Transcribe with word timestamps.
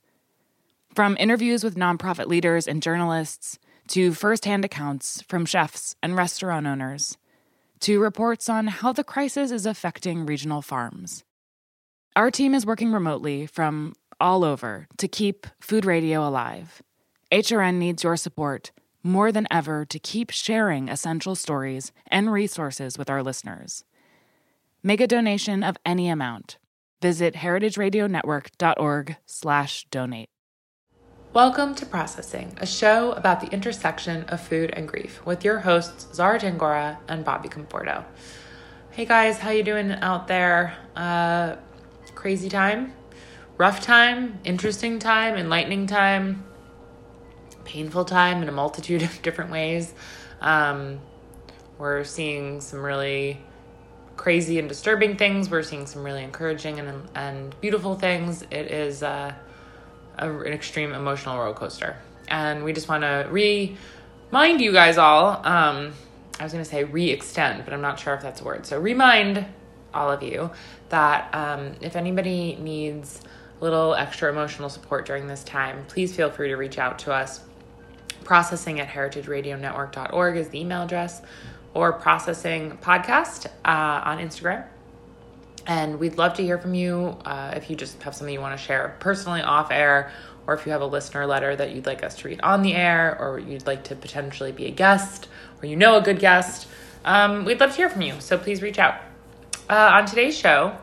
From 0.93 1.17
interviews 1.19 1.61
with 1.61 1.75
nonprofit 1.75 2.27
leaders 2.27 2.69
and 2.69 2.81
journalists 2.81 3.59
to 3.89 4.13
firsthand 4.13 4.63
accounts 4.63 5.21
from 5.23 5.45
chefs 5.45 5.97
and 6.01 6.15
restaurant 6.15 6.65
owners, 6.65 7.17
to 7.81 7.99
reports 7.99 8.47
on 8.47 8.67
how 8.67 8.93
the 8.93 9.03
crisis 9.03 9.51
is 9.51 9.65
affecting 9.65 10.25
regional 10.25 10.61
farms. 10.61 11.25
Our 12.15 12.31
team 12.31 12.55
is 12.55 12.65
working 12.65 12.93
remotely 12.93 13.45
from 13.45 13.93
all 14.21 14.45
over 14.45 14.87
to 14.99 15.09
keep 15.09 15.47
food 15.59 15.83
radio 15.83 16.25
alive. 16.25 16.81
HRN 17.29 17.77
needs 17.77 18.05
your 18.05 18.15
support 18.15 18.71
more 19.05 19.31
than 19.31 19.47
ever 19.51 19.85
to 19.85 19.99
keep 19.99 20.31
sharing 20.31 20.89
essential 20.89 21.35
stories 21.35 21.91
and 22.07 22.33
resources 22.33 22.97
with 22.97 23.07
our 23.07 23.21
listeners. 23.21 23.83
Make 24.81 24.99
a 24.99 25.05
donation 25.05 25.61
of 25.63 25.77
any 25.85 26.09
amount. 26.09 26.57
Visit 27.01 27.35
heritageradionetwork.org/donate. 27.35 30.29
Welcome 31.33 31.75
to 31.75 31.85
Processing, 31.85 32.57
a 32.57 32.65
show 32.65 33.11
about 33.11 33.41
the 33.41 33.47
intersection 33.47 34.23
of 34.23 34.41
food 34.41 34.71
and 34.71 34.87
grief, 34.87 35.23
with 35.23 35.45
your 35.45 35.59
hosts 35.59 36.07
Zara 36.15 36.39
Tangora 36.39 36.97
and 37.07 37.23
Bobby 37.23 37.49
Conforto. 37.49 38.05
Hey 38.89 39.05
guys, 39.05 39.37
how 39.37 39.51
you 39.51 39.61
doing 39.61 39.91
out 39.91 40.27
there? 40.27 40.75
Uh, 40.95 41.57
crazy 42.15 42.49
time, 42.49 42.93
rough 43.57 43.81
time, 43.81 44.39
interesting 44.45 44.97
time, 44.97 45.35
enlightening 45.35 45.85
time 45.85 46.43
painful 47.65 48.05
time 48.05 48.41
in 48.41 48.49
a 48.49 48.51
multitude 48.51 49.01
of 49.03 49.21
different 49.21 49.51
ways. 49.51 49.93
Um, 50.41 50.99
we're 51.77 52.03
seeing 52.03 52.61
some 52.61 52.81
really 52.81 53.41
crazy 54.15 54.59
and 54.59 54.69
disturbing 54.69 55.17
things. 55.17 55.49
We're 55.49 55.63
seeing 55.63 55.87
some 55.87 56.03
really 56.03 56.23
encouraging 56.23 56.79
and 56.79 57.07
and 57.15 57.59
beautiful 57.61 57.95
things. 57.95 58.43
It 58.43 58.71
is 58.71 59.03
uh, 59.03 59.33
a, 60.17 60.31
an 60.31 60.53
extreme 60.53 60.93
emotional 60.93 61.37
roller 61.37 61.53
coaster, 61.53 61.97
and 62.27 62.63
we 62.63 62.73
just 62.73 62.87
want 62.87 63.03
to 63.03 63.27
remind 63.29 64.61
you 64.61 64.71
guys 64.71 64.97
all. 64.97 65.45
Um, 65.45 65.93
I 66.39 66.43
was 66.43 66.51
going 66.51 66.63
to 66.63 66.69
say 66.69 66.83
re-extend, 66.83 67.63
but 67.63 67.73
I'm 67.73 67.81
not 67.81 67.97
sure 67.97 68.13
if 68.13 68.21
that's 68.21 68.41
a 68.41 68.43
word. 68.43 68.65
So 68.65 68.79
remind 68.79 69.45
all 69.93 70.11
of 70.11 70.21
you 70.21 70.51
that 70.89 71.33
um, 71.33 71.71
if 71.79 71.95
anybody 71.95 72.57
needs 72.59 73.21
a 73.59 73.63
little 73.63 73.95
extra 73.95 74.29
emotional 74.29 74.67
support 74.67 75.05
during 75.05 75.27
this 75.27 75.45
time, 75.45 75.85
please 75.87 76.13
feel 76.13 76.29
free 76.29 76.49
to 76.49 76.55
reach 76.55 76.77
out 76.77 76.99
to 76.99 77.13
us 77.13 77.39
processing 78.25 78.81
at 78.81 78.89
heritageradionetwork.org 78.89 80.35
is 80.35 80.49
the 80.49 80.59
email 80.59 80.81
address, 80.81 81.21
or 81.73 81.93
processing 81.93 82.77
podcast 82.81 83.45
uh, 83.63 84.01
on 84.03 84.17
Instagram. 84.17 84.65
And 85.67 85.99
we'd 85.99 86.17
love 86.17 86.35
to 86.35 86.43
hear 86.43 86.57
from 86.57 86.73
you 86.73 87.17
uh, 87.25 87.53
if 87.55 87.69
you 87.69 87.75
just 87.75 88.03
have 88.03 88.13
something 88.13 88.33
you 88.33 88.41
want 88.41 88.59
to 88.59 88.63
share 88.63 88.95
personally 88.99 89.41
off 89.41 89.71
air, 89.71 90.11
or 90.45 90.53
if 90.53 90.65
you 90.65 90.71
have 90.73 90.81
a 90.81 90.85
listener 90.85 91.25
letter 91.25 91.55
that 91.55 91.73
you'd 91.73 91.85
like 91.85 92.03
us 92.03 92.15
to 92.17 92.27
read 92.27 92.41
on 92.41 92.61
the 92.61 92.75
air, 92.75 93.17
or 93.19 93.39
you'd 93.39 93.65
like 93.65 93.85
to 93.85 93.95
potentially 93.95 94.51
be 94.51 94.65
a 94.65 94.71
guest, 94.71 95.27
or 95.61 95.67
you 95.67 95.75
know 95.75 95.97
a 95.97 96.01
good 96.01 96.19
guest. 96.19 96.67
Um, 97.03 97.45
we'd 97.45 97.59
love 97.59 97.71
to 97.71 97.77
hear 97.77 97.89
from 97.89 98.01
you, 98.01 98.19
so 98.19 98.37
please 98.37 98.61
reach 98.61 98.79
out. 98.79 98.95
Uh, 99.69 99.91
on 99.93 100.05
today's 100.05 100.37
show, 100.37 100.77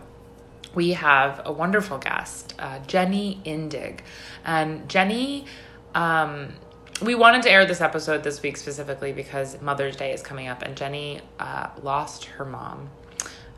we 0.74 0.92
have 0.92 1.42
a 1.44 1.52
wonderful 1.52 1.98
guest, 1.98 2.54
uh, 2.58 2.78
Jenny 2.86 3.40
Indig. 3.44 4.00
And 4.44 4.88
Jenny 4.88 5.46
um, 5.94 6.54
we 7.02 7.14
wanted 7.14 7.42
to 7.42 7.50
air 7.50 7.64
this 7.66 7.80
episode 7.80 8.22
this 8.22 8.42
week 8.42 8.56
specifically 8.56 9.12
because 9.12 9.60
Mother's 9.60 9.96
Day 9.96 10.12
is 10.12 10.22
coming 10.22 10.48
up, 10.48 10.62
and 10.62 10.76
Jenny 10.76 11.20
uh, 11.38 11.68
lost 11.82 12.24
her 12.24 12.44
mom 12.44 12.90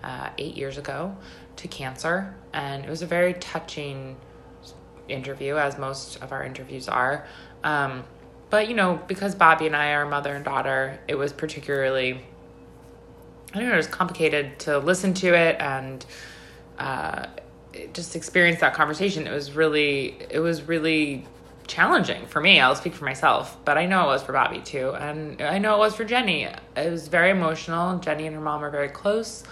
uh, 0.02 0.30
eight 0.38 0.56
years 0.56 0.78
ago 0.78 1.16
to 1.56 1.68
cancer, 1.68 2.34
and 2.52 2.84
it 2.84 2.90
was 2.90 3.02
a 3.02 3.06
very 3.06 3.34
touching 3.34 4.16
interview, 5.08 5.56
as 5.56 5.78
most 5.78 6.22
of 6.22 6.32
our 6.32 6.44
interviews 6.44 6.88
are. 6.88 7.26
Um, 7.62 8.04
but 8.50 8.68
you 8.68 8.74
know, 8.74 9.00
because 9.08 9.34
Bobby 9.34 9.66
and 9.66 9.76
I 9.76 9.92
are 9.92 10.06
mother 10.06 10.34
and 10.34 10.44
daughter, 10.44 10.98
it 11.08 11.16
was 11.16 11.32
particularly 11.32 12.24
I 13.54 13.60
don't 13.60 13.68
know, 13.68 13.74
it 13.74 13.78
was 13.78 13.86
complicated 13.86 14.58
to 14.60 14.78
listen 14.78 15.14
to 15.14 15.32
it 15.32 15.56
and 15.60 16.04
uh, 16.76 17.26
just 17.92 18.16
experience 18.16 18.60
that 18.60 18.74
conversation. 18.74 19.28
It 19.28 19.32
was 19.32 19.52
really, 19.52 20.16
it 20.28 20.40
was 20.40 20.62
really 20.62 21.24
challenging 21.66 22.26
for 22.26 22.40
me. 22.40 22.60
I'll 22.60 22.76
speak 22.76 22.94
for 22.94 23.04
myself, 23.04 23.56
but 23.64 23.78
I 23.78 23.86
know 23.86 24.04
it 24.04 24.06
was 24.06 24.22
for 24.22 24.32
Bobby 24.32 24.60
too. 24.60 24.90
And 24.90 25.40
I 25.40 25.58
know 25.58 25.76
it 25.76 25.78
was 25.78 25.94
for 25.94 26.04
Jenny. 26.04 26.44
It 26.44 26.90
was 26.90 27.08
very 27.08 27.30
emotional. 27.30 27.98
Jenny 27.98 28.26
and 28.26 28.34
her 28.34 28.42
mom 28.42 28.64
are 28.64 28.70
very 28.70 28.88
close. 28.88 29.44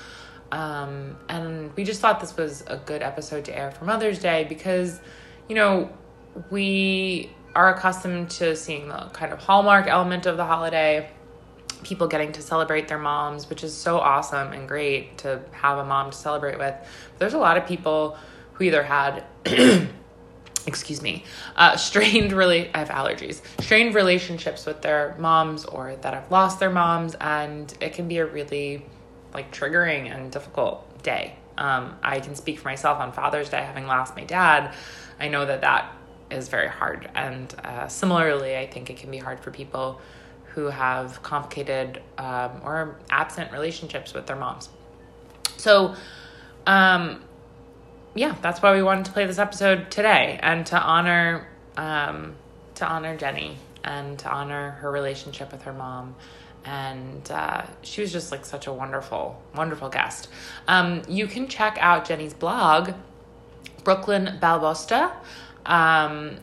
Um, 0.51 1.17
and 1.29 1.75
we 1.77 1.85
just 1.85 2.01
thought 2.01 2.21
this 2.21 2.37
was 2.37 2.63
a 2.67 2.77
good 2.77 3.03
episode 3.03 3.47
to 3.47 3.57
air 3.59 3.71
for 3.71 3.87
Mother's 3.87 4.19
Day 4.19 4.45
because, 4.49 5.01
you 5.49 5.55
know, 5.55 5.91
we 6.51 7.31
are 7.55 7.75
accustomed 7.75 8.31
to 8.31 8.57
seeing 8.57 8.89
the 8.89 9.11
kind 9.13 9.33
of 9.33 9.39
hallmark 9.39 9.87
element 9.87 10.27
of 10.27 10.37
the 10.37 10.45
holiday 10.45 11.11
people 11.83 12.07
getting 12.07 12.33
to 12.33 12.43
celebrate 12.43 12.89
their 12.89 12.99
moms, 12.99 13.49
which 13.49 13.65
is 13.65 13.75
so 13.75 13.99
awesome 13.99 14.53
and 14.53 14.69
great 14.69 15.19
to 15.19 15.41
have 15.53 15.79
a 15.79 15.85
mom 15.85 16.11
to 16.11 16.17
celebrate 16.17 16.59
with. 16.59 16.75
But 16.79 17.19
there's 17.19 17.35
a 17.35 17.39
lot 17.39 17.57
of 17.57 17.67
people 17.67 18.17
who 18.53 18.65
either 18.65 18.83
had 18.83 19.25
excuse 20.67 21.03
me, 21.03 21.25
uh, 21.57 21.77
strained 21.77 22.33
really, 22.43 22.71
I 22.75 22.79
have 22.79 22.89
allergies, 22.89 23.41
strained 23.61 23.95
relationships 23.95 24.67
with 24.67 24.83
their 24.83 25.17
moms 25.19 25.65
or 25.65 25.97
that 25.97 26.15
have 26.15 26.31
lost 26.31 26.61
their 26.61 26.71
moms, 26.71 27.15
and 27.21 27.73
it 27.81 27.93
can 27.95 28.09
be 28.09 28.19
a 28.19 28.27
really 28.27 28.85
like 29.35 29.53
triggering 29.53 30.15
and 30.15 30.31
difficult 30.31 31.03
day. 31.03 31.35
Um, 31.59 31.97
I 32.03 32.21
can 32.21 32.35
speak 32.35 32.59
for 32.59 32.69
myself 32.69 32.99
on 32.99 33.13
Father's 33.13 33.49
Day, 33.49 33.63
having 33.63 33.87
lost 33.87 34.17
my 34.17 34.25
dad. 34.25 34.75
I 35.21 35.29
know 35.29 35.45
that 35.45 35.61
that 35.61 35.95
is 36.31 36.49
very 36.49 36.69
hard. 36.69 37.11
And 37.15 37.55
uh, 37.65 37.89
similarly, 37.89 38.57
I 38.57 38.67
think 38.67 38.91
it 38.91 38.97
can 38.97 39.11
be 39.11 39.19
hard 39.19 39.41
for 39.41 39.51
people 39.51 40.01
who 40.55 40.67
have 40.67 41.23
complicated 41.23 42.03
um, 42.19 42.61
or 42.63 42.97
absent 43.11 43.53
relationships 43.53 44.13
with 44.13 44.27
their 44.27 44.37
moms. 44.37 44.69
So, 45.57 45.95
um, 46.67 47.23
yeah, 48.15 48.35
that's 48.43 48.63
why 48.63 48.75
we 48.75 48.83
wanted 48.83 49.07
to 49.07 49.13
play 49.13 49.27
this 49.27 49.39
episode 49.39 49.91
today 49.91 50.39
and 50.43 50.67
to 50.67 50.81
honor 50.81 51.49
um, 51.77 52.35
to 52.75 52.87
honor 52.87 53.17
Jenny 53.17 53.57
and 53.85 54.19
to 54.19 54.31
honor 54.31 54.73
her 54.73 54.91
relationship 54.91 55.53
with 55.53 55.63
her 55.63 55.73
mom. 55.73 56.15
And 56.65 57.29
uh, 57.31 57.67
she 57.83 58.03
was 58.03 58.13
just 58.13 58.31
like 58.31 58.45
such 58.45 58.67
a 58.67 58.73
wonderful, 58.73 59.41
wonderful 59.55 59.89
guest. 59.89 60.29
Um, 60.69 61.03
you 61.09 61.27
can 61.27 61.49
check 61.49 61.77
out 61.81 62.07
Jenny's 62.07 62.35
blog, 62.35 62.93
Brooklyn 63.83 64.39
Balabusta. 64.41 65.13
Um, 65.67 66.37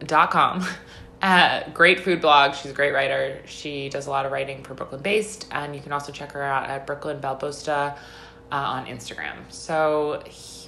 dot 0.00 0.30
com. 0.30 0.64
Uh, 1.22 1.66
great 1.70 2.00
food 2.00 2.20
blog. 2.20 2.54
She's 2.54 2.70
a 2.70 2.74
great 2.74 2.92
writer. 2.92 3.40
She 3.46 3.88
does 3.88 4.06
a 4.08 4.10
lot 4.10 4.26
of 4.26 4.32
writing 4.32 4.62
for 4.62 4.74
Brooklyn 4.74 5.00
based, 5.00 5.46
and 5.50 5.74
you 5.74 5.80
can 5.80 5.90
also 5.90 6.12
check 6.12 6.32
her 6.32 6.42
out 6.42 6.68
at 6.68 6.86
Brooklyn 6.86 7.18
Balabusta 7.18 7.96
uh, 8.52 8.54
on 8.54 8.84
Instagram. 8.84 9.36
So 9.48 10.22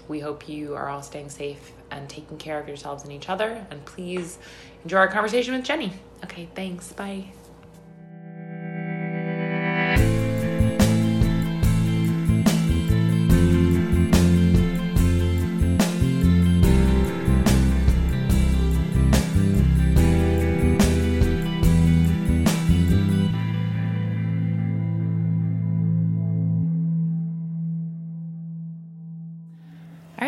we 0.08 0.20
hope 0.20 0.48
you 0.48 0.74
are 0.74 0.88
all 0.88 1.02
staying 1.02 1.30
safe 1.30 1.72
and 1.90 2.08
taking 2.08 2.38
care 2.38 2.60
of 2.60 2.68
yourselves 2.68 3.04
and 3.04 3.12
each 3.12 3.28
other. 3.28 3.66
And 3.70 3.84
please 3.84 4.38
enjoy 4.84 4.98
our 4.98 5.08
conversation 5.08 5.54
with 5.54 5.64
Jenny. 5.64 5.92
Okay, 6.24 6.48
thanks. 6.54 6.92
Bye. 6.92 7.26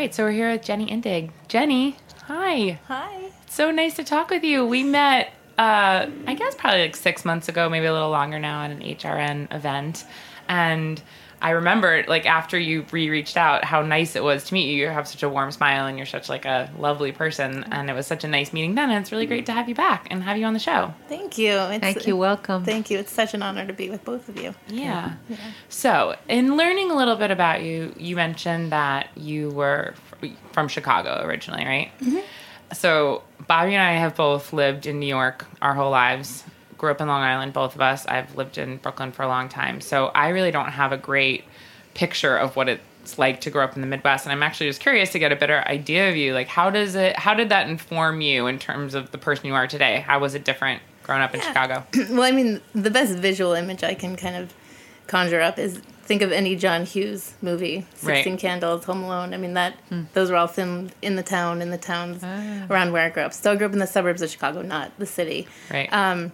Right, 0.08 0.14
so 0.14 0.25
we're 0.25 0.31
here 0.31 0.50
with 0.50 0.62
Jenny 0.62 0.87
Indig. 0.87 1.31
Jenny, 1.49 1.94
hi. 2.22 2.81
Hi. 2.87 3.31
So 3.46 3.70
nice 3.70 3.94
to 3.96 4.05
talk 4.05 4.31
with 4.31 4.43
you. 4.43 4.64
We 4.64 4.82
met, 4.82 5.34
uh, 5.58 6.06
I 6.26 6.34
guess, 6.34 6.55
probably 6.55 6.81
like 6.81 6.96
six 6.96 7.26
months 7.26 7.50
ago, 7.50 7.69
maybe 7.69 7.84
a 7.84 7.93
little 7.93 8.08
longer 8.08 8.38
now, 8.38 8.62
at 8.62 8.70
an 8.70 8.81
HRN 8.81 9.55
event. 9.55 10.06
And 10.49 11.02
I 11.40 11.50
remember, 11.50 12.05
like, 12.08 12.26
after 12.26 12.58
you 12.58 12.85
re 12.90 13.08
reached 13.11 13.37
out, 13.37 13.64
how 13.64 13.82
nice 13.82 14.17
it 14.17 14.25
was 14.25 14.44
to 14.44 14.55
meet 14.55 14.70
you. 14.70 14.76
You 14.76 14.88
have 14.88 15.06
such 15.06 15.23
a 15.23 15.29
warm 15.29 15.52
smile 15.52 15.87
and 15.87 15.96
you're 15.96 16.06
such, 16.06 16.29
like, 16.29 16.44
a 16.44 16.70
lovely 16.79 17.12
person. 17.12 17.64
And 17.70 17.88
it 17.88 17.93
was 17.93 18.06
such 18.06 18.25
a 18.25 18.29
nice 18.29 18.52
meeting 18.52 18.75
then. 18.75 18.90
And 18.90 19.00
it's 19.00 19.12
really 19.12 19.26
great 19.26 19.46
to 19.46 19.52
have 19.52 19.69
you 19.69 19.75
back 19.75 20.08
and 20.11 20.23
have 20.23 20.37
you 20.37 20.46
on 20.46 20.52
the 20.52 20.58
show. 20.58 20.93
Thank 21.08 21.38
you. 21.38 21.52
It's, 21.52 21.81
Thank 21.81 22.06
you. 22.06 22.17
Welcome. 22.17 22.64
Thank 22.64 22.90
you. 22.90 22.99
It's 22.99 23.12
such 23.12 23.35
an 23.35 23.43
honor 23.43 23.67
to 23.67 23.73
be 23.73 23.88
with 23.90 24.05
both 24.05 24.29
of 24.29 24.40
you. 24.40 24.55
Yeah. 24.69 25.14
So, 25.69 26.17
in 26.29 26.56
learning 26.56 26.90
a 26.90 26.96
little 26.96 27.17
bit 27.17 27.31
about 27.31 27.62
you, 27.62 27.94
you 27.96 28.17
mentioned 28.17 28.73
that 28.73 29.08
you 29.17 29.50
were 29.50 29.94
from 30.52 30.69
Chicago 30.69 31.23
originally, 31.25 31.64
right? 31.64 31.91
Mm-hmm. 32.00 32.19
So, 32.73 33.23
Bobby 33.46 33.75
and 33.75 33.82
I 33.82 33.93
have 33.93 34.17
both 34.17 34.52
lived 34.52 34.87
in 34.87 34.99
New 34.99 35.06
York 35.06 35.46
our 35.62 35.75
whole 35.75 35.91
lives. 35.91 36.44
Grew 36.78 36.90
up 36.90 37.00
in 37.00 37.08
Long 37.08 37.22
Island, 37.22 37.52
both 37.52 37.75
of 37.75 37.80
us. 37.80 38.06
I've 38.06 38.34
lived 38.36 38.56
in 38.56 38.78
Brooklyn 38.78 39.12
for 39.12 39.22
a 39.22 39.28
long 39.28 39.48
time. 39.48 39.80
So, 39.80 40.06
I 40.14 40.28
really 40.28 40.50
don't 40.50 40.70
have 40.70 40.92
a 40.92 40.96
great 40.96 41.44
picture 41.94 42.36
of 42.36 42.54
what 42.56 42.69
it's 42.69 43.19
like 43.19 43.40
to 43.42 43.50
grow 43.50 43.64
up 43.64 43.75
in 43.75 43.80
the 43.80 43.86
Midwest. 43.88 44.25
And 44.25 44.32
I'm 44.32 44.42
actually 44.42 44.69
just 44.69 44.80
curious 44.80 45.10
to 45.12 45.19
get 45.19 45.32
a 45.32 45.36
better 45.36 45.62
idea 45.66 46.08
of 46.08 46.16
you. 46.16 46.32
Like, 46.34 46.46
how 46.48 46.70
does 46.70 46.94
it, 46.94 47.16
how 47.19 47.34
did 47.34 47.48
that 47.48 47.69
inform 47.69 48.20
you 48.20 48.46
in 48.46 48.58
terms 48.58 48.94
of 48.94 49.10
the 49.10 49.19
person 49.19 49.46
you 49.46 49.54
are 49.54 49.66
today? 49.66 50.00
How 50.06 50.19
was 50.19 50.34
it 50.34 50.44
different 50.44 50.80
growing 51.02 51.22
up 51.22 51.34
in 51.34 51.40
Chicago? 51.40 51.84
Well, 52.10 52.22
I 52.22 52.30
mean, 52.30 52.60
the 52.75 52.90
best 52.90 53.14
visual 53.16 53.52
image 53.54 53.82
I 53.82 53.94
can 53.94 54.14
kind 54.16 54.36
of 54.36 54.52
conjure 55.06 55.40
up 55.40 55.58
is 55.58 55.81
think 56.04 56.22
of 56.22 56.32
any 56.32 56.54
John 56.54 56.84
Hughes 56.84 57.34
movie, 57.42 57.86
Sixteen 57.94 58.34
Right. 58.34 58.40
Candles, 58.40 58.84
Home 58.84 59.02
Alone. 59.02 59.34
I 59.34 59.38
mean, 59.38 59.54
that 59.54 59.74
those 60.12 60.31
were 60.31 60.36
all 60.36 60.46
filmed 60.46 60.92
in 61.02 61.16
the 61.16 61.22
town, 61.22 61.60
in 61.62 61.70
the 61.70 61.78
towns 61.78 62.22
around 62.70 62.92
where 62.92 63.04
I 63.04 63.08
grew 63.10 63.22
up. 63.24 63.32
So 63.32 63.52
I 63.52 63.56
grew 63.56 63.66
up 63.66 63.72
in 63.72 63.78
the 63.78 63.86
suburbs 63.86 64.22
of 64.22 64.31
Chicago, 64.31 64.62
not 64.62 64.92
the 64.98 65.06
city. 65.06 65.48
Right. 65.70 65.92
Um, 65.92 66.32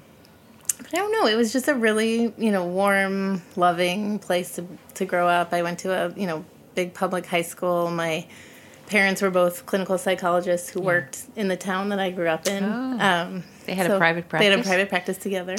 but 0.76 0.92
I 0.94 0.96
don't 0.98 1.12
know. 1.12 1.26
It 1.26 1.36
was 1.36 1.52
just 1.52 1.68
a 1.68 1.74
really, 1.74 2.32
you 2.36 2.50
know, 2.50 2.64
warm, 2.66 3.42
loving 3.56 4.18
place 4.18 4.54
to 4.56 4.66
to 4.94 5.04
grow 5.04 5.28
up. 5.28 5.52
I 5.52 5.62
went 5.62 5.78
to 5.80 5.92
a, 5.92 6.12
you 6.18 6.26
know, 6.26 6.44
big 6.74 6.94
public 6.94 7.26
high 7.26 7.42
school. 7.42 7.90
My 7.90 8.26
parents 8.86 9.22
were 9.22 9.30
both 9.30 9.64
clinical 9.66 9.96
psychologists 9.96 10.68
who 10.68 10.80
worked 10.80 11.22
in 11.36 11.48
the 11.48 11.56
town 11.56 11.88
that 11.88 11.98
I 11.98 12.10
grew 12.10 12.28
up 12.28 12.46
in. 12.46 12.62
Um, 12.64 13.42
They 13.64 13.74
had 13.74 13.90
a 13.90 13.96
private 13.96 14.28
practice. 14.28 14.46
They 14.46 14.50
had 14.50 14.60
a 14.60 14.62
private 14.62 14.88
practice 14.90 15.16
together, 15.16 15.56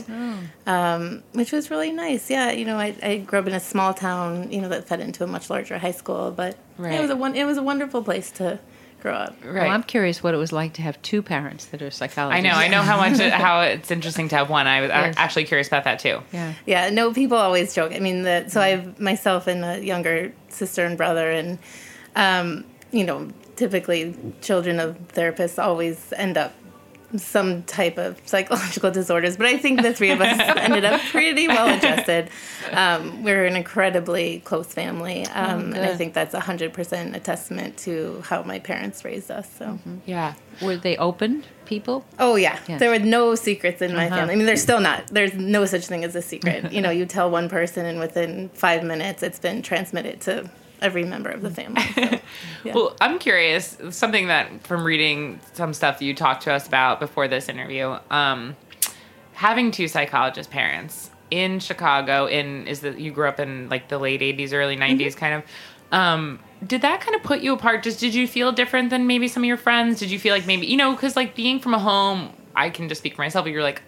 um, 0.67 1.23
which 1.33 1.51
was 1.51 1.71
really 1.71 1.91
nice. 1.91 2.29
Yeah, 2.29 2.51
you 2.51 2.65
know, 2.65 2.77
I, 2.77 2.95
I 3.01 3.17
grew 3.17 3.39
up 3.39 3.47
in 3.47 3.53
a 3.53 3.59
small 3.59 3.93
town, 3.95 4.51
you 4.51 4.61
know, 4.61 4.69
that 4.69 4.87
fed 4.87 4.99
into 4.99 5.23
a 5.23 5.27
much 5.27 5.49
larger 5.49 5.77
high 5.79 5.91
school, 5.91 6.31
but 6.31 6.55
Right. 6.77 6.93
it 6.93 7.01
was 7.01 7.09
a 7.09 7.15
one. 7.15 7.35
It 7.35 7.45
was 7.45 7.57
a 7.57 7.63
wonderful 7.63 8.03
place 8.03 8.29
to 8.31 8.59
grow 9.05 9.13
up. 9.13 9.35
right. 9.43 9.53
Well, 9.63 9.69
I'm 9.71 9.83
curious 9.83 10.23
what 10.23 10.33
it 10.33 10.37
was 10.37 10.51
like 10.51 10.73
to 10.73 10.81
have 10.81 10.99
two 11.03 11.21
parents 11.21 11.65
that 11.65 11.81
are 11.81 11.91
psychologists. 11.91 12.39
I 12.39 12.41
psychologists. 12.41 12.57
know. 12.57 12.65
I 12.65 12.67
know 12.69 12.81
how 12.81 12.97
much 12.97 13.19
it, 13.19 13.31
how 13.47 13.61
it's 13.61 13.91
interesting 13.91 14.29
to 14.29 14.35
have 14.37 14.49
one. 14.49 14.65
I 14.67 14.81
was 14.81 14.89
Yes. 14.89 15.15
actually 15.17 15.45
curious 15.45 15.67
about 15.67 15.83
that 15.83 15.99
too. 15.99 16.21
Yeah. 16.33 16.53
Yeah, 16.65 16.89
no, 16.89 17.13
people 17.13 17.37
always 17.37 17.73
joke. 17.75 17.91
I 17.93 17.99
mean, 17.99 18.23
the, 18.23 18.45
so 18.49 18.59
I 18.61 18.69
have 18.69 18.99
myself 18.99 19.47
and 19.47 19.63
a 19.63 19.83
younger 19.85 20.33
sister 20.49 20.85
and 20.85 20.97
brother, 20.97 21.29
and 21.29 21.59
um, 22.15 22.65
you 22.91 23.03
know, 23.03 23.29
typically 23.55 24.15
children 24.41 24.79
of 24.79 24.97
therapists 25.09 25.61
always 25.63 26.11
end 26.17 26.37
up 26.37 26.53
some 27.17 27.63
type 27.63 27.97
of 27.97 28.19
psychological 28.25 28.91
disorders. 28.91 29.37
But 29.37 29.47
I 29.47 29.57
think 29.57 29.81
the 29.81 29.93
three 29.93 30.11
of 30.11 30.21
us 30.21 30.39
ended 30.57 30.85
up 30.85 31.01
pretty 31.11 31.47
well 31.47 31.67
adjusted. 31.77 32.29
Um, 32.71 33.23
we're 33.23 33.45
an 33.45 33.55
incredibly 33.55 34.39
close 34.41 34.67
family, 34.67 35.25
um, 35.27 35.73
and 35.73 35.85
I 35.85 35.95
think 35.95 36.13
that's 36.13 36.33
hundred 36.35 36.73
percent 36.73 37.15
a 37.15 37.19
testament 37.19 37.77
to 37.79 38.21
how 38.25 38.43
my 38.43 38.59
parents 38.59 39.03
raised 39.05 39.31
us. 39.31 39.47
So. 39.57 39.79
Yeah. 40.05 40.33
Were 40.61 40.77
they 40.77 40.95
open 40.97 41.43
people? 41.65 42.05
Oh 42.19 42.35
yeah, 42.35 42.57
Yes. 42.67 42.79
there 42.79 42.89
were 42.89 42.99
no 42.99 43.35
secrets 43.35 43.81
in 43.81 43.93
my 43.95 44.07
Uh-huh. 44.07 44.15
family. 44.17 44.33
I 44.33 44.37
mean, 44.37 44.45
there's 44.45 44.61
still 44.61 44.79
not. 44.79 45.07
There's 45.07 45.33
no 45.33 45.65
such 45.65 45.85
thing 45.87 46.03
as 46.03 46.15
a 46.15 46.21
secret. 46.21 46.71
you 46.71 46.81
know, 46.81 46.91
you 46.91 47.05
tell 47.05 47.29
one 47.29 47.49
person, 47.49 47.85
and 47.85 47.99
within 47.99 48.49
five 48.53 48.83
minutes, 48.83 49.21
it's 49.23 49.39
been 49.39 49.61
transmitted 49.61 50.21
to 50.21 50.49
every 50.81 51.03
member 51.03 51.29
of 51.29 51.41
the 51.41 51.49
family. 51.49 51.81
So, 51.81 52.01
yeah. 52.63 52.73
Well, 52.73 52.95
I'm 53.01 53.19
curious. 53.19 53.77
Something 53.91 54.27
that 54.27 54.65
from 54.65 54.83
reading 54.83 55.39
some 55.53 55.73
stuff 55.73 55.99
that 55.99 56.05
you 56.05 56.13
talked 56.13 56.43
to 56.43 56.53
us 56.53 56.67
about 56.67 56.99
before 56.99 57.27
this 57.27 57.49
interview, 57.49 57.97
um, 58.09 58.55
having 59.33 59.71
two 59.71 59.87
psychologist 59.87 60.49
parents 60.49 61.09
in 61.31 61.59
Chicago, 61.59 62.25
in 62.27 62.67
is 62.67 62.81
that 62.81 62.99
you 62.99 63.11
grew 63.11 63.27
up 63.27 63.39
in 63.39 63.69
like 63.69 63.89
the 63.89 63.97
late 63.97 64.21
'80s, 64.21 64.53
early 64.53 64.77
'90s, 64.77 65.15
kind 65.15 65.35
of. 65.35 65.43
Um, 65.91 66.39
did 66.65 66.81
that 66.81 67.01
kind 67.01 67.15
of 67.15 67.23
put 67.23 67.41
you 67.41 67.53
apart? 67.53 67.83
Just 67.83 67.99
did 67.99 68.15
you 68.15 68.27
feel 68.27 68.51
different 68.51 68.89
than 68.89 69.07
maybe 69.07 69.27
some 69.27 69.43
of 69.43 69.47
your 69.47 69.57
friends? 69.57 69.99
Did 69.99 70.09
you 70.11 70.19
feel 70.19 70.33
like 70.33 70.47
maybe 70.47 70.65
you 70.65 70.77
know 70.77 70.93
because 70.93 71.15
like 71.15 71.35
being 71.35 71.59
from 71.59 71.73
a 71.73 71.79
home, 71.79 72.33
I 72.55 72.69
can 72.69 72.89
just 72.89 73.01
speak 73.01 73.15
for 73.15 73.21
myself. 73.21 73.45
But 73.45 73.51
you're 73.51 73.63
like 73.63 73.81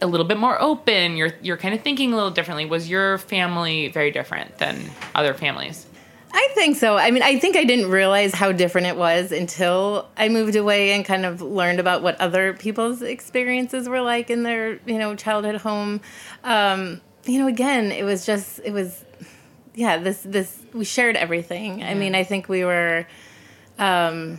a 0.00 0.06
little 0.06 0.26
bit 0.26 0.38
more 0.38 0.60
open. 0.60 1.16
You're 1.16 1.32
you're 1.42 1.56
kind 1.56 1.74
of 1.74 1.82
thinking 1.82 2.12
a 2.12 2.16
little 2.16 2.30
differently. 2.30 2.64
Was 2.64 2.88
your 2.88 3.18
family 3.18 3.88
very 3.88 4.10
different 4.10 4.58
than 4.58 4.90
other 5.14 5.34
families? 5.34 5.86
I 6.40 6.46
think 6.54 6.76
so. 6.76 6.96
I 6.96 7.10
mean, 7.10 7.24
I 7.24 7.36
think 7.40 7.56
I 7.56 7.64
didn't 7.64 7.90
realize 7.90 8.32
how 8.32 8.52
different 8.52 8.86
it 8.86 8.96
was 8.96 9.32
until 9.32 10.08
I 10.16 10.28
moved 10.28 10.54
away 10.54 10.92
and 10.92 11.04
kind 11.04 11.26
of 11.26 11.42
learned 11.42 11.80
about 11.80 12.00
what 12.00 12.14
other 12.20 12.54
people's 12.54 13.02
experiences 13.02 13.88
were 13.88 14.00
like 14.00 14.30
in 14.30 14.44
their, 14.44 14.74
you 14.86 14.98
know, 14.98 15.16
childhood 15.16 15.56
home. 15.56 16.00
Um, 16.44 17.00
you 17.24 17.40
know, 17.40 17.48
again, 17.48 17.90
it 17.90 18.04
was 18.04 18.24
just, 18.24 18.60
it 18.64 18.72
was, 18.72 19.04
yeah, 19.74 19.96
this, 19.98 20.20
this, 20.22 20.64
we 20.72 20.84
shared 20.84 21.16
everything. 21.16 21.82
I 21.82 21.94
mean, 21.94 22.14
I 22.14 22.22
think 22.22 22.48
we 22.48 22.64
were, 22.64 23.08
um, 23.76 24.38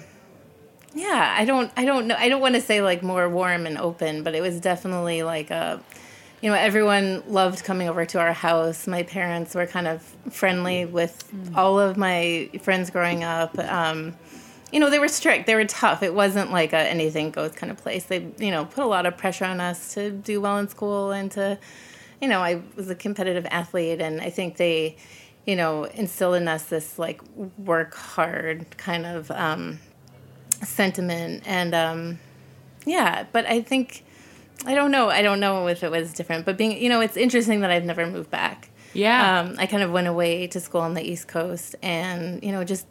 yeah, 0.94 1.36
I 1.38 1.44
don't, 1.44 1.70
I 1.76 1.84
don't 1.84 2.08
know, 2.08 2.16
I 2.18 2.30
don't 2.30 2.40
want 2.40 2.56
to 2.56 2.62
say 2.62 2.82
like 2.82 3.04
more 3.04 3.28
warm 3.28 3.66
and 3.66 3.78
open, 3.78 4.24
but 4.24 4.36
it 4.36 4.42
was 4.42 4.62
definitely 4.62 5.24
like 5.24 5.52
a, 5.52 5.84
you 6.42 6.50
know, 6.50 6.56
everyone 6.56 7.24
loved 7.28 7.64
coming 7.64 7.90
over 7.90 8.06
to 8.06 8.20
our 8.20 8.34
house. 8.34 8.88
My 8.88 9.04
parents 9.04 9.56
were 9.56 9.66
kind 9.66 9.88
of 9.88 10.02
friendly 10.32 10.86
with 10.86 11.30
all 11.56 11.80
of 11.80 11.98
my 11.98 12.50
friends 12.62 12.90
growing 12.90 13.24
up. 13.24 13.58
Um, 13.60 14.16
you 14.72 14.80
know, 14.80 14.90
they 14.90 15.00
were 15.00 15.08
strict. 15.08 15.48
They 15.48 15.56
were 15.56 15.66
tough. 15.66 16.02
It 16.04 16.14
wasn't 16.14 16.52
like 16.52 16.74
a 16.74 16.78
anything 16.78 17.32
goes 17.32 17.52
kind 17.52 17.72
of 17.72 17.78
place. 17.78 18.06
They, 18.06 18.28
you 18.38 18.52
know, 18.52 18.66
put 18.66 18.84
a 18.84 18.88
lot 18.88 19.06
of 19.06 19.18
pressure 19.18 19.46
on 19.46 19.60
us 19.60 19.94
to 19.96 20.12
do 20.12 20.40
well 20.40 20.58
in 20.60 20.70
school 20.70 21.12
and 21.12 21.30
to, 21.32 21.58
you 22.22 22.28
know, 22.28 22.42
I 22.42 22.62
was 22.76 22.90
a 22.90 22.96
competitive 22.96 23.46
athlete, 23.50 24.00
and 24.00 24.22
I 24.22 24.30
think 24.30 24.58
they, 24.58 24.96
you 25.46 25.56
know, 25.56 25.86
instilled 25.86 26.36
in 26.36 26.48
us 26.48 26.66
this 26.66 27.00
like 27.00 27.22
work 27.58 27.96
hard 27.96 28.78
kind 28.78 29.06
of 29.06 29.32
um, 29.32 29.80
sentiment. 30.64 31.44
And 31.46 31.74
um, 31.74 32.20
yeah, 32.86 33.26
but 33.32 33.46
I 33.46 33.62
think 33.62 34.04
I 34.66 34.76
don't 34.76 34.92
know. 34.92 35.10
I 35.10 35.22
don't 35.22 35.40
know 35.40 35.68
if 35.68 35.84
it 35.84 35.92
was 35.92 36.14
different, 36.14 36.46
but 36.46 36.58
being, 36.58 36.82
you 36.82 36.90
know, 36.90 37.02
it's 37.02 37.18
interesting 37.18 37.62
that 37.62 37.72
I've 37.72 37.86
never 37.86 38.06
moved 38.06 38.30
back. 38.30 38.70
Yeah. 38.94 39.40
Um, 39.40 39.56
I 39.58 39.66
kind 39.66 39.84
of 39.84 39.92
went 39.92 40.08
away 40.08 40.48
to 40.48 40.60
school 40.60 40.82
on 40.82 40.94
the 40.94 41.02
East 41.02 41.28
Coast 41.28 41.76
and, 41.82 42.44
you 42.44 42.52
know, 42.52 42.64
just 42.64 42.88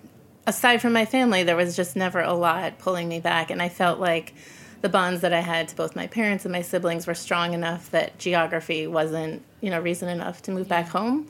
aside 0.46 0.80
from 0.80 0.92
my 0.92 1.04
family, 1.04 1.42
there 1.42 1.56
was 1.56 1.76
just 1.76 1.96
never 1.96 2.20
a 2.20 2.32
lot 2.32 2.78
pulling 2.78 3.08
me 3.08 3.20
back. 3.20 3.50
And 3.50 3.60
I 3.60 3.68
felt 3.68 4.00
like 4.00 4.34
the 4.80 4.88
bonds 4.88 5.20
that 5.22 5.32
I 5.32 5.40
had 5.40 5.68
to 5.68 5.76
both 5.76 5.96
my 5.96 6.06
parents 6.06 6.44
and 6.44 6.52
my 6.52 6.62
siblings 6.62 7.06
were 7.06 7.14
strong 7.14 7.52
enough 7.52 7.90
that 7.90 8.18
geography 8.18 8.87
wasn't, 8.87 9.42
you 9.60 9.70
know, 9.70 9.80
reason 9.80 10.08
enough 10.08 10.40
to 10.42 10.52
move 10.52 10.68
back 10.68 10.88
home. 10.88 11.26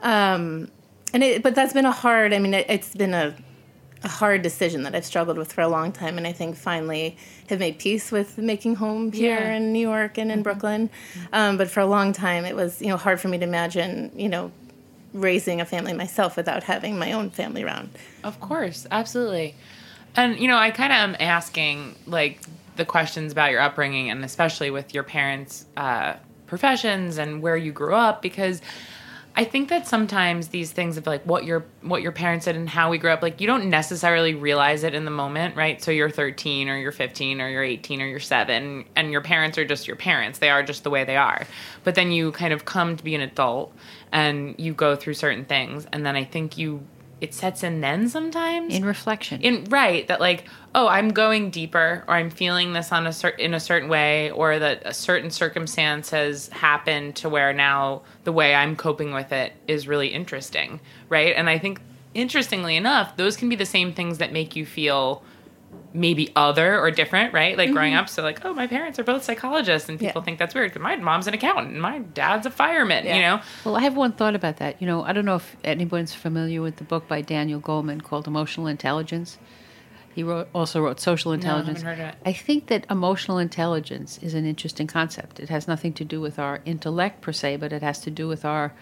Um, 0.00 0.70
and 1.12 1.24
it, 1.24 1.42
but 1.42 1.54
that's 1.54 1.72
been 1.72 1.86
a 1.86 1.92
hard. 1.92 2.32
I 2.32 2.38
mean, 2.38 2.54
it, 2.54 2.66
it's 2.68 2.94
been 2.94 3.14
a 3.14 3.34
a 4.02 4.08
hard 4.08 4.40
decision 4.42 4.82
that 4.84 4.94
I've 4.94 5.04
struggled 5.04 5.36
with 5.36 5.52
for 5.52 5.60
a 5.60 5.68
long 5.68 5.92
time, 5.92 6.16
and 6.16 6.26
I 6.26 6.32
think 6.32 6.56
finally 6.56 7.16
have 7.48 7.58
made 7.58 7.78
peace 7.78 8.10
with 8.10 8.38
making 8.38 8.76
home 8.76 9.12
here 9.12 9.38
Yeah. 9.38 9.52
in 9.56 9.72
New 9.72 9.80
York 9.86 10.16
and 10.18 10.32
in 10.32 10.42
Brooklyn. 10.42 10.88
Um, 11.32 11.56
but 11.58 11.68
for 11.70 11.80
a 11.80 11.86
long 11.86 12.12
time, 12.12 12.44
it 12.44 12.56
was 12.56 12.80
you 12.80 12.88
know 12.88 12.96
hard 12.96 13.20
for 13.20 13.28
me 13.28 13.38
to 13.38 13.44
imagine 13.44 14.10
you 14.16 14.28
know 14.28 14.52
raising 15.12 15.60
a 15.60 15.64
family 15.64 15.92
myself 15.92 16.36
without 16.36 16.62
having 16.62 16.98
my 16.98 17.12
own 17.12 17.30
family 17.30 17.62
around. 17.64 17.90
Of 18.24 18.40
course, 18.40 18.86
absolutely. 18.90 19.54
And 20.16 20.38
you 20.38 20.48
know, 20.48 20.56
I 20.56 20.70
kind 20.70 20.92
of 20.92 20.98
am 20.98 21.16
asking 21.20 21.96
like 22.06 22.40
the 22.76 22.84
questions 22.84 23.32
about 23.32 23.50
your 23.50 23.60
upbringing, 23.60 24.10
and 24.10 24.24
especially 24.24 24.70
with 24.70 24.94
your 24.94 25.02
parents' 25.02 25.66
uh, 25.76 26.14
professions 26.46 27.18
and 27.18 27.42
where 27.42 27.56
you 27.56 27.70
grew 27.72 27.94
up, 27.94 28.22
because 28.22 28.62
I 29.36 29.44
think 29.44 29.68
that 29.68 29.86
sometimes 29.86 30.48
these 30.48 30.72
things 30.72 30.96
of 30.96 31.06
like 31.06 31.22
what 31.24 31.44
your 31.44 31.64
what 31.82 32.02
your 32.02 32.12
parents 32.12 32.46
did 32.46 32.56
and 32.56 32.68
how 32.68 32.90
we 32.90 32.98
grew 32.98 33.10
up, 33.10 33.22
like 33.22 33.40
you 33.40 33.46
don't 33.46 33.70
necessarily 33.70 34.34
realize 34.34 34.82
it 34.82 34.94
in 34.94 35.04
the 35.04 35.10
moment, 35.10 35.56
right? 35.56 35.82
So 35.82 35.90
you're 35.90 36.10
13 36.10 36.68
or 36.68 36.76
you're 36.76 36.92
15 36.92 37.40
or 37.40 37.48
you're 37.48 37.62
18 37.62 38.02
or 38.02 38.06
you're 38.06 38.20
seven, 38.20 38.84
and 38.96 39.10
your 39.10 39.20
parents 39.20 39.56
are 39.56 39.64
just 39.64 39.86
your 39.86 39.96
parents. 39.96 40.40
They 40.40 40.50
are 40.50 40.62
just 40.62 40.82
the 40.82 40.90
way 40.90 41.04
they 41.04 41.16
are. 41.16 41.46
But 41.84 41.94
then 41.94 42.10
you 42.10 42.32
kind 42.32 42.52
of 42.52 42.64
come 42.64 42.96
to 42.96 43.04
be 43.04 43.14
an 43.14 43.20
adult 43.20 43.72
and 44.12 44.54
you 44.58 44.74
go 44.74 44.96
through 44.96 45.14
certain 45.14 45.44
things, 45.44 45.86
and 45.92 46.04
then 46.04 46.16
I 46.16 46.24
think 46.24 46.58
you 46.58 46.84
it 47.20 47.34
sets 47.34 47.62
in 47.62 47.80
then 47.80 48.08
sometimes 48.08 48.74
In 48.74 48.84
reflection. 48.84 49.40
in 49.42 49.64
right 49.64 50.06
that 50.08 50.20
like 50.20 50.44
oh 50.74 50.88
i'm 50.88 51.10
going 51.10 51.50
deeper 51.50 52.04
or 52.08 52.14
i'm 52.14 52.30
feeling 52.30 52.72
this 52.72 52.92
on 52.92 53.06
a 53.06 53.12
cer- 53.12 53.28
in 53.30 53.52
a 53.54 53.60
certain 53.60 53.88
way 53.88 54.30
or 54.30 54.58
that 54.58 54.82
a 54.86 54.94
certain 54.94 55.30
circumstance 55.30 56.10
has 56.10 56.48
happened 56.48 57.16
to 57.16 57.28
where 57.28 57.52
now 57.52 58.02
the 58.24 58.32
way 58.32 58.54
i'm 58.54 58.74
coping 58.76 59.12
with 59.12 59.32
it 59.32 59.52
is 59.68 59.86
really 59.86 60.08
interesting 60.08 60.80
right 61.08 61.34
and 61.36 61.50
i 61.50 61.58
think 61.58 61.80
interestingly 62.14 62.76
enough 62.76 63.16
those 63.16 63.36
can 63.36 63.48
be 63.48 63.56
the 63.56 63.66
same 63.66 63.92
things 63.92 64.18
that 64.18 64.32
make 64.32 64.56
you 64.56 64.64
feel 64.66 65.22
maybe 65.92 66.30
other 66.36 66.78
or 66.78 66.90
different 66.92 67.32
right 67.32 67.58
like 67.58 67.72
growing 67.72 67.94
mm-hmm. 67.94 68.00
up 68.00 68.08
so 68.08 68.22
like 68.22 68.44
oh 68.44 68.54
my 68.54 68.66
parents 68.66 68.98
are 69.00 69.02
both 69.02 69.24
psychologists 69.24 69.88
and 69.88 69.98
people 69.98 70.20
Yeah. 70.20 70.24
think 70.24 70.38
that's 70.38 70.54
weird 70.54 70.70
because 70.70 70.82
my 70.82 70.94
mom's 70.94 71.26
an 71.26 71.34
accountant 71.34 71.72
and 71.72 71.82
my 71.82 71.98
dad's 71.98 72.46
a 72.46 72.50
fireman 72.50 73.04
you 73.06 73.20
know 73.20 73.40
Well, 73.64 73.76
I 73.76 73.80
have 73.80 73.96
one 73.96 74.12
thought 74.12 74.36
about 74.36 74.58
that. 74.58 74.80
You 74.80 74.86
know, 74.86 75.02
I 75.02 75.12
don't 75.12 75.24
know 75.24 75.34
if 75.36 75.56
anyone's 75.64 76.14
familiar 76.14 76.62
with 76.62 76.76
the 76.76 76.84
book 76.84 77.08
by 77.08 77.22
Daniel 77.22 77.60
Goleman 77.60 78.02
called 78.02 78.26
Emotional 78.28 78.66
Intelligence. 78.68 79.38
He 80.14 80.22
wrote, 80.22 80.48
also 80.54 80.80
wrote 80.80 81.00
Social 81.00 81.32
Intelligence. 81.32 81.82
haven't 81.82 81.98
heard 81.98 82.08
of 82.08 82.14
it. 82.14 82.20
I 82.26 82.32
think 82.32 82.66
that 82.68 82.86
emotional 82.90 83.38
intelligence 83.38 84.18
is 84.22 84.34
an 84.34 84.44
interesting 84.46 84.86
concept. 84.86 85.40
It 85.40 85.48
has 85.48 85.66
nothing 85.68 85.92
to 85.94 86.04
do 86.04 86.20
with 86.20 86.38
our 86.38 86.60
intellect 86.64 87.20
per 87.20 87.32
se, 87.32 87.56
but 87.56 87.72
it 87.72 87.82
has 87.82 88.00
to 88.00 88.10
do 88.10 88.26
with 88.28 88.44
our 88.44 88.72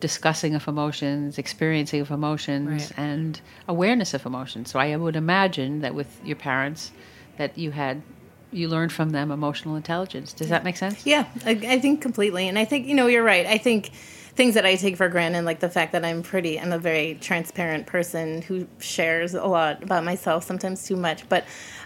discussing 0.00 0.54
of 0.54 0.68
emotions, 0.68 1.38
experiencing 1.38 2.00
of 2.00 2.10
emotions, 2.10 2.68
Right. 2.68 2.98
and 2.98 3.40
awareness 3.66 4.14
of 4.14 4.24
emotions. 4.26 4.70
So 4.70 4.78
I 4.78 4.94
would 4.96 5.16
imagine 5.16 5.80
that 5.80 5.94
with 5.94 6.20
your 6.24 6.36
parents, 6.36 6.92
that 7.36 7.56
you 7.58 7.70
had 7.72 8.02
you 8.50 8.66
learned 8.68 8.90
from 8.92 9.10
them 9.10 9.30
emotional 9.30 9.76
intelligence. 9.76 10.32
Does 10.32 10.48
that 10.48 10.64
make 10.64 10.76
sense? 10.76 11.04
Yeah, 11.04 11.26
I, 11.44 11.50
I 11.50 11.78
think 11.80 12.00
completely. 12.00 12.48
And 12.48 12.58
I 12.58 12.64
think, 12.64 12.86
you 12.86 12.94
know, 12.94 13.06
you're 13.06 13.22
right. 13.22 13.44
I 13.44 13.58
think 13.58 13.88
things 13.88 14.54
that 14.54 14.64
I 14.64 14.76
take 14.76 14.96
for 14.96 15.08
granted, 15.10 15.44
like 15.44 15.60
the 15.60 15.68
fact 15.68 15.92
that 15.92 16.02
I'm 16.04 16.22
pretty, 16.22 16.58
I'm 16.58 16.72
a 16.72 16.78
very 16.78 17.18
transparent 17.20 17.86
person 17.86 18.40
who 18.40 18.66
shares 18.78 19.34
a 19.34 19.44
lot 19.44 19.82
about 19.82 20.02
myself, 20.04 20.44
sometimes 20.44 20.86
too 20.86 20.96
much. 20.96 21.28
But, 21.28 21.44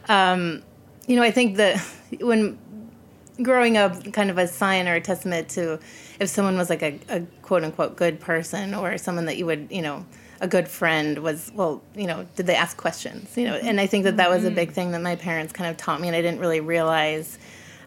um, 0.08 0.62
you 1.08 1.16
know, 1.16 1.22
I 1.24 1.32
think 1.32 1.56
that 1.56 1.78
when 2.20 2.58
growing 3.40 3.76
up, 3.76 4.12
kind 4.12 4.30
of 4.30 4.38
a 4.38 4.46
sign 4.46 4.88
or 4.88 4.94
a 4.94 5.00
testament 5.00 5.48
to 5.50 5.78
if 6.20 6.28
someone 6.28 6.56
was 6.56 6.68
like 6.68 6.82
a, 6.82 6.98
a 7.08 7.20
quote 7.42 7.64
unquote 7.64 7.96
good 7.96 8.20
person 8.20 8.74
or 8.74 8.98
someone 8.98 9.26
that 9.26 9.36
you 9.36 9.46
would, 9.46 9.68
you 9.70 9.82
know, 9.82 10.04
a 10.40 10.48
good 10.48 10.66
friend 10.66 11.18
was, 11.18 11.52
well, 11.54 11.82
you 11.94 12.06
know, 12.06 12.26
did 12.34 12.46
they 12.46 12.56
ask 12.56 12.76
questions? 12.76 13.36
You 13.36 13.46
know, 13.46 13.54
and 13.54 13.80
I 13.80 13.86
think 13.86 14.04
that 14.04 14.16
that 14.16 14.28
was 14.28 14.44
a 14.44 14.50
big 14.50 14.72
thing 14.72 14.90
that 14.90 15.00
my 15.00 15.14
parents 15.14 15.52
kind 15.52 15.70
of 15.70 15.76
taught 15.76 16.00
me, 16.00 16.08
and 16.08 16.16
I 16.16 16.20
didn't 16.20 16.40
really 16.40 16.60
realize 16.60 17.38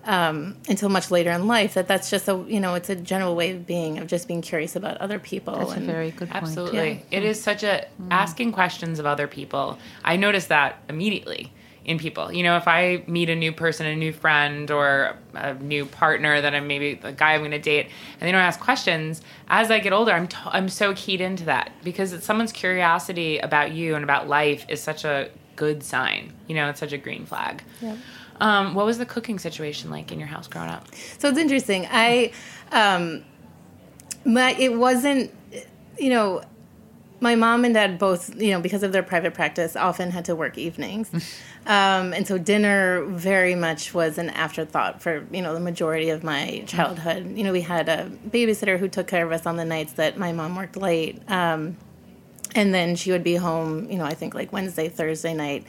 um, 0.06 0.56
until 0.70 0.90
much 0.90 1.12
later 1.12 1.32
in 1.32 1.48
life 1.48 1.74
that 1.74 1.88
that's 1.88 2.10
just 2.10 2.28
a 2.28 2.46
you 2.48 2.60
know 2.60 2.76
it's 2.76 2.90
a 2.90 2.96
general 2.96 3.36
way 3.36 3.52
of 3.52 3.66
being 3.66 3.98
of 3.98 4.08
just 4.08 4.28
being 4.28 4.42
curious 4.42 4.76
about 4.76 4.98
other 4.98 5.20
people 5.20 5.58
That's 5.58 5.74
a 5.74 5.80
very 5.80 6.12
good 6.12 6.30
point. 6.30 6.44
Absolutely. 6.44 7.04
Yeah. 7.10 7.18
It 7.18 7.24
is 7.24 7.42
such 7.42 7.64
a 7.64 7.88
asking 8.12 8.52
questions 8.52 9.00
of 9.00 9.06
other 9.06 9.28
people. 9.28 9.78
I 10.04 10.16
notice 10.16 10.46
that 10.48 10.80
immediately 10.88 11.52
in 11.86 12.00
people. 12.00 12.32
You 12.32 12.44
know, 12.44 12.58
if 12.58 12.68
I 12.68 13.04
meet 13.08 13.30
a 13.30 13.36
new 13.36 13.52
person, 13.52 13.86
a 13.86 13.96
new 13.96 14.12
friend, 14.12 14.70
or 14.72 15.16
a 15.34 15.54
new 15.54 15.86
partner 15.86 16.42
that 16.42 16.54
I'm 16.54 16.68
maybe 16.68 16.96
the 16.96 17.12
guy 17.12 17.34
I'm 17.34 17.42
going 17.42 17.52
to 17.52 17.60
date, 17.60 17.86
and 18.20 18.28
they 18.28 18.32
don't 18.32 18.42
ask 18.42 18.60
questions, 18.60 19.22
as 19.48 19.70
I 19.70 19.80
get 19.80 19.94
older, 19.94 20.12
I'm 20.12 20.28
t- 20.28 20.38
I'm 20.46 20.68
so 20.68 20.94
keyed 20.96 21.22
into 21.22 21.46
that 21.46 21.72
because 21.84 22.12
it's 22.12 22.26
someone's 22.26 22.52
curiosity 22.52 23.38
about 23.38 23.72
you 23.72 23.96
and 23.96 24.04
about 24.04 24.28
life 24.28 24.66
is 24.68 24.82
such 24.82 25.06
a 25.06 25.30
good 25.56 25.84
sign. 25.84 26.34
You 26.48 26.56
know, 26.56 26.70
it's 26.70 26.80
such 26.80 26.92
a 26.92 26.98
green 26.98 27.26
flag. 27.26 27.64
Yeah. 27.82 27.96
Um, 28.42 28.74
what 28.74 28.86
was 28.86 28.98
the 28.98 29.06
cooking 29.06 29.40
situation 29.40 29.90
like 29.90 30.12
in 30.12 30.20
your 30.20 30.28
house 30.28 30.48
growing 30.48 30.70
up? 30.70 30.88
So 31.20 31.30
it's 31.30 31.38
interesting. 31.38 31.88
I, 31.90 32.34
um, 32.72 33.24
my 34.26 34.54
it 34.56 34.74
wasn't, 34.74 35.32
you 35.98 36.10
know, 36.10 36.42
my 37.26 37.34
mom 37.34 37.66
and 37.66 37.74
dad 37.74 37.98
both, 37.98 38.40
you 38.40 38.52
know, 38.52 38.62
because 38.62 38.84
of 38.84 38.92
their 38.92 39.02
private 39.02 39.34
practice, 39.34 39.76
often 39.76 40.12
had 40.12 40.26
to 40.26 40.36
work 40.36 40.60
evenings, 40.60 41.12
um, 41.66 42.14
and 42.14 42.28
so 42.28 42.38
dinner 42.38 43.04
very 43.06 43.56
much 43.56 43.96
was 43.96 44.20
an 44.20 44.30
afterthought 44.30 45.02
for 45.02 45.26
you 45.32 45.42
know 45.42 45.56
the 45.56 45.60
majority 45.60 46.10
of 46.10 46.24
my 46.24 46.64
childhood. 46.68 47.36
You 47.36 47.44
know, 47.44 47.52
we 47.52 47.62
had 47.62 47.90
a 47.90 48.12
babysitter 48.30 48.78
who 48.78 48.88
took 48.88 49.08
care 49.08 49.26
of 49.26 49.32
us 49.32 49.48
on 49.48 49.56
the 49.58 49.66
nights 49.66 49.94
that 49.94 50.20
my 50.20 50.34
mom 50.34 50.56
worked 50.56 50.78
late. 50.78 51.20
Um, 51.30 51.78
and 52.54 52.74
then 52.74 52.96
she 52.96 53.12
would 53.12 53.24
be 53.24 53.36
home, 53.36 53.90
you 53.92 53.98
know, 53.98 54.06
I 54.06 54.14
think 54.14 54.36
like 54.36 54.54
Wednesday, 54.54 54.88
Thursday 54.88 55.34
night. 55.34 55.66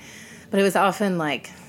But 0.51 0.61
it 0.61 0.63
was 0.63 0.77
often 0.77 1.19
like, 1.19 1.51
like 1.51 1.66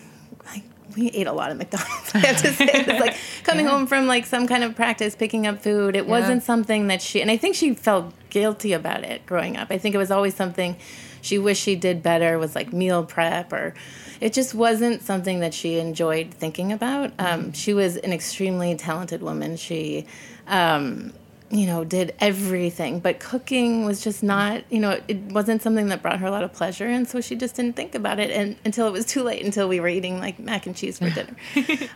we 0.98 1.10
ate 1.10 1.27
a 1.27 1.34
lot 1.34 1.51
of 1.51 1.58
McDonald's. 1.58 2.12
I 2.16 2.20
have 2.20 2.42
to 2.42 2.51
say, 2.54 2.66
it 2.66 2.88
was 2.88 3.00
like 3.00 3.16
coming 3.44 3.66
home 3.66 3.88
from 3.88 4.08
like 4.08 4.25
some 4.25 4.48
kind 4.48 4.63
of 4.63 4.75
practice, 4.75 5.16
picking 5.16 5.46
up 5.46 5.62
food. 5.62 5.96
It 5.96 6.08
wasn't 6.08 6.44
something 6.44 6.88
that 6.88 7.01
she, 7.01 7.22
and 7.22 7.30
I 7.30 7.38
think 7.38 7.56
she 7.56 7.74
felt 7.74 8.13
guilty 8.30 8.74
about 8.74 9.04
it 9.04 9.25
growing 9.25 9.58
up. 9.58 9.68
I 9.70 9.77
think 9.77 9.96
it 9.96 9.98
was 9.98 10.12
always 10.12 10.36
something 10.36 10.75
she 11.22 11.38
wished 11.38 11.62
she 11.62 11.75
did 11.75 12.01
better. 12.01 12.39
Was 12.39 12.56
like 12.56 12.74
meal 12.74 13.04
prep, 13.04 13.54
or 13.54 13.74
it 14.20 14.34
just 14.34 14.56
wasn't 14.56 15.04
something 15.04 15.39
that 15.42 15.54
she 15.54 15.77
enjoyed 15.77 16.34
thinking 16.34 16.72
about. 16.72 17.13
Um, 17.20 17.54
she 17.54 17.74
was 17.74 17.98
an 17.98 18.12
extremely 18.12 18.75
talented 18.75 19.22
woman. 19.22 19.58
She. 19.58 20.06
Um, 20.48 21.13
you 21.50 21.66
know, 21.66 21.86
did 21.86 22.13
everything, 22.20 23.00
but 23.00 23.20
cooking 23.20 23.86
was 23.86 24.04
just 24.04 24.22
not, 24.22 24.63
you 24.70 24.80
know, 24.80 25.00
it 25.08 25.18
wasn't 25.32 25.62
something 25.62 25.88
that 25.88 26.01
brought 26.01 26.20
her 26.20 26.27
a 26.27 26.32
lot 26.32 26.44
of 26.44 26.51
pleasure, 26.51 26.86
and 26.88 27.08
so 27.08 27.22
she 27.22 27.36
just 27.38 27.56
didn't 27.56 27.75
think 27.75 27.96
about 27.96 28.20
it, 28.20 28.32
and 28.32 28.58
until 28.66 28.86
it 28.88 28.92
was 28.92 29.06
too 29.06 29.24
late, 29.24 29.46
until 29.46 29.68
we 29.70 29.80
were 29.80 29.88
eating 29.88 30.20
like 30.20 30.39
mac 30.39 30.66
and 30.66 30.75
cheese 30.75 31.00
for 31.00 31.10
dinner. 31.10 31.34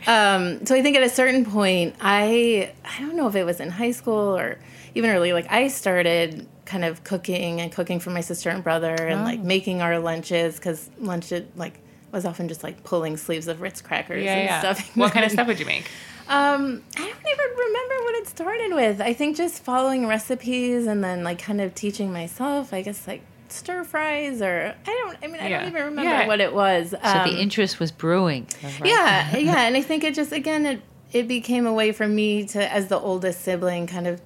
um, 0.08 0.65
so 0.65 0.75
I 0.75 0.81
think 0.81 0.96
at 0.96 1.03
a 1.03 1.10
certain 1.10 1.43
point, 1.46 1.96
I, 2.00 2.72
I 2.86 3.01
don't 3.01 3.15
know 3.15 3.27
if 3.27 3.36
it 3.36 3.43
was 3.43 3.60
in 3.60 3.70
high 3.70 3.91
school 3.91 4.38
or 4.38 4.58
even 4.96 5.10
early, 5.10 5.34
like 5.34 5.51
I 5.51 5.67
started 5.67 6.48
kind 6.65 6.86
of 6.86 7.03
cooking 7.03 7.60
and 7.60 7.72
cooking 7.72 8.00
for 8.00 8.12
my 8.12 8.22
sister 8.22 8.50
and 8.50 8.63
brother, 8.63 8.93
and 8.96 9.24
like 9.24 9.41
making 9.41 9.81
our 9.81 10.00
lunches 10.00 10.55
because 10.55 10.89
lunch 11.00 11.31
it 11.34 11.58
like 11.58 11.79
was 12.12 12.25
often 12.25 12.48
just 12.48 12.63
like 12.63 12.84
pulling 12.84 13.15
sleeves 13.17 13.48
of 13.48 13.62
Ritz 13.62 13.81
crackers 13.81 14.24
Yeah, 14.24 14.36
and 14.36 14.43
yeah. 14.46 14.60
stuff. 14.60 14.91
What 14.98 15.12
kind 15.13 15.25
of 15.25 15.31
stuff 15.31 15.48
would 15.48 15.60
you 15.60 15.65
make? 15.65 15.89
Um, 16.28 16.84
I 16.96 17.00
don't 17.00 17.08
even 17.08 17.58
remember 17.58 17.96
what 18.04 18.16
it 18.16 18.28
started 18.28 18.74
with. 18.74 19.01
I 19.01 19.13
think 19.13 19.36
just 19.38 19.63
following 19.63 20.08
recipes 20.08 20.88
and 20.88 21.04
then 21.04 21.24
like 21.24 21.40
kind 21.40 21.62
of 21.62 21.75
teaching 21.75 22.12
myself. 22.13 22.74
I 22.74 22.82
guess 22.82 23.08
like 23.08 23.22
stir 23.50 23.84
fries 23.84 24.42
or 24.42 24.74
I 24.88 24.92
don't. 24.92 25.18
I 25.24 25.28
mean, 25.28 25.42
I 25.42 25.50
Yeah. 25.50 25.60
don't 25.60 25.70
even 25.70 25.84
remember 25.86 26.04
Yeah. 26.12 26.28
what 26.28 26.40
it 26.42 26.54
was. 26.54 26.92
So 26.92 26.98
Um, 27.01 27.30
the 27.30 27.38
interest 27.42 27.80
was 27.80 27.92
brewing. 27.92 28.48
right? 28.63 28.86
yeah, 28.86 29.36
yeah, 29.38 29.62
and 29.68 29.75
I 29.75 29.82
think 29.82 30.04
it 30.04 30.13
just 30.13 30.32
again 30.32 30.66
it 30.66 30.82
it 31.12 31.28
became 31.28 31.66
a 31.68 31.74
way 31.74 31.92
for 31.92 32.08
me 32.08 32.46
to, 32.46 32.72
as 32.72 32.88
the 32.88 32.98
oldest 32.98 33.42
sibling, 33.42 33.86
kind 33.88 34.08
of 34.08 34.22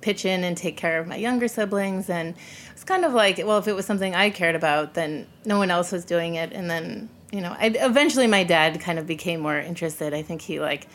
pitch 0.00 0.24
in 0.24 0.44
and 0.44 0.56
take 0.56 0.76
care 0.76 1.00
of 1.00 1.08
my 1.08 1.16
younger 1.16 1.48
siblings, 1.48 2.08
and 2.08 2.34
it's 2.70 2.84
kind 2.84 3.04
of 3.04 3.12
like 3.12 3.38
well, 3.44 3.58
if 3.58 3.66
it 3.66 3.72
was 3.74 3.84
something 3.86 4.14
I 4.14 4.30
cared 4.30 4.54
about, 4.54 4.94
then 4.94 5.26
no 5.44 5.58
one 5.58 5.70
else 5.72 5.90
was 5.90 6.04
doing 6.04 6.36
it, 6.36 6.52
and 6.52 6.70
then 6.70 7.08
you 7.32 7.40
know, 7.40 7.56
I 7.58 7.66
eventually 7.74 8.26
my 8.28 8.44
dad 8.44 8.80
kind 8.80 8.98
of 9.00 9.06
became 9.08 9.40
more 9.40 9.58
interested. 9.58 10.14
I 10.14 10.22
think 10.22 10.42
he 10.42 10.60
like. 10.60 10.86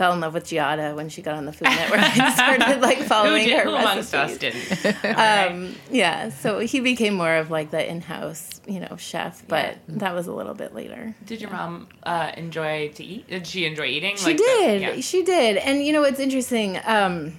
Fell 0.00 0.14
in 0.14 0.20
love 0.20 0.32
with 0.32 0.44
Giada 0.44 0.94
when 0.96 1.10
she 1.10 1.20
got 1.20 1.34
on 1.34 1.44
the 1.44 1.52
Food 1.52 1.68
Network 1.68 2.00
and 2.18 2.32
started 2.34 2.80
like 2.80 2.96
Who, 2.96 3.04
following 3.04 3.44
did, 3.44 3.58
her 3.58 3.64
who 3.64 3.74
amongst 3.76 4.14
us 4.14 4.38
didn't? 4.38 4.96
Um, 5.04 5.74
yeah, 5.90 6.30
so 6.30 6.58
he 6.60 6.80
became 6.80 7.12
more 7.12 7.34
of 7.36 7.50
like 7.50 7.70
the 7.70 7.86
in-house, 7.86 8.62
you 8.66 8.80
know, 8.80 8.96
chef, 8.96 9.42
but 9.46 9.76
that 9.88 10.14
was 10.14 10.26
a 10.26 10.32
little 10.32 10.54
bit 10.54 10.74
later. 10.74 11.14
Did 11.26 11.42
your 11.42 11.50
mom 11.50 11.86
uh, 12.02 12.32
enjoy 12.34 12.88
to 12.94 13.04
eat? 13.04 13.28
Did 13.28 13.46
she 13.46 13.66
enjoy 13.66 13.84
eating? 13.88 14.16
She 14.16 14.24
Like 14.24 14.38
the- 14.38 14.42
did. 14.42 14.80
yeah. 14.80 15.00
She 15.02 15.22
did. 15.22 15.58
And 15.58 15.84
you 15.84 15.92
know, 15.92 16.02
it's 16.04 16.18
interesting. 16.18 16.80
Um, 16.86 17.34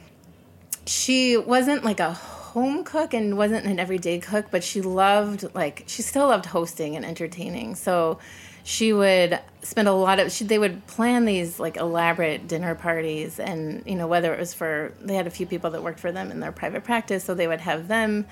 she 0.86 1.38
wasn't 1.38 1.84
like 1.84 2.00
a 2.00 2.12
home 2.14 2.84
cook 2.84 3.16
and 3.16 3.38
wasn't 3.40 3.66
an 3.66 3.80
everyday 3.80 4.20
cook, 4.20 4.48
but 4.52 4.64
she 4.64 4.82
loved 4.82 5.46
like 5.56 5.84
she 5.88 6.04
still 6.04 6.28
loved 6.28 6.46
hosting 6.46 6.96
and 6.96 7.04
entertaining. 7.06 7.74
So 7.74 8.20
she 8.64 8.94
would 8.94 9.40
spend 9.64 9.88
a 9.88 9.94
lot 9.94 10.20
of 10.20 10.32
she, 10.32 10.44
they 10.44 10.60
would 10.60 10.86
plan 10.88 11.26
these 11.26 11.60
like 11.60 11.78
elaborate 11.78 12.48
dinner 12.48 12.76
parties 12.76 13.40
and 13.40 13.84
you 13.86 13.96
know 13.96 14.08
whether 14.08 14.34
it 14.34 14.40
was 14.40 14.54
for 14.54 14.94
they 15.02 15.16
had 15.16 15.28
a 15.28 15.32
few 15.32 15.46
people 15.46 15.72
that 15.72 15.84
worked 15.84 16.00
for 16.00 16.12
them 16.12 16.32
in 16.32 16.40
their 16.40 16.52
private 16.52 16.84
practice 16.84 17.24
so 17.24 17.34
they 17.34 17.48
would 17.48 17.62
have 17.62 17.88
them 17.88 18.26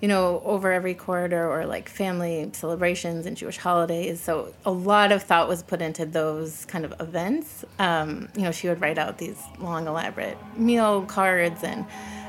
you 0.00 0.08
know 0.08 0.40
over 0.44 0.72
every 0.72 0.94
quarter 0.94 1.50
or 1.50 1.66
like 1.66 1.88
family 1.88 2.50
celebrations 2.52 3.26
and 3.26 3.36
jewish 3.36 3.58
holidays. 3.58 4.20
So 4.20 4.54
a 4.64 4.70
lot 4.70 5.12
of 5.12 5.22
thought 5.22 5.48
was 5.48 5.62
put 5.62 5.82
into 5.82 6.06
those 6.06 6.64
kind 6.66 6.84
of 6.84 6.94
events. 7.00 7.64
Um, 7.78 8.28
you 8.34 8.42
know 8.42 8.52
she 8.52 8.68
would 8.68 8.80
write 8.80 8.98
out 8.98 9.18
these 9.18 9.40
long 9.58 9.86
elaborate 9.86 10.38
meal 10.56 11.02
cards 11.02 11.62
and 11.62 11.84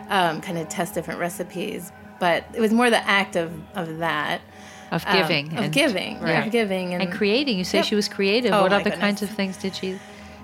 um, 0.09 0.41
kind 0.41 0.57
of 0.57 0.67
test 0.69 0.93
different 0.93 1.19
recipes. 1.19 1.91
But 2.19 2.45
it 2.53 2.59
was 2.59 2.71
more 2.71 2.89
the 2.89 3.07
act 3.07 3.35
of, 3.35 3.51
of 3.75 3.97
that 3.99 4.41
Of 4.91 5.05
um, 5.07 5.17
giving. 5.17 5.47
of 5.57 5.63
and, 5.65 5.73
giving 5.73 6.19
Right. 6.19 6.45
of 6.45 6.51
giving 6.51 6.93
And 6.93 7.11
creating. 7.11 7.57
You 7.57 7.63
say 7.63 7.79
Yep. 7.79 7.85
she 7.85 7.95
was 7.95 8.07
creative. 8.09 8.51
Oh, 8.53 8.63
what 8.63 8.73
other 8.73 8.91
kinds 8.91 9.21
of 9.21 9.29
things 9.29 9.57
did 9.57 9.75
she? 9.75 9.99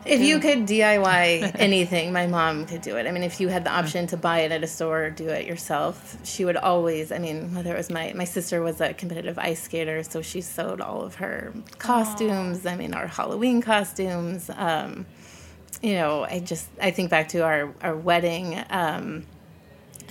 If 0.06 0.22
you 0.22 0.40
could 0.40 0.66
DIY 0.66 1.52
anything, 1.60 2.14
my 2.14 2.28
mom 2.28 2.66
could 2.66 2.82
do 2.82 2.96
it. 2.96 3.08
I 3.08 3.12
mean, 3.12 3.24
if 3.24 3.42
you 3.42 3.50
had 3.50 3.66
the 3.66 3.72
option 3.72 4.08
to 4.08 4.16
buy 4.16 4.40
it 4.40 4.54
at 4.54 4.64
a 4.64 4.68
store 4.68 5.04
or 5.06 5.10
do 5.10 5.28
it 5.28 5.46
yourself, 5.46 6.18
she 6.24 6.46
would 6.46 6.56
always. 6.56 7.12
I 7.12 7.18
mean, 7.20 7.54
whether 7.54 7.74
it 7.74 7.78
was 7.78 7.90
my 7.90 8.14
my 8.16 8.24
sister 8.24 8.62
was 8.62 8.80
a 8.80 8.94
competitive 8.94 9.38
ice 9.38 9.62
skater, 9.64 10.04
so 10.04 10.22
she 10.22 10.40
sewed 10.40 10.80
all 10.80 11.02
of 11.02 11.16
her 11.16 11.52
costumes. 11.78 12.66
I 12.66 12.78
mean, 12.78 12.94
our 12.94 13.08
Halloween 13.08 13.62
costumes. 13.62 14.50
Um, 14.56 15.06
you 15.82 15.94
know, 15.96 16.24
I 16.24 16.40
just 16.40 16.68
I 16.82 16.92
think 16.92 17.10
back 17.10 17.28
to 17.30 17.40
our 17.44 17.74
our 17.82 17.96
wedding. 17.96 18.64
Um, 18.70 19.26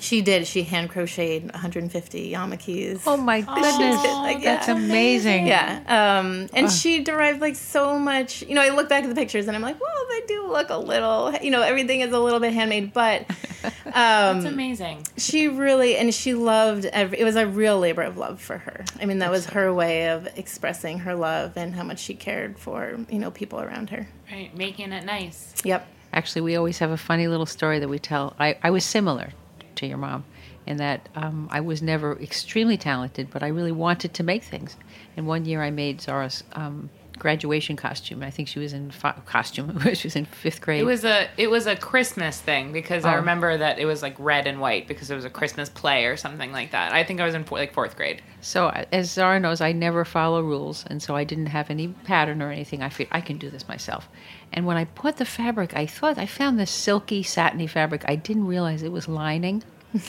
she 0.00 0.22
did. 0.22 0.46
She 0.46 0.62
hand 0.62 0.90
crocheted 0.90 1.52
150 1.52 2.30
yamakis. 2.32 3.02
Oh 3.06 3.16
my 3.16 3.40
goodness. 3.40 4.02
Like, 4.04 4.42
That's 4.42 4.68
amazing. 4.68 5.46
Yeah. 5.46 5.82
Um, 5.86 6.48
and 6.52 6.70
she 6.70 7.02
derived 7.02 7.40
like 7.40 7.56
so 7.56 7.98
much. 7.98 8.42
You 8.42 8.54
know, 8.54 8.62
I 8.62 8.70
look 8.70 8.88
back 8.88 9.04
at 9.04 9.08
the 9.08 9.14
pictures 9.14 9.46
and 9.46 9.56
I'm 9.56 9.62
like, 9.62 9.80
well, 9.80 10.06
they 10.10 10.26
do 10.26 10.46
look 10.46 10.70
a 10.70 10.76
little. 10.76 11.32
You 11.40 11.50
know, 11.50 11.62
everything 11.62 12.00
is 12.00 12.12
a 12.12 12.18
little 12.18 12.40
bit 12.40 12.52
handmade, 12.52 12.92
but 12.92 13.26
That's 13.84 14.44
amazing. 14.44 15.06
she 15.16 15.48
really 15.48 15.96
and 15.96 16.12
she 16.14 16.34
loved. 16.34 16.84
Every, 16.86 17.18
it 17.18 17.24
was 17.24 17.36
a 17.36 17.46
real 17.46 17.78
labor 17.78 18.02
of 18.02 18.16
love 18.16 18.40
for 18.40 18.58
her. 18.58 18.84
I 19.00 19.06
mean, 19.06 19.18
that 19.18 19.30
was 19.30 19.46
her 19.46 19.72
way 19.72 20.10
of 20.10 20.28
expressing 20.36 21.00
her 21.00 21.14
love 21.14 21.56
and 21.56 21.74
how 21.74 21.82
much 21.82 22.00
she 22.00 22.14
cared 22.14 22.58
for 22.58 22.98
you 23.08 23.18
know 23.18 23.30
people 23.30 23.60
around 23.60 23.90
her. 23.90 24.08
Right, 24.30 24.54
making 24.56 24.92
it 24.92 25.04
nice. 25.04 25.54
Yep. 25.64 25.86
Actually, 26.12 26.42
we 26.42 26.56
always 26.56 26.78
have 26.78 26.90
a 26.90 26.96
funny 26.96 27.28
little 27.28 27.46
story 27.46 27.78
that 27.78 27.88
we 27.88 27.98
tell. 27.98 28.34
I, 28.38 28.56
I 28.62 28.70
was 28.70 28.84
similar 28.84 29.32
to 29.76 29.86
your 29.86 29.98
mom 29.98 30.24
and 30.66 30.80
that 30.80 31.08
um, 31.14 31.48
I 31.52 31.60
was 31.60 31.80
never 31.80 32.18
extremely 32.20 32.76
talented, 32.76 33.28
but 33.30 33.42
I 33.42 33.48
really 33.48 33.72
wanted 33.72 34.14
to 34.14 34.22
make 34.22 34.42
things. 34.42 34.76
And 35.16 35.26
one 35.26 35.44
year 35.44 35.62
I 35.62 35.70
made 35.70 36.00
Zara's 36.00 36.42
um, 36.54 36.90
graduation 37.18 37.76
costume. 37.76 38.22
I 38.22 38.30
think 38.30 38.48
she 38.48 38.58
was 38.58 38.72
in 38.72 38.90
fi- 38.90 39.14
costume. 39.26 39.78
she 39.94 40.08
was 40.08 40.16
in 40.16 40.24
fifth 40.24 40.60
grade. 40.60 40.80
It 40.80 40.84
was 40.84 41.04
a 41.04 41.28
it 41.38 41.50
was 41.50 41.66
a 41.66 41.76
Christmas 41.76 42.40
thing 42.40 42.72
because 42.72 43.04
I 43.04 43.14
Oh. 43.14 43.16
remember 43.18 43.56
that 43.56 43.78
it 43.78 43.86
was 43.86 44.02
like 44.02 44.16
red 44.18 44.46
and 44.48 44.60
white 44.60 44.88
because 44.88 45.10
it 45.10 45.14
was 45.14 45.24
a 45.24 45.30
Christmas 45.30 45.68
play 45.68 46.06
or 46.06 46.16
something 46.16 46.50
like 46.52 46.72
that. 46.72 46.92
I 46.92 47.04
think 47.04 47.20
I 47.20 47.24
was 47.24 47.34
in 47.34 47.44
four, 47.44 47.58
like 47.58 47.72
fourth 47.72 47.96
grade. 47.96 48.20
So, 48.40 48.66
uh, 48.66 48.84
as 48.92 49.10
Zara 49.12 49.38
knows, 49.40 49.60
I 49.60 49.72
never 49.72 50.04
follow 50.04 50.42
rules, 50.42 50.84
and 50.88 51.02
so 51.02 51.14
I 51.16 51.24
didn't 51.24 51.46
have 51.46 51.70
any 51.70 51.88
pattern 51.88 52.42
or 52.42 52.50
anything. 52.50 52.82
I 52.82 52.88
figured 52.88 53.08
I 53.16 53.20
can 53.20 53.38
do 53.38 53.50
this 53.50 53.66
myself. 53.68 54.08
And 54.52 54.64
when 54.66 54.76
I 54.76 54.84
put 54.84 55.16
the 55.18 55.24
fabric, 55.26 55.76
I 55.76 55.86
thought 55.86 56.16
I 56.18 56.26
found 56.26 56.58
this 56.58 56.70
silky, 56.70 57.22
satiny 57.22 57.66
fabric. 57.66 58.04
I 58.08 58.16
didn't 58.16 58.46
realize 58.46 58.82
it 58.82 58.92
was 58.92 59.08
lining. 59.08 59.62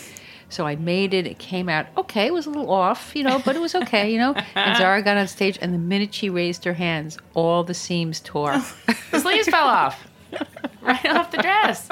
So 0.49 0.65
I 0.65 0.77
made 0.77 1.13
it. 1.13 1.27
It 1.27 1.39
came 1.39 1.67
out 1.67 1.87
okay. 1.97 2.27
It 2.27 2.33
was 2.33 2.45
a 2.45 2.49
little 2.49 2.71
off, 2.71 3.13
you 3.13 3.21
know, 3.23 3.37
but 3.43 3.57
it 3.57 3.59
was 3.59 3.75
okay, 3.75 4.09
you 4.13 4.17
know. 4.17 4.33
And 4.55 4.77
Zara 4.77 5.01
got 5.01 5.17
on 5.17 5.27
stage, 5.27 5.59
and 5.61 5.73
the 5.73 5.77
minute 5.77 6.13
she 6.13 6.29
raised 6.29 6.63
her 6.63 6.71
hands, 6.75 7.17
all 7.33 7.65
the 7.65 7.73
seams 7.73 8.21
tore. 8.21 8.53
Oh, 8.55 8.75
the 9.11 9.19
sleeves 9.19 9.49
fell 9.49 9.67
off 9.67 10.07
right 10.81 11.05
off 11.07 11.31
the 11.31 11.37
dress. 11.41 11.89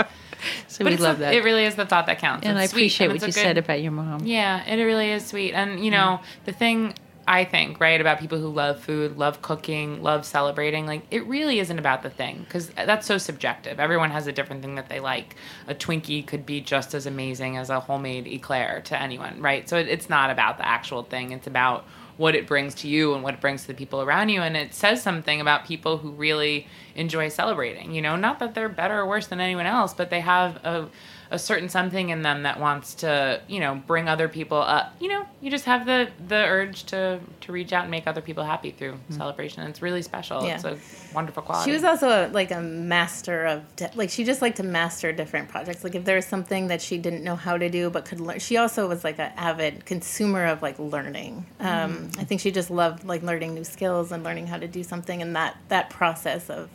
So 0.69 0.85
But 0.85 0.91
we 0.93 0.95
love 0.97 1.17
the- 1.17 1.25
that. 1.25 1.33
It 1.33 1.43
really 1.43 1.65
is 1.65 1.75
the 1.75 1.85
thought 1.85 2.05
that 2.05 2.19
counts. 2.19 2.47
and 2.47 2.57
I 2.57 2.63
It's 2.63 2.71
sweet, 2.71 2.83
appreciate 2.83 3.07
and 3.07 3.13
what 3.15 3.21
you 3.23 3.27
a 3.27 3.31
said 3.33 3.57
about 3.57 3.81
your 3.81 3.91
mom. 3.91 4.25
Yeah, 4.25 4.63
it 4.63 4.81
really 4.81 5.11
is 5.11 5.25
sweet. 5.25 5.51
And 5.53 5.83
you 5.83 5.91
know, 5.91 6.21
the 6.45 6.53
thing 6.53 6.93
I 7.27 7.43
think, 7.43 7.79
right, 7.79 7.99
about 7.99 8.19
people 8.19 8.39
who 8.39 8.49
love 8.49 8.79
food, 8.79 9.17
love 9.17 9.41
cooking, 9.41 10.03
love 10.03 10.25
celebrating, 10.25 10.85
like 10.85 11.01
it 11.09 11.25
really 11.25 11.59
isn't 11.59 11.79
about 11.79 12.03
the 12.03 12.09
thing 12.09 12.43
because 12.43 12.69
that's 12.69 13.07
so 13.07 13.17
subjective. 13.17 13.79
Everyone 13.79 14.11
has 14.11 14.27
a 14.27 14.31
different 14.31 14.61
thing 14.61 14.75
that 14.75 14.89
they 14.89 14.99
like. 14.99 15.35
A 15.67 15.73
Twinkie 15.73 16.25
could 16.25 16.45
be 16.45 16.61
just 16.61 16.93
as 16.93 17.07
amazing 17.07 17.57
as 17.57 17.71
a 17.71 17.79
homemade 17.79 18.27
eclair 18.27 18.81
to 18.85 19.01
anyone, 19.01 19.41
right? 19.41 19.67
So 19.67 19.77
it, 19.77 19.87
it's 19.87 20.07
not 20.07 20.29
about 20.29 20.59
the 20.59 20.67
actual 20.67 21.01
thing. 21.01 21.31
It's 21.31 21.47
about 21.47 21.85
what 22.17 22.35
it 22.35 22.47
brings 22.47 22.75
to 22.75 22.87
you 22.87 23.13
and 23.13 23.23
what 23.23 23.33
it 23.33 23.41
brings 23.41 23.63
to 23.63 23.67
the 23.67 23.73
people 23.73 24.01
around 24.01 24.29
you 24.29 24.41
and 24.41 24.55
it 24.55 24.73
says 24.73 25.03
something 25.03 25.41
about 25.41 25.65
people 25.65 25.97
who 25.97 26.11
really 26.11 26.65
enjoy 26.95 27.27
celebrating 27.27 27.93
you 27.93 28.01
know 28.01 28.15
not 28.15 28.39
that 28.39 28.55
they're 28.55 28.69
better 28.69 29.01
or 29.01 29.05
worse 29.05 29.27
than 29.27 29.41
anyone 29.41 29.65
else 29.65 29.93
but 29.93 30.09
they 30.09 30.21
have 30.21 30.55
a, 30.63 30.87
a 31.31 31.39
certain 31.39 31.69
something 31.69 32.09
in 32.09 32.21
them 32.21 32.43
that 32.43 32.59
wants 32.59 32.95
to 32.95 33.41
you 33.47 33.59
know 33.59 33.81
bring 33.87 34.07
other 34.07 34.27
people 34.27 34.57
up. 34.57 34.95
You 34.99 35.09
know 35.09 35.25
you 35.41 35.51
just 35.51 35.65
have 35.65 35.85
the 35.85 36.09
the 36.27 36.45
urge 36.45 36.83
to 36.85 37.19
to 37.41 37.51
reach 37.51 37.73
out 37.73 37.83
and 37.83 37.91
make 37.91 38.07
other 38.07 38.21
people 38.21 38.43
happy 38.43 38.71
through 38.71 38.97
celebration. 39.09 39.61
And 39.61 39.69
it's 39.69 39.81
really 39.81 40.01
special. 40.01 40.43
Yeah. 40.45 40.55
it's 40.55 40.63
a 40.63 40.77
wonderful 41.13 41.43
quality. 41.43 41.69
She 41.69 41.73
was 41.73 41.83
also 41.83 42.07
a, 42.07 42.27
like 42.29 42.51
a 42.51 42.61
master 42.61 43.45
of 43.45 43.75
di- 43.75 43.91
like 43.95 44.09
she 44.09 44.23
just 44.23 44.41
liked 44.41 44.57
to 44.57 44.63
master 44.63 45.11
different 45.11 45.49
projects. 45.49 45.83
Like 45.83 45.95
if 45.95 46.05
there 46.05 46.15
was 46.15 46.25
something 46.25 46.67
that 46.67 46.81
she 46.81 46.97
didn't 46.97 47.23
know 47.23 47.35
how 47.35 47.57
to 47.57 47.69
do 47.69 47.89
but 47.89 48.05
could 48.05 48.19
learn, 48.19 48.39
she 48.39 48.57
also 48.57 48.87
was 48.87 49.03
like 49.03 49.19
an 49.19 49.31
avid 49.37 49.85
consumer 49.85 50.45
of 50.45 50.61
like 50.61 50.77
learning. 50.79 51.45
Um, 51.59 52.09
I 52.17 52.23
think 52.23 52.41
she 52.41 52.51
just 52.51 52.69
loved 52.69 53.03
like 53.03 53.23
learning 53.23 53.53
new 53.53 53.63
skills 53.63 54.11
and 54.11 54.23
learning 54.23 54.47
how 54.47 54.57
to 54.57 54.67
do 54.67 54.83
something, 54.83 55.21
and 55.21 55.35
that 55.35 55.57
that 55.69 55.89
process 55.89 56.49
of 56.49 56.69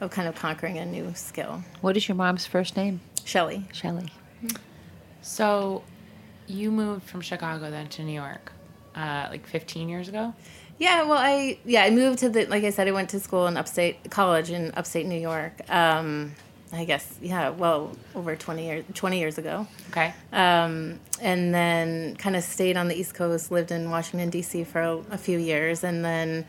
of 0.00 0.10
kind 0.10 0.26
of 0.28 0.34
conquering 0.34 0.78
a 0.78 0.86
new 0.86 1.12
skill. 1.14 1.62
What 1.80 1.96
is 1.96 2.08
your 2.08 2.16
mom's 2.16 2.46
first 2.46 2.76
name? 2.76 3.00
Shelley. 3.24 3.64
Shelley. 3.72 4.10
so 5.22 5.82
you 6.46 6.70
moved 6.70 7.04
from 7.08 7.20
chicago 7.20 7.70
then 7.70 7.86
to 7.88 8.02
new 8.02 8.12
york 8.14 8.52
uh, 8.96 9.26
like 9.30 9.46
15 9.46 9.88
years 9.88 10.08
ago 10.08 10.34
Yeah, 10.78 11.02
well, 11.04 11.18
I 11.18 11.58
yeah 11.66 11.82
I 11.84 11.90
moved 11.90 12.20
to 12.20 12.28
the 12.30 12.46
like 12.46 12.64
I 12.64 12.70
said 12.70 12.88
I 12.88 12.92
went 12.92 13.10
to 13.10 13.20
school 13.20 13.46
in 13.46 13.56
upstate 13.58 14.10
college 14.10 14.50
in 14.50 14.72
upstate 14.74 15.04
New 15.06 15.20
York. 15.20 15.52
Um, 15.70 16.34
I 16.72 16.86
guess 16.86 17.04
yeah, 17.20 17.50
well 17.50 17.92
over 18.14 18.34
twenty 18.34 18.64
years 18.64 18.84
twenty 18.94 19.18
years 19.20 19.36
ago. 19.36 19.66
okay 19.90 20.14
um, 20.32 20.98
and 21.20 21.52
then 21.54 22.16
kind 22.16 22.34
of 22.34 22.42
stayed 22.42 22.76
on 22.78 22.88
the 22.88 22.94
East 22.98 23.12
Coast, 23.14 23.50
lived 23.52 23.70
in 23.70 23.90
Washington 23.90 24.30
D.C. 24.30 24.64
for 24.64 24.80
a, 24.80 24.96
a 25.10 25.18
few 25.18 25.38
years, 25.38 25.84
and 25.84 26.02
then 26.02 26.46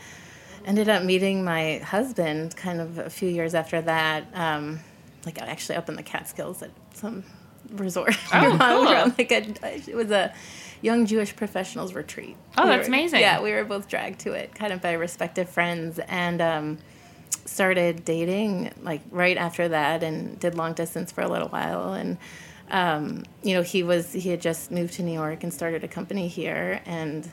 ended 0.65 0.89
up 0.89 1.03
meeting 1.03 1.43
my 1.43 1.77
husband 1.79 2.55
kind 2.55 2.79
of 2.81 2.97
a 2.97 3.09
few 3.09 3.29
years 3.29 3.53
after 3.55 3.81
that, 3.81 4.25
um, 4.33 4.79
like 5.25 5.41
I 5.41 5.45
actually 5.45 5.75
up 5.75 5.89
in 5.89 5.95
the 5.95 6.03
Catskills 6.03 6.61
at 6.61 6.71
some 6.93 7.23
resort. 7.73 8.15
Oh, 8.33 8.51
We 8.51 8.57
cool. 8.57 8.61
on, 8.95 9.15
like 9.17 9.31
a, 9.31 9.89
it 9.89 9.95
was 9.95 10.11
a 10.11 10.33
young 10.81 11.05
Jewish 11.05 11.35
professionals 11.35 11.93
retreat. 11.93 12.35
Oh, 12.57 12.63
We 12.63 12.69
that's 12.69 12.87
were- 12.87 12.93
amazing. 12.95 13.19
Yeah, 13.21 13.41
we 13.41 13.51
were 13.51 13.63
both 13.63 13.87
dragged 13.87 14.19
to 14.21 14.33
it, 14.33 14.53
kind 14.55 14.73
of 14.73 14.81
by 14.81 14.93
respective 14.93 15.49
friends, 15.49 15.99
and. 16.07 16.41
Um, 16.41 16.77
started 17.45 18.05
dating 18.05 18.71
like 18.83 19.01
right 19.09 19.35
after 19.35 19.67
that 19.67 20.03
and 20.03 20.39
did 20.39 20.55
long 20.55 20.73
distance 20.73 21.11
for 21.11 21.21
a 21.21 21.27
little 21.27 21.47
while 21.49 21.93
and 21.93 22.17
um, 22.69 23.23
you 23.43 23.53
know 23.55 23.61
he 23.61 23.83
was 23.83 24.13
he 24.13 24.29
had 24.29 24.39
just 24.39 24.71
moved 24.71 24.93
to 24.93 25.01
new 25.03 25.11
york 25.13 25.43
and 25.43 25.53
started 25.53 25.83
a 25.83 25.87
company 25.87 26.27
here 26.27 26.81
and 26.85 27.29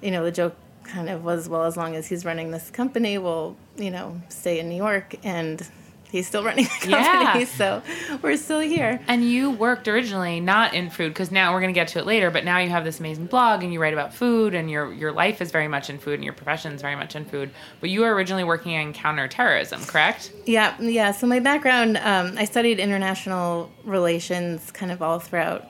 you 0.00 0.10
know 0.10 0.24
the 0.24 0.30
joke 0.30 0.54
kind 0.84 1.08
of 1.08 1.22
was 1.24 1.48
well 1.48 1.64
as 1.64 1.76
long 1.76 1.94
as 1.94 2.06
he's 2.08 2.24
running 2.24 2.50
this 2.50 2.70
company 2.70 3.18
we'll 3.18 3.56
you 3.76 3.90
know 3.90 4.20
stay 4.28 4.58
in 4.58 4.68
new 4.68 4.76
york 4.76 5.14
and 5.22 5.68
he's 6.10 6.26
still 6.26 6.42
running 6.42 6.64
the 6.64 6.70
company 6.70 6.90
Yeah. 6.90 7.44
so 7.44 7.82
we're 8.20 8.36
still 8.36 8.58
here 8.58 9.00
And 9.06 9.22
you 9.24 9.50
worked 9.52 9.86
originally 9.86 10.40
not 10.40 10.74
in 10.74 10.90
food 10.90 11.10
because 11.10 11.30
now 11.30 11.52
we're 11.52 11.60
going 11.60 11.72
to 11.72 11.78
get 11.78 11.86
to 11.88 12.00
it 12.00 12.06
later. 12.06 12.32
But 12.32 12.44
now 12.44 12.58
you 12.58 12.68
have 12.70 12.82
this 12.84 12.98
amazing 12.98 13.26
blog 13.26 13.62
and 13.62 13.72
you 13.72 13.80
write 13.80 13.92
about 13.92 14.12
food 14.12 14.52
and 14.52 14.68
your 14.68 14.92
your 14.92 15.12
life 15.12 15.40
is 15.40 15.52
very 15.52 15.68
much 15.68 15.88
in 15.88 15.98
food 15.98 16.14
and 16.14 16.24
your 16.24 16.32
profession 16.32 16.72
is 16.72 16.82
very 16.82 16.96
much 16.96 17.14
in 17.14 17.24
food. 17.24 17.50
But 17.80 17.90
you 17.90 18.00
were 18.00 18.12
originally 18.12 18.42
working 18.42 18.72
in 18.72 18.92
counterterrorism, 18.92 19.84
correct? 19.84 20.32
Yeah, 20.46 20.74
yeah. 20.80 21.12
So 21.12 21.28
my 21.28 21.38
background, 21.38 21.96
um, 21.98 22.34
I 22.36 22.44
studied 22.44 22.80
international 22.80 23.70
relations 23.84 24.72
kind 24.72 24.90
of 24.90 25.02
all 25.02 25.20
throughout 25.20 25.68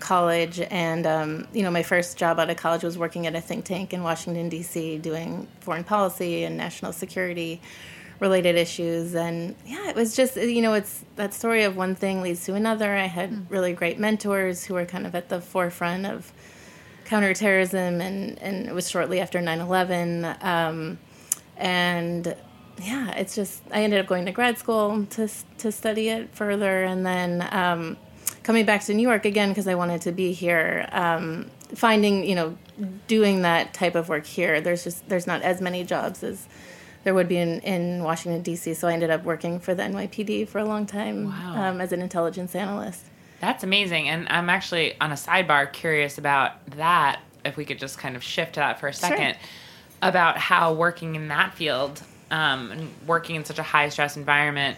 college, 0.00 0.60
and 0.60 1.06
um, 1.06 1.48
you 1.52 1.62
know, 1.62 1.70
my 1.70 1.82
first 1.82 2.16
job 2.16 2.38
out 2.38 2.50
of 2.50 2.56
college 2.56 2.82
was 2.82 2.98
working 2.98 3.26
at 3.26 3.34
a 3.34 3.40
think 3.40 3.64
tank 3.64 3.92
in 3.92 4.02
Washington 4.02 4.48
D.C. 4.48 4.98
doing 4.98 5.46
foreign 5.60 5.84
policy 5.84 6.44
and 6.44 6.56
national 6.56 6.92
security 6.92 7.60
related 8.20 8.56
issues. 8.56 9.14
And 9.14 9.54
yeah 9.66 9.90
it 9.90 9.96
was 9.96 10.16
just 10.16 10.36
you 10.36 10.62
know 10.62 10.72
it's 10.72 11.04
that 11.16 11.34
story 11.34 11.64
of 11.64 11.76
one 11.76 11.94
thing 11.94 12.22
leads 12.22 12.44
to 12.46 12.54
another. 12.54 12.94
I 12.94 13.06
had 13.06 13.50
really 13.50 13.72
great 13.72 13.98
mentors 13.98 14.64
who 14.64 14.74
were 14.74 14.86
kind 14.86 15.06
of 15.06 15.14
at 15.14 15.28
the 15.28 15.40
forefront 15.40 16.06
of 16.06 16.32
counterterrorism 17.04 18.00
and 18.00 18.38
and 18.38 18.66
it 18.66 18.74
was 18.74 18.90
shortly 18.90 19.20
after 19.20 19.38
9-11 19.38 20.42
um, 20.42 20.98
and 21.56 22.34
yeah, 22.82 23.12
it's 23.12 23.34
just 23.34 23.62
I 23.70 23.82
ended 23.82 24.00
up 24.00 24.06
going 24.06 24.26
to 24.26 24.32
grad 24.32 24.58
school 24.58 25.06
to 25.10 25.28
to 25.58 25.72
study 25.72 26.08
it 26.08 26.34
further, 26.34 26.84
and 26.84 27.06
then 27.06 27.48
um, 27.50 27.96
coming 28.46 28.64
back 28.64 28.80
to 28.84 28.94
New 28.94 29.02
York 29.02 29.24
again 29.24 29.48
because 29.48 29.66
I 29.66 29.74
wanted 29.74 30.02
to 30.02 30.12
be 30.12 30.32
here. 30.32 30.88
Um, 30.92 31.50
finding 31.74 32.24
you 32.24 32.36
know 32.36 32.56
doing 33.08 33.42
that 33.42 33.74
type 33.74 33.96
of 33.96 34.08
work 34.08 34.24
here, 34.24 34.60
there's 34.60 34.84
just 34.84 35.06
there's 35.08 35.26
not 35.26 35.42
as 35.42 35.60
many 35.60 35.82
jobs 35.82 36.22
as 36.22 36.46
there 37.02 37.12
would 37.12 37.28
be 37.28 37.36
in, 37.36 37.60
in 37.60 38.04
Washington 38.04 38.42
D.C. 38.42 38.74
So 38.74 38.86
I 38.88 38.92
ended 38.92 39.10
up 39.10 39.24
working 39.24 39.58
for 39.58 39.74
the 39.74 39.82
NYPD 39.82 40.48
for 40.48 40.58
a 40.58 40.64
long 40.64 40.86
time 40.86 41.26
Wow. 41.26 41.70
um, 41.70 41.80
as 41.80 41.92
an 41.92 42.00
intelligence 42.00 42.54
analyst. 42.54 43.04
That's 43.40 43.64
amazing. 43.64 44.08
And 44.08 44.28
I'm 44.28 44.48
actually 44.48 44.98
on 45.00 45.10
a 45.10 45.16
sidebar 45.16 45.72
curious 45.72 46.16
about 46.16 46.64
that. 46.70 47.20
If 47.44 47.56
we 47.56 47.64
could 47.64 47.78
just 47.78 47.98
kind 47.98 48.16
of 48.16 48.22
shift 48.24 48.54
to 48.54 48.60
that 48.60 48.80
for 48.80 48.88
a 48.88 48.92
second 48.92 49.36
about 50.02 50.36
how 50.38 50.72
working 50.72 51.14
in 51.14 51.28
that 51.28 51.54
field 51.54 52.02
um, 52.30 52.72
and 52.72 52.90
working 53.06 53.36
in 53.36 53.44
such 53.44 53.58
a 53.58 53.62
high 53.62 53.88
stress 53.88 54.16
environment 54.16 54.76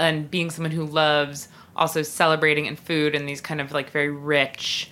and 0.00 0.28
being 0.28 0.50
someone 0.50 0.72
who 0.72 0.84
loves 0.84 1.48
also 1.78 2.02
celebrating 2.02 2.66
in 2.66 2.76
food 2.76 3.14
and 3.14 3.26
these 3.28 3.40
kind 3.40 3.60
of 3.60 3.72
like 3.72 3.90
very 3.90 4.10
rich, 4.10 4.90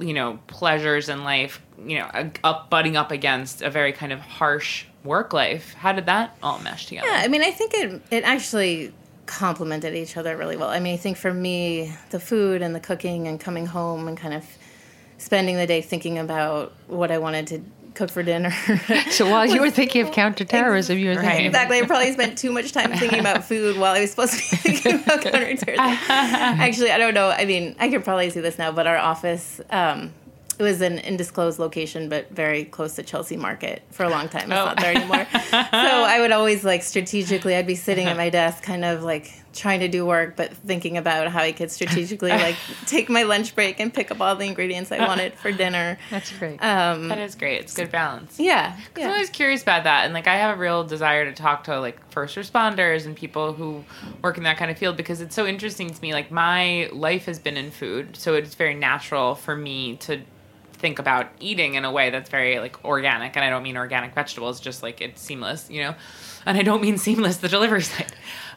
you 0.00 0.14
know, 0.14 0.38
pleasures 0.46 1.08
in 1.08 1.22
life, 1.22 1.60
you 1.78 1.98
know, 1.98 2.30
up 2.42 2.70
butting 2.70 2.96
up 2.96 3.10
against 3.10 3.62
a 3.62 3.70
very 3.70 3.92
kind 3.92 4.12
of 4.12 4.20
harsh 4.20 4.86
work 5.04 5.32
life. 5.32 5.74
How 5.74 5.92
did 5.92 6.06
that 6.06 6.36
all 6.42 6.58
mesh 6.58 6.86
together? 6.86 7.06
Yeah, 7.06 7.20
I 7.22 7.28
mean, 7.28 7.42
I 7.42 7.50
think 7.50 7.74
it 7.74 8.02
it 8.10 8.24
actually 8.24 8.92
complemented 9.26 9.94
each 9.94 10.16
other 10.16 10.36
really 10.36 10.56
well. 10.56 10.70
I 10.70 10.80
mean, 10.80 10.94
I 10.94 10.96
think 10.96 11.16
for 11.16 11.32
me, 11.32 11.92
the 12.10 12.20
food 12.20 12.62
and 12.62 12.74
the 12.74 12.80
cooking 12.80 13.28
and 13.28 13.38
coming 13.38 13.66
home 13.66 14.08
and 14.08 14.16
kind 14.16 14.34
of 14.34 14.44
spending 15.18 15.56
the 15.56 15.66
day 15.66 15.80
thinking 15.80 16.18
about 16.18 16.72
what 16.88 17.10
I 17.10 17.18
wanted 17.18 17.46
to 17.48 17.62
cook 17.94 18.10
for 18.10 18.22
dinner. 18.22 18.52
So 19.10 19.28
while 19.30 19.46
you 19.46 19.60
were 19.60 19.70
thinking 19.70 20.02
of 20.06 20.12
counterterrorism, 20.22 20.98
you 20.98 21.10
were 21.10 21.16
Right. 21.16 21.26
thinking 21.26 21.46
exactly, 21.46 21.78
I 21.80 21.86
probably 21.86 22.12
spent 22.12 22.38
too 22.38 22.50
much 22.52 22.72
time 22.72 22.92
thinking 22.96 23.18
about 23.20 23.44
food 23.50 23.76
while 23.78 23.92
I 23.94 24.00
was 24.00 24.10
supposed 24.10 24.32
to 24.34 24.38
be 24.38 24.56
thinking 24.56 24.94
about 25.02 25.22
counterterrorism. 25.22 25.76
Actually, 25.78 26.90
I 26.90 26.98
don't 26.98 27.14
know. 27.14 27.28
I 27.30 27.44
mean, 27.44 27.76
I 27.78 27.88
could 27.88 28.04
probably 28.04 28.30
see 28.30 28.40
this 28.40 28.58
now, 28.58 28.72
but 28.72 28.86
our 28.86 28.96
office. 28.96 29.60
Um, 29.70 30.12
it 30.58 30.62
was 30.64 30.80
an 30.82 30.98
undisclosed 31.00 31.58
location, 31.58 32.08
but 32.08 32.30
very 32.30 32.64
close 32.64 32.94
to 32.96 33.02
Chelsea 33.02 33.36
Market 33.36 33.82
for 33.90 34.04
a 34.04 34.10
long 34.10 34.28
time. 34.28 34.42
It's 34.42 34.48
not 34.50 34.78
there 34.78 34.94
anymore. 34.94 35.26
so 35.32 35.58
I 35.72 36.18
would 36.20 36.30
always 36.30 36.62
like 36.62 36.82
strategically, 36.82 37.56
I'd 37.56 37.66
be 37.66 37.74
sitting 37.74 38.06
at 38.06 38.16
my 38.16 38.28
desk, 38.30 38.62
kind 38.62 38.84
of 38.84 39.02
like 39.02 39.32
trying 39.52 39.80
to 39.80 39.88
do 39.88 40.04
work, 40.06 40.36
but 40.36 40.52
thinking 40.52 40.96
about 40.96 41.28
how 41.28 41.40
I 41.40 41.52
could 41.52 41.70
strategically 41.70 42.30
like 42.46 42.56
take 42.86 43.08
my 43.08 43.22
lunch 43.22 43.54
break 43.54 43.80
and 43.80 43.92
pick 43.92 44.10
up 44.10 44.20
all 44.20 44.34
the 44.36 44.46
ingredients 44.46 44.90
I 44.90 45.06
wanted 45.06 45.34
for 45.34 45.52
dinner. 45.52 45.98
that's 46.10 46.32
great. 46.38 46.58
Um, 46.62 47.08
That 47.08 47.18
is 47.18 47.34
great. 47.34 47.60
It's 47.60 47.74
good 47.74 47.90
balance. 47.90 48.38
yeah, 48.40 48.76
I'm 48.96 49.10
always 49.10 49.30
curious 49.30 49.62
about 49.62 49.84
that, 49.84 50.04
and 50.04 50.14
like 50.14 50.26
I 50.26 50.36
have 50.36 50.56
a 50.56 50.60
real 50.60 50.84
desire 50.84 51.24
to 51.24 51.32
talk 51.32 51.64
to 51.64 51.80
like 51.80 51.98
first 52.10 52.36
responders 52.36 53.06
and 53.06 53.14
people 53.16 53.52
who 53.52 53.84
work 54.22 54.38
in 54.38 54.44
that 54.44 54.56
kind 54.56 54.70
of 54.70 54.78
field 54.78 54.96
because 54.96 55.20
it's 55.20 55.34
so 55.34 55.46
interesting 55.46 55.90
to 55.92 56.00
me. 56.02 56.12
Like 56.12 56.30
my 56.30 56.88
life 56.92 57.26
has 57.26 57.38
been 57.38 57.56
in 57.56 57.70
food, 57.70 58.16
so 58.16 58.34
it's 58.34 58.54
very 58.54 58.74
natural 58.74 59.34
for 59.34 59.54
me 59.56 59.96
to 59.96 60.20
think 60.74 60.98
about 60.98 61.28
eating 61.38 61.74
in 61.74 61.84
a 61.84 61.92
way 61.92 62.10
that's 62.10 62.28
very 62.28 62.58
like 62.58 62.84
organic, 62.84 63.36
and 63.36 63.44
I 63.44 63.50
don't 63.50 63.62
mean 63.62 63.76
organic 63.76 64.14
vegetables, 64.14 64.60
just 64.60 64.82
like 64.82 65.00
it's 65.00 65.20
seamless, 65.22 65.70
you 65.70 65.80
know, 65.82 65.94
and 66.46 66.58
I 66.58 66.62
don't 66.62 66.82
mean 66.82 66.98
seamless 67.06 67.36
the 67.36 67.48
delivery 67.48 67.82
side. 67.82 68.12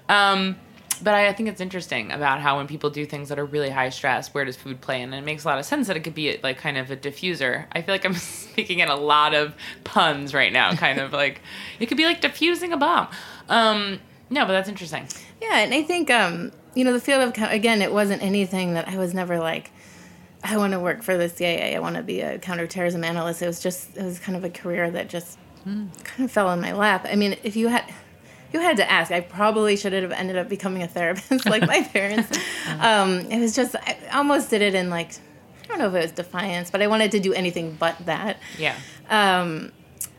Um, 0.10 0.56
but 1.04 1.14
I, 1.14 1.28
I 1.28 1.34
think 1.34 1.50
it's 1.50 1.62
interesting 1.62 2.12
about 2.12 2.40
how 2.40 2.58
when 2.58 2.68
people 2.68 2.90
do 2.90 3.06
things 3.06 3.30
that 3.30 3.40
are 3.40 3.46
really 3.46 3.70
high 3.70 3.90
stress, 3.90 4.34
where 4.34 4.46
does 4.46 4.56
food 4.56 4.82
play 4.82 5.02
in? 5.02 5.14
And 5.14 5.24
it 5.24 5.26
makes 5.26 5.44
a 5.44 5.48
lot 5.48 5.60
of 5.60 5.66
sense 5.66 5.88
that 5.88 5.98
it 5.98 6.02
could 6.02 6.16
be 6.16 6.40
like 6.44 6.58
kind 6.58 6.78
of 6.78 6.92
a 6.92 6.98
diffuser. 6.98 7.66
I 7.72 7.82
feel 7.82 7.94
like 7.94 8.06
I'm 8.06 8.14
speaking 8.16 8.80
in 8.80 8.90
a 8.90 8.96
lot 8.96 9.34
of 9.34 9.56
puns 9.84 10.34
right 10.34 10.52
now, 10.52 10.74
kind 10.74 11.00
of 11.00 11.14
like 11.14 11.42
it 11.80 11.88
could 11.88 11.98
be 11.98 12.06
like 12.06 12.22
diffusing 12.22 12.74
a 12.74 12.78
bomb. 12.78 13.08
Um, 13.50 14.00
no, 14.30 14.42
but 14.46 14.54
that's 14.54 14.70
interesting. 14.70 15.08
Yeah, 15.42 15.60
and 15.60 15.74
I 15.74 15.84
think 15.84 16.10
um, 16.10 16.52
you 16.74 16.84
know 16.84 16.94
the 16.94 17.00
field 17.00 17.22
of 17.22 17.52
again, 17.52 17.82
it 17.82 17.92
wasn't 17.92 18.22
anything 18.22 18.74
that 18.74 18.88
I 18.88 18.98
was 18.98 19.14
never 19.14 19.40
like. 19.40 19.72
I 20.44 20.58
want 20.58 20.74
to 20.74 20.80
work 20.80 21.02
for 21.02 21.18
the 21.18 21.28
CIA. 21.28 21.76
I 21.76 21.80
want 21.80 21.96
to 21.96 22.04
be 22.04 22.22
a 22.22 22.38
counterterrorism 22.38 23.04
analyst. 23.04 23.42
It 23.42 23.48
was 23.48 23.62
just 23.62 23.98
it 23.98 24.04
was 24.04 24.20
kind 24.20 24.36
of 24.36 24.44
a 24.44 24.50
career 24.50 24.92
that 24.92 25.10
just 25.10 25.40
kind 25.66 25.92
of 26.20 26.32
fell 26.32 26.52
in 26.52 26.62
my 26.62 26.74
lap. 26.74 27.08
I 27.10 27.16
mean, 27.16 27.36
if 27.44 27.56
you 27.56 27.68
had 27.68 27.92
you 28.54 28.60
had 28.60 28.78
to 28.78 28.90
ask, 28.90 29.12
I 29.12 29.22
probably 29.22 29.76
should 29.76 29.94
have 29.94 30.12
ended 30.12 30.38
up 30.38 30.50
becoming 30.50 30.84
a 30.84 30.88
therapist 30.88 31.46
like 31.50 31.66
my 31.68 31.82
parents. 31.82 32.38
um, 32.80 33.20
it 33.32 33.40
was 33.40 33.56
just 33.56 33.76
I 33.76 33.98
almost 34.14 34.50
did 34.50 34.62
it 34.62 34.76
in 34.76 34.90
like 34.90 35.12
I 35.64 35.68
don't 35.68 35.80
know 35.80 35.88
if 35.88 35.96
it 35.96 36.02
was 36.02 36.12
defiance, 36.12 36.70
but 36.70 36.82
I 36.82 36.88
wanted 36.88 37.12
to 37.12 37.20
do 37.20 37.34
anything 37.34 37.76
but 37.80 38.06
that. 38.06 38.40
Yeah. 38.58 38.76
Um, 39.10 39.72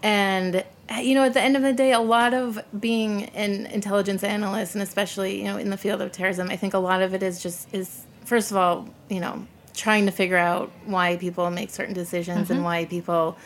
and 0.03 0.65
you 1.01 1.15
know, 1.15 1.25
at 1.25 1.35
the 1.35 1.41
end 1.41 1.57
of 1.57 1.63
the 1.63 1.73
day, 1.73 1.93
a 1.93 2.01
lot 2.01 2.35
of 2.35 2.63
being 2.79 3.25
an 3.27 3.67
intelligence 3.67 4.23
analyst, 4.23 4.75
and 4.75 4.83
especially 4.83 5.39
you 5.39 5.45
know 5.45 5.57
in 5.57 5.71
the 5.71 5.77
field 5.77 6.01
of 6.01 6.13
terrorism, 6.13 6.49
I 6.51 6.57
think 6.57 6.75
a 6.75 6.79
lot 6.79 7.03
of 7.03 7.15
it 7.15 7.23
is 7.23 7.43
just 7.43 7.73
is 7.75 8.07
first 8.25 8.51
of 8.51 8.57
all, 8.57 8.89
you 9.09 9.21
know, 9.21 9.47
trying 9.75 10.07
to 10.07 10.13
figure 10.13 10.37
out 10.37 10.71
why 10.85 11.17
people 11.17 11.51
make 11.51 11.71
certain 11.71 11.95
decisions 11.95 12.51
and 12.51 12.65
why 12.65 12.85
people. 12.85 13.37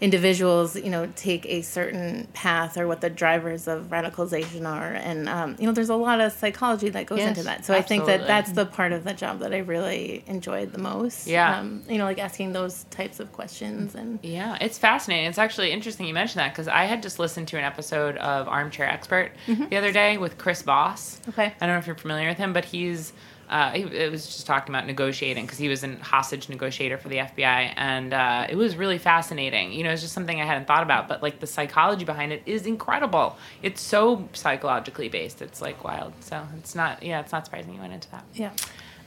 Individuals, 0.00 0.76
you 0.76 0.90
know, 0.90 1.10
take 1.16 1.46
a 1.46 1.62
certain 1.62 2.28
path 2.34 2.76
or 2.76 2.86
what 2.86 3.00
the 3.00 3.08
drivers 3.10 3.66
of 3.66 3.84
radicalization 3.88 4.66
are, 4.66 4.92
and 4.92 5.28
um, 5.28 5.56
you 5.58 5.66
know, 5.66 5.72
there's 5.72 5.88
a 5.88 5.96
lot 5.96 6.20
of 6.20 6.32
psychology 6.32 6.88
that 6.90 7.06
goes 7.06 7.18
Yes, 7.18 7.28
into 7.28 7.42
that. 7.44 7.64
So 7.64 7.74
I 7.74 7.82
think 7.82 8.06
that 8.06 8.26
that's 8.26 8.52
the 8.52 8.66
part 8.66 8.92
of 8.92 9.04
the 9.04 9.14
job 9.14 9.38
that 9.40 9.54
I 9.54 9.58
really 9.58 10.22
enjoyed 10.26 10.72
the 10.72 10.78
most. 10.78 11.26
Yeah. 11.26 11.58
um, 11.60 11.82
you 11.88 11.98
know, 11.98 12.04
like 12.04 12.18
asking 12.18 12.52
those 12.52 12.84
types 12.90 13.20
of 13.20 13.32
questions 13.32 13.94
and 13.94 14.18
Yeah, 14.22 14.58
it's 14.60 14.78
fascinating. 14.78 15.26
It's 15.26 15.38
actually 15.38 15.72
interesting 15.72 16.06
you 16.06 16.14
mentioned 16.14 16.40
that 16.40 16.52
because 16.52 16.68
I 16.68 16.84
had 16.84 17.02
just 17.02 17.18
listened 17.18 17.48
to 17.48 17.58
an 17.58 17.64
episode 17.64 18.16
of 18.18 18.48
Armchair 18.48 18.86
Expert 18.88 19.32
the 19.46 19.76
other 19.76 19.92
day 19.92 20.18
with 20.18 20.38
Chris 20.38 20.62
Voss. 20.62 21.20
Okay. 21.28 21.46
I 21.60 21.66
don't 21.66 21.74
know 21.74 21.78
if 21.78 21.86
you're 21.86 21.96
familiar 21.96 22.28
with 22.28 22.38
him, 22.38 22.52
but 22.52 22.64
he's 22.66 23.12
uh, 23.48 23.70
he, 23.70 23.82
it 23.82 24.10
was 24.10 24.26
just 24.26 24.46
talking 24.46 24.74
about 24.74 24.86
negotiating 24.86 25.44
because 25.46 25.58
he 25.58 25.68
was 25.68 25.84
a 25.84 25.96
hostage 25.96 26.48
negotiator 26.48 26.98
for 26.98 27.08
the 27.08 27.18
FBI, 27.18 27.72
and 27.76 28.12
uh, 28.12 28.46
it 28.48 28.56
was 28.56 28.76
really 28.76 28.98
fascinating. 28.98 29.72
You 29.72 29.84
know, 29.84 29.90
it's 29.90 30.02
just 30.02 30.14
something 30.14 30.40
I 30.40 30.44
hadn't 30.44 30.66
thought 30.66 30.82
about, 30.82 31.08
but 31.08 31.22
like 31.22 31.40
the 31.40 31.46
psychology 31.46 32.04
behind 32.04 32.32
it 32.32 32.42
is 32.46 32.66
incredible. 32.66 33.36
It's 33.62 33.80
so 33.80 34.28
psychologically 34.32 35.08
based. 35.08 35.42
It's 35.42 35.60
like 35.60 35.84
wild. 35.84 36.12
So 36.20 36.46
it's 36.58 36.74
not. 36.74 37.02
Yeah, 37.02 37.20
it's 37.20 37.32
not 37.32 37.44
surprising 37.44 37.74
you 37.74 37.80
went 37.80 37.92
into 37.92 38.10
that. 38.10 38.24
yeah. 38.34 38.52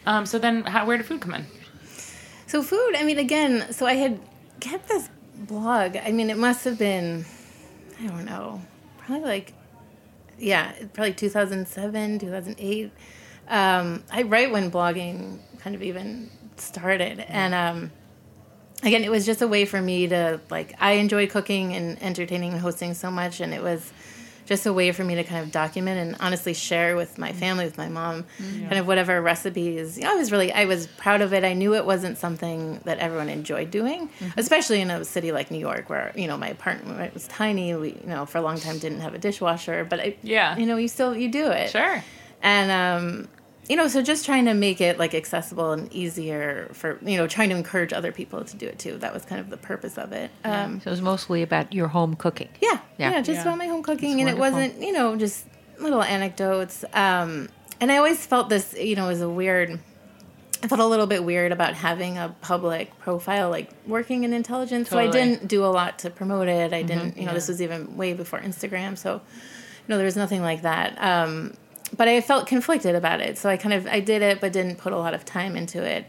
Um, 0.05 0.25
so 0.25 0.39
then, 0.39 0.63
how, 0.63 0.85
where 0.85 0.97
did 0.97 1.05
food 1.05 1.21
come 1.21 1.33
in? 1.33 1.45
So 2.47 2.63
food, 2.63 2.95
I 2.95 3.03
mean, 3.03 3.19
again, 3.19 3.71
so 3.73 3.85
I 3.85 3.93
had 3.93 4.19
kept 4.59 4.87
this 4.87 5.09
blog. 5.35 5.97
I 5.97 6.11
mean, 6.11 6.29
it 6.29 6.37
must 6.37 6.65
have 6.65 6.79
been, 6.79 7.25
I 7.99 8.07
don't 8.07 8.25
know, 8.25 8.61
probably 8.97 9.27
like, 9.27 9.53
yeah, 10.37 10.71
probably 10.93 11.13
2007, 11.13 12.19
2008. 12.19 12.91
Um, 13.49 14.03
I 14.11 14.23
right 14.23 14.51
when 14.51 14.69
blogging 14.71 15.39
kind 15.59 15.75
of 15.75 15.81
even 15.83 16.29
started, 16.57 17.19
and 17.27 17.53
um, 17.53 17.91
again, 18.83 19.03
it 19.03 19.09
was 19.11 19.25
just 19.25 19.41
a 19.41 19.47
way 19.47 19.65
for 19.65 19.81
me 19.81 20.07
to 20.07 20.39
like. 20.49 20.75
I 20.79 20.93
enjoy 20.93 21.27
cooking 21.27 21.73
and 21.73 22.01
entertaining 22.01 22.51
and 22.53 22.61
hosting 22.61 22.93
so 22.93 23.09
much, 23.09 23.39
and 23.41 23.53
it 23.53 23.63
was 23.63 23.91
just 24.45 24.65
a 24.65 24.73
way 24.73 24.91
for 24.91 25.03
me 25.03 25.13
to 25.15 25.23
kind 25.23 25.43
of 25.45 25.51
document 25.51 25.99
and 25.99 26.15
honestly 26.19 26.53
share 26.55 26.95
with 26.95 27.19
my 27.19 27.31
family, 27.33 27.65
with 27.65 27.77
my 27.77 27.87
mom, 27.87 28.25
kind 28.39 28.77
of 28.79 28.87
whatever 28.87 29.21
recipes. 29.21 29.95
You 29.97 30.05
know, 30.05 30.13
I 30.13 30.15
was 30.15 30.31
really, 30.31 30.51
I 30.51 30.65
was 30.65 30.87
proud 30.97 31.21
of 31.21 31.33
it. 31.33 31.43
I 31.43 31.53
knew 31.53 31.75
it 31.75 31.85
wasn't 31.85 32.17
something 32.17 32.79
that 32.85 32.97
everyone 32.99 33.29
enjoyed 33.29 33.69
doing, 33.71 34.09
especially 34.37 34.81
in 34.81 34.89
a 34.91 35.05
city 35.05 35.31
like 35.31 35.49
New 35.51 35.59
York, 35.59 35.89
where 35.89 36.11
you 36.15 36.27
know 36.27 36.37
my 36.37 36.49
apartment 36.49 37.13
was 37.15 37.27
tiny. 37.27 37.73
We, 37.75 37.89
you 37.89 38.07
know, 38.07 38.25
for 38.27 38.37
a 38.37 38.41
long 38.41 38.59
time 38.59 38.77
didn't 38.79 39.01
have 39.01 39.13
a 39.15 39.19
dishwasher, 39.19 39.85
but 39.89 39.99
I, 39.99 40.15
Yeah. 40.21 40.55
you 40.57 40.65
know, 40.67 40.77
you 40.77 40.87
still 40.87 41.15
you 41.17 41.29
do 41.29 41.47
it, 41.51 41.69
Sure. 41.71 42.03
and 42.41 42.71
um, 42.71 43.27
you 43.69 43.75
know, 43.75 43.87
so 43.87 44.01
just 44.01 44.25
trying 44.25 44.45
to 44.45 44.53
make 44.55 44.81
it 44.81 44.97
like 44.97 45.13
accessible 45.13 45.71
and 45.71 45.93
easier 45.93 46.69
for 46.73 46.97
you 47.05 47.17
know, 47.17 47.27
trying 47.27 47.49
to 47.49 47.55
encourage 47.55 47.93
other 47.93 48.11
people 48.11 48.43
to 48.43 48.57
do 48.57 48.65
it 48.67 48.79
too. 48.79 48.97
That 48.97 49.13
was 49.13 49.23
kind 49.25 49.39
of 49.39 49.49
the 49.51 49.57
purpose 49.57 49.97
of 49.97 50.11
it. 50.11 50.31
Um, 50.43 50.81
so 50.81 50.87
it 50.89 50.91
was 50.91 51.01
mostly 51.01 51.43
about 51.43 51.71
your 51.73 51.87
home 51.87 52.15
cooking. 52.15 52.49
yeah, 52.61 52.79
Yeah. 52.97 53.11
yeah, 53.11 53.21
just 53.21 53.37
Yeah. 53.37 53.41
about 53.43 53.57
my 53.59 53.67
home 53.67 53.83
cooking, 53.83 54.17
That's 54.17 54.21
and 54.21 54.29
it 54.29 54.37
wasn't, 54.39 54.81
you 54.81 54.91
know, 54.91 55.15
just 55.15 55.45
little 55.79 56.01
anecdotes. 56.01 56.83
Um, 56.93 57.47
and 57.79 57.91
I 57.91 57.97
always 57.97 58.25
felt 58.25 58.49
this, 58.49 58.73
you 58.77 58.95
know, 58.95 59.07
was 59.07 59.21
a 59.21 59.29
weird. 59.29 59.79
I 60.61 60.67
felt 60.67 60.81
a 60.81 60.85
little 60.85 61.07
bit 61.07 61.23
weird 61.23 61.53
about 61.53 61.73
having 61.75 62.17
a 62.17 62.35
public 62.41 62.97
profile, 62.99 63.49
like 63.49 63.69
working 63.87 64.25
in 64.25 64.33
intelligence. 64.33 64.89
So 64.89 64.99
I 64.99 65.07
didn't 65.07 65.47
do 65.47 65.63
a 65.63 65.67
lot 65.71 65.99
to 65.99 66.09
promote 66.09 66.49
it. 66.49 66.73
I 66.73 66.81
didn't, 66.81 67.15
you 67.17 67.25
know, 67.25 67.33
this 67.33 67.47
was 67.47 67.61
even 67.61 67.95
way 67.95 68.11
before 68.11 68.41
Instagram. 68.41 68.97
So, 68.97 69.13
you 69.13 69.21
know, 69.87 69.95
there 69.95 70.03
was 70.05 70.17
nothing 70.17 70.41
like 70.41 70.63
that. 70.63 71.01
Um, 71.01 71.53
but 71.95 72.07
I 72.07 72.21
felt 72.21 72.47
conflicted 72.47 72.95
about 72.95 73.21
it. 73.21 73.37
So 73.37 73.49
I 73.49 73.57
kind 73.57 73.73
of 73.73 73.87
I 73.87 73.99
did 73.99 74.21
it, 74.21 74.41
but 74.41 74.53
didn't 74.53 74.77
put 74.77 74.93
a 74.93 74.97
lot 74.97 75.13
of 75.13 75.25
time 75.25 75.55
into 75.55 75.83
it. 75.83 76.05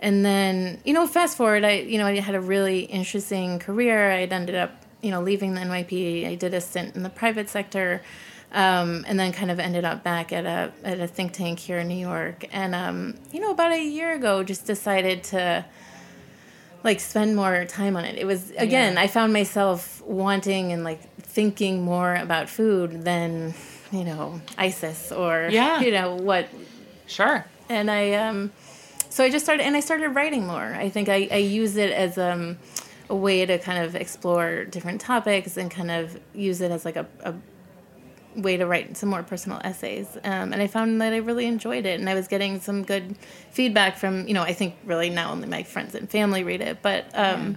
And 0.00 0.24
then, 0.24 0.80
you 0.84 0.92
know, 0.92 1.06
fast 1.06 1.36
forward, 1.36 1.64
I, 1.64 1.78
you 1.78 1.98
know, 1.98 2.06
I 2.06 2.18
had 2.20 2.34
a 2.34 2.40
really 2.40 2.80
interesting 2.80 3.58
career. 3.58 4.10
I'd 4.10 4.32
ended 4.32 4.54
up, 4.54 4.84
you 5.00 5.10
know, 5.10 5.22
leaving 5.22 5.54
the 5.54 5.62
NYP. 5.62 6.28
I 6.28 6.34
did 6.34 6.52
a 6.52 6.60
stint 6.60 6.94
in 6.94 7.02
the 7.02 7.08
private 7.08 7.48
sector, 7.48 8.02
um, 8.52 9.04
and 9.08 9.18
then 9.18 9.32
kind 9.32 9.50
of 9.50 9.58
ended 9.58 9.84
up 9.84 10.04
back 10.04 10.32
at 10.32 10.44
a 10.44 10.72
at 10.84 11.00
a 11.00 11.06
think 11.06 11.32
tank 11.32 11.58
here 11.58 11.78
in 11.78 11.88
New 11.88 11.94
York. 11.94 12.44
And 12.52 12.74
um, 12.74 13.14
you 13.32 13.40
know, 13.40 13.50
about 13.50 13.72
a 13.72 13.82
year 13.82 14.12
ago, 14.12 14.42
just 14.42 14.66
decided 14.66 15.24
to 15.24 15.64
like 16.82 17.00
spend 17.00 17.34
more 17.34 17.64
time 17.64 17.96
on 17.96 18.04
it. 18.04 18.18
It 18.18 18.26
was 18.26 18.50
again, 18.58 18.98
I 18.98 19.06
found 19.06 19.32
myself 19.32 20.02
wanting 20.02 20.72
and 20.72 20.84
like 20.84 21.00
thinking 21.16 21.82
more 21.82 22.14
about 22.14 22.50
food 22.50 23.04
than 23.04 23.54
you 23.94 24.04
know 24.04 24.40
ISIS 24.58 25.12
or 25.12 25.48
Yeah. 25.50 25.80
you 25.80 25.90
know 25.92 26.16
what 26.16 26.48
Sure. 27.06 27.44
and 27.68 27.90
I 27.90 28.12
um 28.14 28.52
so 29.10 29.22
I 29.22 29.30
just 29.30 29.44
started, 29.44 29.62
and 29.64 29.76
I 29.76 29.80
started 29.80 30.08
writing 30.08 30.44
more. 30.44 30.74
I 30.74 30.88
think 30.88 31.08
I, 31.08 31.28
I 31.30 31.36
use 31.36 31.76
it 31.76 31.92
as 31.92 32.18
um, 32.18 32.58
a 33.08 33.14
way 33.14 33.46
to 33.46 33.58
kind 33.60 33.84
of 33.84 33.94
explore 33.94 34.64
different 34.64 35.00
topics 35.00 35.56
and 35.56 35.70
kind 35.70 35.92
of 35.92 36.18
use 36.34 36.60
it 36.60 36.72
as 36.72 36.84
like 36.84 36.96
a, 36.96 37.06
a 37.22 37.32
way 38.34 38.56
to 38.56 38.66
write 38.66 38.96
some 38.96 39.10
more 39.10 39.22
personal 39.22 39.60
essays. 39.62 40.08
Um, 40.24 40.52
and 40.52 40.56
I 40.60 40.66
found 40.66 41.00
that 41.00 41.12
I 41.12 41.18
really 41.18 41.46
enjoyed 41.46 41.86
it, 41.86 42.00
and 42.00 42.10
I 42.10 42.14
was 42.14 42.26
getting 42.26 42.60
some 42.60 42.82
good 42.82 43.14
feedback 43.52 43.96
from 43.98 44.26
you 44.26 44.34
know 44.34 44.42
I 44.42 44.52
think 44.52 44.74
really 44.84 45.10
now 45.10 45.30
only 45.30 45.46
my 45.46 45.62
friends 45.62 45.94
and 45.94 46.10
family 46.10 46.42
read 46.42 46.60
it, 46.60 46.78
but. 46.82 47.04
Um, 47.14 47.56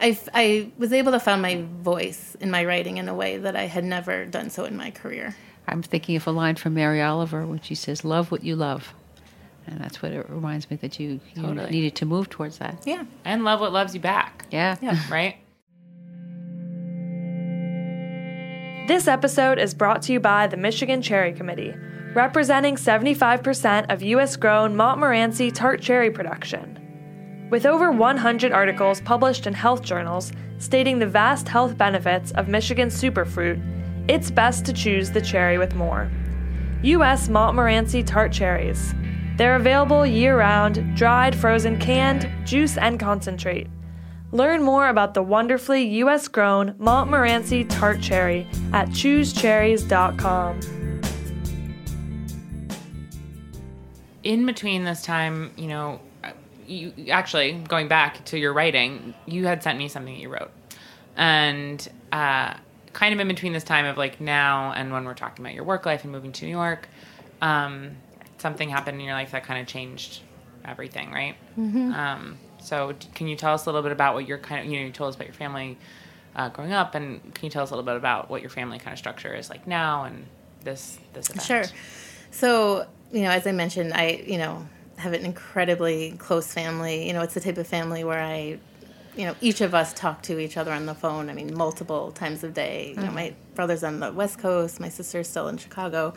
I, 0.00 0.16
I 0.32 0.70
was 0.78 0.92
able 0.92 1.10
to 1.10 1.18
find 1.18 1.42
my 1.42 1.64
voice 1.82 2.36
in 2.40 2.52
my 2.52 2.64
writing 2.64 2.98
in 2.98 3.08
a 3.08 3.14
way 3.14 3.36
that 3.36 3.56
I 3.56 3.66
had 3.66 3.82
never 3.84 4.26
done 4.26 4.48
so 4.48 4.64
in 4.64 4.76
my 4.76 4.92
career. 4.92 5.34
I'm 5.68 5.82
thinking 5.82 6.16
of 6.16 6.26
a 6.26 6.30
line 6.32 6.56
from 6.56 6.74
Mary 6.74 7.00
Oliver 7.02 7.46
when 7.46 7.60
she 7.60 7.74
says, 7.74 8.04
"Love 8.04 8.30
what 8.30 8.42
you 8.42 8.56
love," 8.56 8.94
and 9.66 9.80
that's 9.80 10.02
what 10.02 10.12
it 10.12 10.28
reminds 10.28 10.70
me 10.70 10.76
that 10.76 10.98
you, 10.98 11.20
you 11.34 11.42
Totally. 11.42 11.70
needed 11.70 11.94
to 11.96 12.06
move 12.06 12.28
towards 12.30 12.58
that. 12.58 12.82
Yeah. 12.86 13.04
And 13.24 13.44
love 13.44 13.60
what 13.60 13.72
loves 13.72 13.94
you 13.94 14.00
back. 14.00 14.46
Yeah. 14.50 14.76
Yeah. 14.80 14.98
Right? 15.10 15.36
This 18.88 19.06
episode 19.06 19.58
is 19.58 19.74
brought 19.74 20.00
to 20.02 20.14
you 20.14 20.20
by 20.20 20.46
the 20.46 20.56
Michigan 20.56 21.02
Cherry 21.02 21.34
Committee, 21.34 21.74
representing 22.14 22.76
75% 22.76 23.92
of 23.92 24.02
U.S. 24.02 24.36
grown 24.36 24.74
Montmorency 24.76 25.50
tart 25.50 25.82
cherry 25.82 26.10
production. 26.10 27.48
With 27.50 27.66
over 27.66 27.90
100 27.92 28.50
articles 28.50 29.02
published 29.02 29.46
in 29.46 29.52
health 29.52 29.82
journals 29.82 30.32
stating 30.58 30.98
the 30.98 31.06
vast 31.06 31.48
health 31.48 31.76
benefits 31.76 32.30
of 32.32 32.48
Michigan 32.48 32.88
superfruit, 32.88 33.60
it's 34.08 34.30
best 34.30 34.64
to 34.66 34.72
choose 34.72 35.10
the 35.10 35.20
cherry 35.20 35.58
with 35.58 35.74
more. 35.74 36.10
U.S. 36.82 37.28
Montmorency 37.28 38.02
tart 38.02 38.32
cherries. 38.32 38.94
They're 39.36 39.56
available 39.56 40.04
year 40.04 40.38
round, 40.38 40.96
dried, 40.96 41.36
frozen, 41.36 41.78
canned, 41.78 42.28
juice, 42.44 42.76
and 42.76 42.98
concentrate. 42.98 43.68
Learn 44.32 44.62
more 44.62 44.88
about 44.88 45.14
the 45.14 45.22
wonderfully 45.22 45.84
U.S. 45.98 46.26
grown 46.28 46.74
Montmorency 46.78 47.64
tart 47.64 48.00
cherry 48.00 48.48
at 48.72 48.88
choosecherries.com. 48.88 50.60
in 54.28 54.44
between 54.44 54.84
this 54.84 55.02
time, 55.02 55.50
you 55.56 55.68
know, 55.68 56.00
you 56.66 56.92
actually 57.10 57.52
going 57.66 57.88
back 57.88 58.22
to 58.26 58.38
your 58.38 58.52
writing, 58.52 59.14
you 59.24 59.46
had 59.46 59.62
sent 59.62 59.78
me 59.78 59.88
something 59.88 60.12
that 60.12 60.20
you 60.20 60.28
wrote, 60.28 60.50
and 61.16 61.88
uh, 62.12 62.52
kind 62.98 63.14
of 63.14 63.20
in 63.20 63.28
between 63.28 63.52
this 63.52 63.62
time 63.62 63.86
of 63.86 63.96
like 63.96 64.20
now 64.20 64.72
and 64.72 64.92
when 64.92 65.04
we're 65.04 65.14
talking 65.14 65.44
about 65.44 65.54
your 65.54 65.62
work 65.62 65.86
life 65.86 66.02
and 66.02 66.10
moving 66.10 66.32
to 66.32 66.44
New 66.44 66.50
York, 66.50 66.88
um, 67.40 67.92
something 68.38 68.68
happened 68.68 68.98
in 68.98 69.06
your 69.06 69.14
life 69.14 69.30
that 69.30 69.44
kind 69.44 69.60
of 69.60 69.68
changed 69.68 70.22
everything, 70.64 71.12
right? 71.12 71.36
Um, 71.94 72.38
so, 72.60 72.96
can 73.14 73.28
you 73.28 73.36
tell 73.36 73.54
us 73.54 73.66
a 73.66 73.68
little 73.68 73.82
bit 73.82 73.92
about 73.92 74.14
what 74.14 74.26
your 74.26 74.38
kind 74.38 74.60
of 74.60 74.66
you 74.66 74.80
know 74.80 74.86
you 74.86 74.92
told 74.92 75.10
us 75.10 75.14
about 75.14 75.28
your 75.28 75.34
family 75.34 75.78
uh, 76.34 76.48
growing 76.48 76.72
up, 76.72 76.96
and 76.96 77.32
can 77.36 77.44
you 77.44 77.50
tell 77.50 77.62
us 77.62 77.70
a 77.70 77.74
little 77.74 77.86
bit 77.86 77.94
about 77.94 78.30
what 78.30 78.40
your 78.40 78.50
family 78.50 78.80
kind 78.80 78.92
of 78.92 78.98
structure 78.98 79.32
is 79.32 79.48
like 79.48 79.68
now 79.68 80.02
and 80.02 80.26
this 80.64 80.98
this 81.12 81.30
event? 81.30 81.46
Sure. 81.46 81.64
So, 82.32 82.88
you 83.12 83.22
know, 83.22 83.30
as 83.30 83.46
I 83.46 83.52
mentioned, 83.52 83.94
I, 83.94 84.24
you 84.26 84.38
know, 84.38 84.66
have 84.96 85.12
an 85.12 85.24
incredibly 85.24 86.12
close 86.18 86.52
family. 86.52 87.06
You 87.06 87.12
know, 87.12 87.22
it's 87.22 87.34
the 87.34 87.40
type 87.40 87.58
of 87.58 87.68
family 87.68 88.02
where 88.02 88.20
I, 88.20 88.58
you 89.18 89.26
know, 89.26 89.34
each 89.40 89.60
of 89.60 89.74
us 89.74 89.92
talk 89.92 90.22
to 90.22 90.38
each 90.38 90.56
other 90.56 90.72
on 90.72 90.86
the 90.86 90.94
phone, 90.94 91.28
I 91.28 91.34
mean, 91.34 91.52
multiple 91.52 92.12
times 92.12 92.44
a 92.44 92.48
day. 92.48 92.94
You 92.96 93.02
know, 93.02 93.10
my 93.10 93.34
brother's 93.56 93.82
on 93.82 93.98
the 93.98 94.12
West 94.12 94.38
Coast, 94.38 94.78
my 94.78 94.88
sister's 94.88 95.28
still 95.28 95.48
in 95.48 95.56
Chicago. 95.56 96.14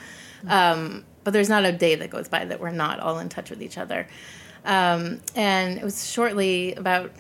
Um, 0.48 1.04
but 1.24 1.32
there's 1.32 1.50
not 1.50 1.66
a 1.66 1.72
day 1.72 1.96
that 1.96 2.12
goes 2.12 2.30
by 2.30 2.46
that 2.46 2.60
we're 2.60 2.70
not 2.70 3.00
all 3.00 3.18
in 3.18 3.28
touch 3.28 3.50
with 3.50 3.64
each 3.64 3.80
other. 3.80 4.08
Um, 4.66 5.20
and 5.36 5.80
it 5.80 5.84
was 5.84 6.12
shortly 6.12 6.76
about, 6.76 7.12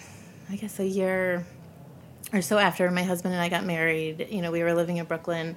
I 0.52 0.56
guess, 0.56 0.80
a 0.80 0.86
year 0.86 1.48
or 2.32 2.44
so 2.44 2.60
after 2.60 2.90
my 2.92 3.04
husband 3.04 3.34
and 3.34 3.42
I 3.42 3.50
got 3.50 3.66
married, 3.66 4.28
you 4.30 4.44
know, 4.44 4.52
we 4.52 4.62
were 4.62 4.76
living 4.76 4.98
in 4.98 5.06
Brooklyn. 5.06 5.56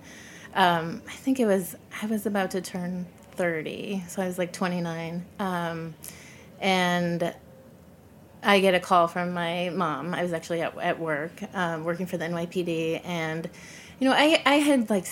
Um, 0.54 1.02
I 1.06 1.12
think 1.12 1.38
it 1.38 1.44
was, 1.44 1.76
I 2.00 2.06
was 2.06 2.24
about 2.24 2.52
to 2.52 2.62
turn 2.62 3.04
30, 3.32 4.04
so 4.08 4.22
I 4.22 4.26
was 4.26 4.38
like 4.38 4.54
29. 4.54 5.22
Um, 5.38 5.94
and 6.60 7.34
I 8.44 8.60
get 8.60 8.74
a 8.74 8.80
call 8.80 9.08
from 9.08 9.32
my 9.32 9.70
mom. 9.70 10.14
I 10.14 10.22
was 10.22 10.32
actually 10.32 10.60
at, 10.60 10.76
at 10.78 11.00
work, 11.00 11.32
um, 11.54 11.84
working 11.84 12.06
for 12.06 12.18
the 12.18 12.26
NYPD. 12.26 13.00
And, 13.04 13.48
you 13.98 14.08
know, 14.08 14.14
I, 14.14 14.42
I 14.44 14.56
had 14.56 14.90
like, 14.90 15.06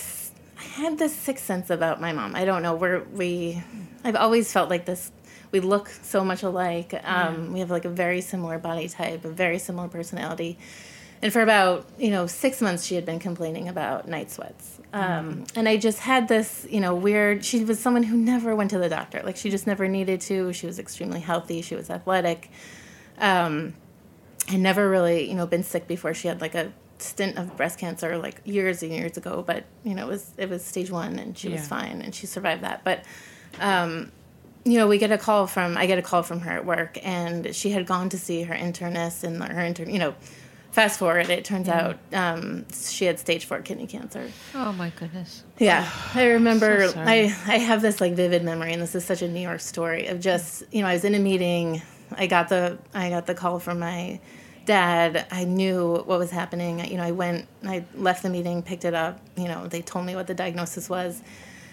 I 0.59 0.63
had 0.63 0.99
this 0.99 1.15
sixth 1.15 1.45
sense 1.45 1.69
about 1.69 1.99
my 1.99 2.13
mom. 2.13 2.35
I 2.35 2.45
don't 2.45 2.61
know, 2.61 2.75
we're, 2.75 3.03
we, 3.03 3.61
I've 4.03 4.15
always 4.15 4.51
felt 4.51 4.69
like 4.69 4.85
this, 4.85 5.11
we 5.51 5.59
look 5.59 5.89
so 5.89 6.23
much 6.23 6.43
alike. 6.43 6.93
Um, 7.03 7.53
We 7.53 7.59
have 7.59 7.71
like 7.71 7.85
a 7.85 7.89
very 7.89 8.21
similar 8.21 8.59
body 8.59 8.87
type, 8.87 9.25
a 9.25 9.29
very 9.29 9.59
similar 9.59 9.87
personality. 9.87 10.57
And 11.21 11.31
for 11.31 11.41
about, 11.41 11.85
you 11.97 12.11
know, 12.11 12.27
six 12.27 12.61
months, 12.61 12.83
she 12.85 12.95
had 12.95 13.05
been 13.05 13.19
complaining 13.19 13.69
about 13.69 14.07
night 14.07 14.29
sweats. 14.29 14.79
Um, 14.91 15.45
And 15.55 15.69
I 15.69 15.77
just 15.77 15.99
had 15.99 16.27
this, 16.27 16.67
you 16.69 16.81
know, 16.81 16.95
weird, 16.95 17.45
she 17.45 17.63
was 17.63 17.79
someone 17.79 18.03
who 18.03 18.17
never 18.17 18.55
went 18.55 18.71
to 18.71 18.77
the 18.77 18.89
doctor. 18.89 19.21
Like, 19.23 19.37
she 19.37 19.49
just 19.49 19.65
never 19.65 19.87
needed 19.87 20.19
to. 20.21 20.51
She 20.51 20.67
was 20.67 20.79
extremely 20.79 21.21
healthy. 21.21 21.61
She 21.61 21.75
was 21.75 21.89
athletic. 21.89 22.51
Um, 23.17 23.73
had 24.47 24.59
never 24.59 24.89
really, 24.89 25.29
you 25.29 25.35
know, 25.35 25.45
been 25.45 25.63
sick 25.63 25.87
before. 25.87 26.13
She 26.13 26.27
had 26.27 26.41
like 26.41 26.55
a 26.55 26.73
stint 26.97 27.37
of 27.37 27.55
breast 27.55 27.79
cancer 27.79 28.17
like 28.17 28.41
years 28.43 28.83
and 28.83 28.91
years 28.91 29.15
ago, 29.17 29.43
but, 29.45 29.63
you 29.83 29.93
know, 29.95 30.05
it 30.05 30.09
was, 30.09 30.31
it 30.37 30.49
was 30.49 30.63
stage 30.65 30.91
one 30.91 31.17
and 31.17 31.37
she 31.37 31.49
was 31.49 31.65
fine 31.67 32.01
and 32.01 32.13
she 32.13 32.27
survived 32.27 32.63
that. 32.63 32.83
But, 32.83 33.05
um, 33.61 34.11
you 34.65 34.77
know, 34.77 34.87
we 34.87 34.97
get 34.97 35.11
a 35.11 35.17
call 35.17 35.47
from 35.47 35.77
I 35.77 35.85
get 35.85 35.97
a 35.97 36.01
call 36.01 36.23
from 36.23 36.41
her 36.41 36.51
at 36.51 36.65
work, 36.65 36.97
and 37.03 37.53
she 37.55 37.71
had 37.71 37.85
gone 37.85 38.09
to 38.09 38.17
see 38.17 38.43
her 38.43 38.55
internist, 38.55 39.23
and 39.23 39.43
her 39.43 39.61
intern, 39.61 39.89
you 39.89 39.99
know, 39.99 40.15
fast 40.71 40.99
forward, 40.99 41.29
it 41.29 41.45
turns 41.45 41.67
out 41.67 41.97
um, 42.13 42.65
she 42.71 43.05
had 43.05 43.19
stage 43.19 43.45
four 43.45 43.61
kidney 43.61 43.87
cancer. 43.87 44.31
Oh 44.55 44.71
my 44.73 44.89
goodness. 44.91 45.43
Yeah, 45.59 45.89
I 46.13 46.25
remember. 46.27 46.87
So. 46.87 46.99
I 46.99 47.35
I 47.45 47.57
have 47.57 47.81
this 47.81 47.99
like 47.99 48.13
vivid 48.13 48.43
memory, 48.43 48.73
and 48.73 48.81
this 48.81 48.95
is 48.95 49.03
such 49.05 49.21
a 49.21 49.27
New 49.27 49.41
York 49.41 49.59
story 49.59 50.07
of 50.07 50.19
just 50.19 50.63
you 50.71 50.81
know 50.81 50.87
I 50.87 50.93
was 50.93 51.03
in 51.03 51.15
a 51.15 51.19
meeting, 51.19 51.81
I 52.17 52.27
got 52.27 52.49
the 52.49 52.77
I 52.93 53.09
got 53.09 53.25
the 53.25 53.35
call 53.35 53.59
from 53.59 53.79
my 53.79 54.19
dad. 54.65 55.27
I 55.31 55.43
knew 55.43 56.03
what 56.05 56.19
was 56.19 56.31
happening. 56.31 56.79
You 56.89 56.97
know, 56.97 57.03
I 57.03 57.11
went, 57.11 57.47
I 57.65 57.85
left 57.95 58.23
the 58.23 58.29
meeting, 58.29 58.63
picked 58.63 58.85
it 58.85 58.93
up. 58.93 59.19
You 59.35 59.47
know, 59.47 59.67
they 59.67 59.81
told 59.81 60.05
me 60.05 60.15
what 60.15 60.27
the 60.27 60.33
diagnosis 60.33 60.89
was, 60.89 61.21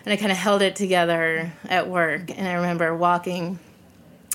and 0.05 0.13
I 0.13 0.17
kind 0.17 0.33
of 0.33 0.39
held 0.39 0.63
it 0.63 0.77
together 0.77 1.53
at 1.69 1.89
work. 1.89 2.37
And 2.37 2.47
I 2.49 2.55
remember 2.55 2.95
walking 2.97 3.59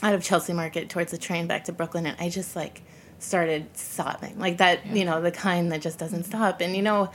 out 0.02 0.14
of 0.14 0.24
Chelsea 0.24 0.54
Market 0.54 0.90
towards 0.90 1.12
the 1.12 1.18
train 1.18 1.48
back 1.48 1.66
to 1.66 1.74
Brooklyn, 1.74 2.06
and 2.06 2.18
I 2.20 2.30
just 2.30 2.56
like 2.56 2.82
started 3.20 3.76
sobbing, 3.78 4.38
like 4.40 4.58
that, 4.58 4.86
you 4.88 5.06
know, 5.06 5.22
the 5.22 5.32
kind 5.32 5.72
that 5.72 5.82
just 5.82 5.98
doesn't 5.98 6.26
stop. 6.26 6.62
And 6.62 6.76
you 6.76 6.82
know, 6.82 7.12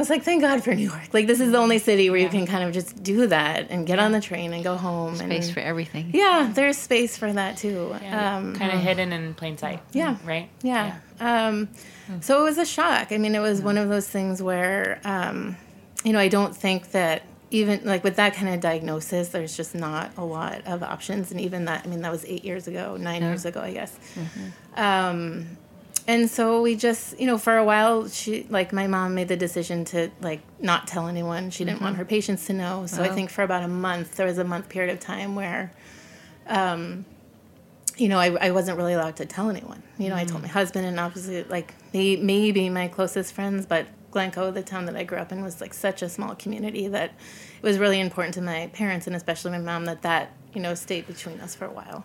I 0.00 0.02
was 0.02 0.08
like, 0.08 0.22
thank 0.22 0.40
God 0.40 0.64
for 0.64 0.74
New 0.74 0.88
York. 0.88 1.12
Like 1.12 1.26
this 1.26 1.40
is 1.40 1.52
the 1.52 1.58
only 1.58 1.78
city 1.78 2.08
where 2.08 2.18
you 2.18 2.30
can 2.30 2.46
kind 2.46 2.64
of 2.64 2.72
just 2.72 3.02
do 3.02 3.26
that 3.26 3.66
and 3.68 3.86
get 3.86 3.98
on 3.98 4.12
the 4.12 4.20
train 4.22 4.54
and 4.54 4.64
go 4.64 4.74
home. 4.74 5.14
Space 5.14 5.48
and 5.48 5.52
for 5.52 5.60
everything. 5.60 6.12
yeah, 6.14 6.50
there's 6.54 6.78
space 6.78 7.18
for 7.18 7.30
that 7.30 7.58
too. 7.58 7.94
Um, 8.10 8.56
kind 8.56 8.72
of 8.72 8.80
hidden 8.80 9.12
in 9.12 9.34
plain 9.34 9.58
sight. 9.58 9.82
Yeah. 9.92 10.16
Right? 10.24 10.48
yeah. 10.62 11.00
Um, 11.20 11.68
so 12.22 12.40
it 12.40 12.44
was 12.44 12.56
a 12.56 12.64
shock. 12.64 13.12
I 13.12 13.18
mean, 13.18 13.34
it 13.34 13.40
was 13.40 13.60
one 13.60 13.76
of 13.76 13.90
those 13.90 14.08
things 14.08 14.42
where, 14.42 15.02
um, 15.04 15.58
you 16.02 16.14
know, 16.14 16.18
I 16.18 16.28
don't 16.28 16.56
think 16.56 16.92
that 16.92 17.24
even 17.50 17.82
like 17.84 18.02
with 18.02 18.16
that 18.16 18.32
kind 18.32 18.54
of 18.54 18.60
diagnosis, 18.60 19.28
there's 19.28 19.54
just 19.54 19.74
not 19.74 20.16
a 20.16 20.24
lot 20.24 20.62
of 20.66 20.82
options. 20.82 21.30
And 21.30 21.38
even 21.42 21.66
that, 21.66 21.84
I 21.84 21.88
mean, 21.88 22.00
that 22.00 22.10
was 22.10 22.24
eight 22.24 22.46
years 22.46 22.66
ago, 22.66 22.96
nine 22.96 23.20
years 23.20 23.44
ago, 23.44 23.60
I 23.60 23.74
guess. 23.74 23.98
Um, 24.78 25.58
and 26.10 26.28
so 26.28 26.60
we 26.60 26.74
just, 26.74 27.20
you 27.20 27.26
know, 27.28 27.38
for 27.38 27.56
a 27.56 27.64
while, 27.64 28.08
she, 28.08 28.44
like, 28.50 28.72
my 28.72 28.88
mom 28.88 29.14
made 29.14 29.28
the 29.28 29.36
decision 29.36 29.84
to, 29.86 30.10
like, 30.20 30.40
not 30.58 30.88
tell 30.88 31.06
anyone. 31.06 31.50
She 31.50 31.64
didn't 31.64 31.80
want 31.80 31.98
her 31.98 32.04
patients 32.04 32.46
to 32.46 32.52
know. 32.52 32.86
So 32.86 33.04
I 33.04 33.10
think 33.10 33.30
for 33.30 33.44
about 33.44 33.62
a 33.62 33.68
month, 33.68 34.16
there 34.16 34.26
was 34.26 34.38
a 34.38 34.42
month 34.42 34.68
period 34.68 34.92
of 34.92 34.98
time 34.98 35.36
where, 35.36 35.70
um, 36.48 37.04
you 37.96 38.08
know, 38.08 38.18
I, 38.18 38.48
I 38.48 38.50
wasn't 38.50 38.76
really 38.76 38.94
allowed 38.94 39.14
to 39.16 39.24
tell 39.24 39.50
anyone. 39.50 39.84
You 39.98 40.08
know, 40.08 40.16
I 40.16 40.24
told 40.24 40.42
my 40.42 40.48
husband 40.48 40.84
and 40.84 40.98
obviously, 40.98 41.44
like, 41.44 41.74
they 41.92 42.16
may, 42.16 42.40
maybe 42.40 42.68
my 42.70 42.88
closest 42.88 43.32
friends, 43.32 43.64
but 43.64 43.86
Glencoe, 44.10 44.50
the 44.50 44.64
town 44.64 44.86
that 44.86 44.96
I 44.96 45.04
grew 45.04 45.18
up 45.18 45.30
in, 45.30 45.44
was 45.44 45.60
like 45.60 45.72
such 45.72 46.02
a 46.02 46.08
small 46.08 46.34
community 46.34 46.88
that 46.88 47.10
it 47.10 47.62
was 47.62 47.78
really 47.78 48.00
important 48.00 48.34
to 48.34 48.42
my 48.42 48.66
parents 48.72 49.06
and 49.06 49.14
especially 49.14 49.52
my 49.52 49.58
mom 49.58 49.84
that 49.84 50.02
that, 50.02 50.32
you 50.54 50.60
know, 50.60 50.74
stayed 50.74 51.06
between 51.06 51.38
us 51.38 51.54
for 51.54 51.66
a 51.66 51.70
while. 51.70 52.04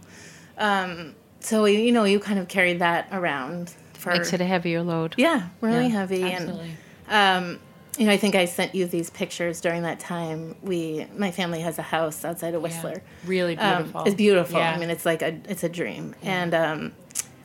Um, 0.59 1.15
so, 1.39 1.65
you 1.65 1.91
know, 1.91 2.03
you 2.03 2.19
kind 2.19 2.37
of 2.37 2.47
carried 2.47 2.77
that 2.79 3.07
around 3.11 3.73
for. 3.95 4.11
Makes 4.11 4.33
it 4.33 4.41
a 4.41 4.45
heavier 4.45 4.81
load. 4.83 5.15
yeah, 5.17 5.47
really 5.61 5.83
Yeah, 5.87 5.89
heavy. 5.89 6.23
Absolutely. 6.23 6.71
And, 7.07 7.45
um, 7.55 7.59
you 7.97 8.05
know, 8.05 8.11
I 8.11 8.17
think 8.17 8.35
I 8.35 8.43
sent 8.45 8.75
you 8.75 8.85
these 8.87 9.09
pictures 9.09 9.61
during 9.61 9.83
that 9.83 9.99
time. 9.99 10.55
We, 10.61 11.07
my 11.17 11.31
family 11.31 11.61
has 11.61 11.79
a 11.79 11.81
house 11.83 12.25
outside 12.25 12.53
of 12.53 12.61
Whistler. 12.61 13.01
Really 13.25 13.57
Um, 13.57 13.83
beautiful. 13.83 14.03
it's 14.03 14.15
beautiful. 14.15 14.59
Yeah. 14.59 14.71
I 14.73 14.77
mean, 14.77 14.89
it's 14.89 15.05
like 15.05 15.21
a 15.21 15.39
it's 15.47 15.63
a 15.63 15.69
dream. 15.69 16.13
And 16.21 16.53
um, 16.53 16.91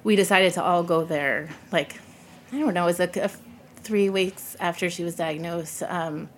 we 0.03 0.17
decided 0.17 0.53
to 0.55 0.63
all 0.63 0.83
go 0.83 1.05
there. 1.05 1.51
Like, 1.71 2.01
I 2.53 2.59
don't 2.59 2.75
know, 2.75 2.83
it 2.83 2.87
was 2.87 2.99
like 2.99 3.17
a, 3.17 3.31
three 3.83 4.11
weeks 4.11 4.57
after 4.59 4.91
she 4.91 5.05
was 5.05 5.15
diagnosed. 5.15 5.85
Um, 5.85 6.29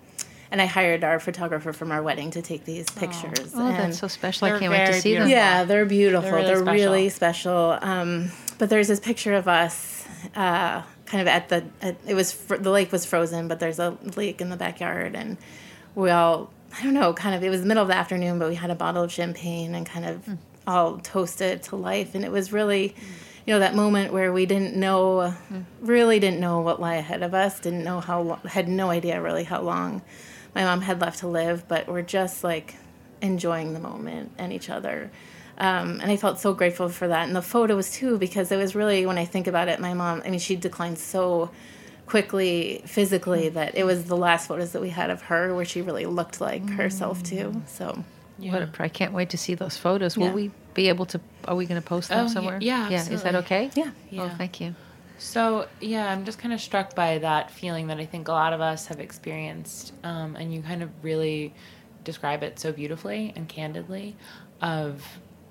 and 0.51 0.61
I 0.61 0.67
hired 0.67 1.03
our 1.03 1.19
photographer 1.19 1.73
from 1.73 1.91
our 1.91 2.03
wedding 2.03 2.29
to 2.31 2.41
take 2.43 2.65
these 2.65 2.87
pictures. 2.91 3.53
Oh, 3.55 3.65
and 3.67 3.75
that's 3.77 3.97
so 3.97 4.07
special. 4.07 4.47
I 4.47 4.59
can't 4.59 4.71
wait 4.71 4.85
to 4.85 4.93
see 5.01 5.15
them. 5.15 5.27
yeah, 5.27 5.63
they're 5.63 5.85
beautiful. 5.85 6.29
They're 6.29 6.43
They're 6.43 6.63
really 6.63 6.81
really, 6.83 7.09
special. 7.09 7.79
Um, 7.81 8.31
but 8.59 8.69
there's 8.69 8.87
this 8.89 8.99
picture 8.99 9.33
of 9.33 9.47
us, 9.47 10.02
uh, 10.35 10.81
kind 11.05 11.21
of 11.21 11.27
at 11.27 11.49
the. 11.49 11.63
At, 11.81 11.97
it 12.07 12.13
was 12.13 12.31
fr- 12.31 12.57
the 12.57 12.71
lake 12.71 12.91
was 12.91 13.05
frozen, 13.05 13.47
but 13.47 13.59
there's 13.59 13.79
a 13.79 13.97
lake 14.15 14.41
in 14.41 14.49
the 14.49 14.57
backyard, 14.57 15.15
and 15.15 15.37
we 15.95 16.09
all. 16.09 16.51
I 16.77 16.83
don't 16.83 16.93
know, 16.93 17.13
kind 17.13 17.35
of. 17.35 17.43
It 17.43 17.49
was 17.49 17.61
the 17.61 17.67
middle 17.67 17.83
of 17.83 17.89
the 17.89 17.95
afternoon, 17.95 18.39
but 18.39 18.49
we 18.49 18.55
had 18.55 18.71
a 18.71 18.75
bottle 18.75 19.03
of 19.03 19.11
champagne 19.11 19.75
and 19.75 19.85
kind 19.85 20.05
of 20.05 20.37
all 20.65 20.97
toasted 20.99 21.63
to 21.63 21.75
life, 21.75 22.15
and 22.15 22.23
it 22.23 22.31
was 22.31 22.51
really. 22.51 22.95
You 23.45 23.53
know 23.53 23.59
that 23.59 23.75
moment 23.75 24.13
where 24.13 24.31
we 24.31 24.45
didn't 24.45 24.73
know, 24.77 25.35
really 25.81 26.17
didn't 26.17 26.39
know 26.39 26.61
what 26.61 26.81
lay 26.81 26.97
ahead 26.97 27.23
of 27.23 27.33
us. 27.33 27.59
Didn't 27.59 27.83
know 27.83 27.99
how, 27.99 28.21
lo- 28.21 28.39
had 28.45 28.69
no 28.69 28.89
idea 28.89 29.21
really 29.21 29.43
how 29.43 29.61
long 29.61 30.01
my 30.55 30.63
mom 30.63 30.79
had 30.79 31.01
left 31.01 31.19
to 31.19 31.27
live, 31.27 31.67
but 31.67 31.89
we're 31.89 32.03
just 32.03 32.45
like 32.45 32.75
enjoying 33.21 33.73
the 33.73 33.79
moment 33.79 34.31
and 34.37 34.53
each 34.53 34.69
other. 34.69 35.11
Um, 35.57 35.99
and 36.01 36.11
I 36.11 36.17
felt 36.17 36.39
so 36.39 36.53
grateful 36.53 36.89
for 36.89 37.07
that. 37.07 37.27
And 37.27 37.35
the 37.35 37.41
photos 37.41 37.91
too, 37.91 38.17
because 38.17 38.51
it 38.51 38.57
was 38.57 38.73
really, 38.75 39.05
when 39.05 39.17
I 39.17 39.25
think 39.25 39.47
about 39.47 39.67
it, 39.67 39.79
my 39.79 39.93
mom, 39.93 40.21
I 40.25 40.29
mean, 40.29 40.39
she 40.39 40.55
declined 40.55 40.97
so 40.97 41.51
quickly 42.05 42.81
physically 42.85 43.49
that 43.49 43.75
it 43.75 43.83
was 43.85 44.05
the 44.05 44.17
last 44.17 44.47
photos 44.47 44.71
that 44.73 44.81
we 44.81 44.89
had 44.89 45.09
of 45.09 45.21
her 45.23 45.53
where 45.55 45.65
she 45.65 45.81
really 45.81 46.05
looked 46.05 46.41
like 46.41 46.67
herself 46.71 47.23
too. 47.23 47.61
So, 47.67 48.03
What 48.37 48.61
a, 48.61 48.69
I 48.79 48.89
can't 48.89 49.13
wait 49.13 49.29
to 49.29 49.37
see 49.37 49.55
those 49.55 49.77
photos. 49.77 50.17
Will 50.17 50.27
Yeah. 50.27 50.33
we 50.33 50.51
be 50.73 50.89
able 50.89 51.05
to? 51.07 51.21
Are 51.47 51.55
we 51.55 51.65
going 51.65 51.81
to 51.81 51.87
post 51.87 52.09
them 52.09 52.25
Oh, 52.25 52.27
somewhere? 52.27 52.57
yeah, 52.61 52.89
yeah. 52.89 53.07
Is 53.09 53.23
that 53.23 53.35
okay? 53.35 53.69
yeah. 53.75 53.85
Oh, 53.85 53.91
Yeah. 54.09 54.37
thank 54.37 54.59
you. 54.59 54.75
So 55.19 55.67
yeah, 55.79 56.11
I'm 56.11 56.25
just 56.25 56.39
kind 56.39 56.53
of 56.53 56.59
struck 56.59 56.95
by 56.95 57.19
that 57.19 57.51
feeling 57.51 57.87
that 57.87 57.99
I 57.99 58.05
think 58.05 58.27
a 58.27 58.31
lot 58.31 58.51
of 58.53 58.59
us 58.59 58.87
have 58.87 58.99
experienced, 58.99 59.93
um, 60.03 60.35
and 60.35 60.53
you 60.53 60.61
kind 60.61 60.83
of 60.83 60.89
really 61.03 61.53
describe 62.03 62.43
it 62.43 62.59
so 62.59 62.73
beautifully 62.73 63.31
and 63.35 63.47
candidly, 63.47 64.15
of 64.61 65.05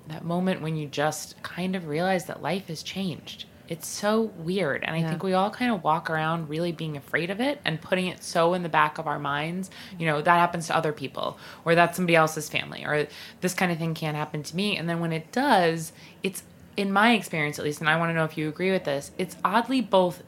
that 0.07 0.23
moment 0.25 0.61
when 0.61 0.75
you 0.75 0.87
just 0.87 1.41
kind 1.43 1.75
of 1.75 1.87
realize 1.87 2.25
that 2.25 2.41
life 2.41 2.67
has 2.67 2.83
changed. 2.83 3.45
It's 3.69 3.87
so 3.87 4.23
weird, 4.37 4.83
and 4.83 4.93
I 4.95 4.99
Yeah. 4.99 5.09
think 5.09 5.23
we 5.23 5.33
all 5.33 5.49
kind 5.49 5.71
of 5.71 5.83
walk 5.83 6.09
around 6.09 6.49
really 6.49 6.73
being 6.73 6.97
afraid 6.97 7.29
of 7.29 7.39
it 7.39 7.61
and 7.63 7.81
putting 7.81 8.07
it 8.07 8.21
so 8.21 8.53
in 8.53 8.61
the 8.61 8.69
back 8.69 8.97
of 8.97 9.07
our 9.07 9.17
minds. 9.19 9.71
You 9.97 10.05
know 10.05 10.21
that 10.21 10.35
happens 10.37 10.67
to 10.67 10.75
other 10.75 10.91
people, 10.91 11.37
or 11.63 11.73
that's 11.73 11.95
somebody 11.95 12.15
else's 12.15 12.49
family, 12.49 12.83
or 12.85 13.07
this 13.39 13.53
kind 13.53 13.71
of 13.71 13.77
thing 13.77 13.93
can't 13.93 14.17
happen 14.17 14.43
to 14.43 14.55
me. 14.55 14.75
And 14.77 14.89
then 14.89 14.99
when 14.99 15.13
it 15.13 15.31
does, 15.31 15.93
it's 16.23 16.43
in 16.75 16.91
my 16.91 17.13
experience 17.13 17.57
at 17.57 17.63
least, 17.63 17.79
and 17.79 17.89
I 17.89 17.95
want 17.97 18.09
to 18.09 18.13
know 18.13 18.25
if 18.25 18.37
you 18.37 18.49
agree 18.49 18.71
with 18.71 18.83
this, 18.83 19.11
it's 19.17 19.37
oddly 19.45 19.79
both 19.79 20.21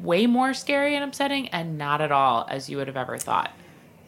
way 0.00 0.26
more 0.26 0.52
scary 0.52 0.96
and 0.96 1.04
upsetting 1.04 1.46
and 1.50 1.78
not 1.78 2.00
at 2.00 2.10
all 2.10 2.46
as 2.50 2.68
you 2.68 2.76
would 2.78 2.88
have 2.88 2.96
ever 2.96 3.18
thought. 3.18 3.52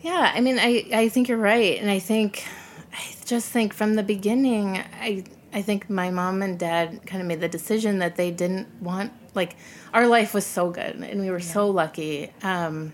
Yeah, 0.00 0.32
I 0.34 0.40
mean, 0.40 0.58
I, 0.58 0.86
I 0.92 1.08
think 1.08 1.28
you're 1.28 1.38
right, 1.38 1.78
and 1.80 1.88
I 1.88 2.00
think, 2.00 2.44
I 2.92 3.14
just 3.24 3.48
think 3.48 3.72
from 3.72 3.94
the 3.94 4.02
beginning, 4.02 4.78
I 5.00 5.24
I 5.52 5.62
think 5.62 5.90
my 5.90 6.10
mom 6.10 6.42
and 6.42 6.58
dad 6.58 7.00
kind 7.06 7.20
of 7.20 7.28
made 7.28 7.40
the 7.40 7.48
decision 7.48 7.98
that 7.98 8.16
they 8.16 8.30
didn't 8.30 8.68
want 8.80 9.12
like 9.34 9.56
our 9.92 10.06
life 10.06 10.34
was 10.34 10.46
so 10.46 10.70
good 10.70 10.96
and 10.96 11.20
we 11.20 11.30
were 11.30 11.40
so 11.40 11.68
lucky, 11.68 12.30
um, 12.42 12.92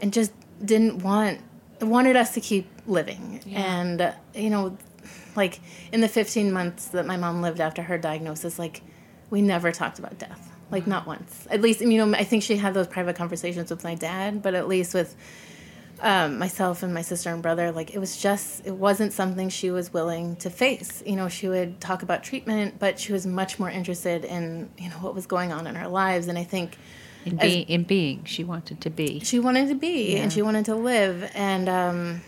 and 0.00 0.12
just 0.12 0.32
didn't 0.64 1.02
want 1.02 1.40
wanted 1.80 2.16
us 2.16 2.32
to 2.34 2.40
keep 2.40 2.68
living, 2.86 3.40
and 3.52 4.00
uh, 4.00 4.12
you 4.34 4.50
know, 4.50 4.76
like 5.34 5.60
in 5.92 6.00
the 6.00 6.08
15 6.08 6.52
months 6.52 6.86
that 6.88 7.06
my 7.06 7.16
mom 7.16 7.42
lived 7.42 7.60
after 7.60 7.82
her 7.82 7.98
diagnosis, 7.98 8.58
like 8.58 8.82
we 9.30 9.42
never 9.42 9.72
talked 9.72 9.98
about 9.98 10.18
death, 10.18 10.50
like 10.70 10.86
not 10.86 11.06
once. 11.06 11.46
At 11.50 11.60
least 11.60 11.80
you 11.80 12.04
know, 12.04 12.16
I 12.16 12.24
think 12.24 12.42
she 12.42 12.56
had 12.56 12.74
those 12.74 12.86
private 12.86 13.16
conversations 13.16 13.70
with 13.70 13.84
my 13.84 13.94
dad, 13.94 14.42
but 14.42 14.54
at 14.54 14.68
least 14.68 14.94
with 14.94 15.16
um, 16.00 16.38
myself 16.38 16.82
and 16.82 16.92
my 16.92 17.02
sister 17.02 17.30
and 17.32 17.42
brother, 17.42 17.72
like 17.72 17.94
it 17.94 17.98
was 17.98 18.16
just, 18.16 18.66
it 18.66 18.74
wasn't 18.74 19.12
something 19.12 19.48
she 19.48 19.70
was 19.70 19.92
willing 19.92 20.36
to 20.36 20.50
face. 20.50 21.02
You 21.06 21.16
know, 21.16 21.28
she 21.28 21.48
would 21.48 21.80
talk 21.80 22.02
about 22.02 22.22
treatment, 22.22 22.78
but 22.78 22.98
she 23.00 23.12
was 23.12 23.26
much 23.26 23.58
more 23.58 23.70
interested 23.70 24.24
in, 24.24 24.68
you 24.78 24.88
know, 24.90 24.96
what 24.96 25.14
was 25.14 25.26
going 25.26 25.52
on 25.52 25.66
in 25.66 25.76
our 25.76 25.88
lives. 25.88 26.28
And 26.28 26.36
I 26.38 26.44
think 26.44 26.76
In, 27.24 27.40
As- 27.40 27.64
in 27.68 27.84
being, 27.84 28.24
she 28.24 28.44
wanted 28.44 28.80
to 28.82 28.90
be. 28.90 29.20
she 29.20 29.38
wanted 29.38 29.68
to 29.68 29.74
be 29.74 30.16
and 30.16 30.32
she 30.32 30.42
wanted 30.42 30.66
to 30.66 30.74
live. 30.74 31.30
And, 31.34 31.68
um, 31.68 32.20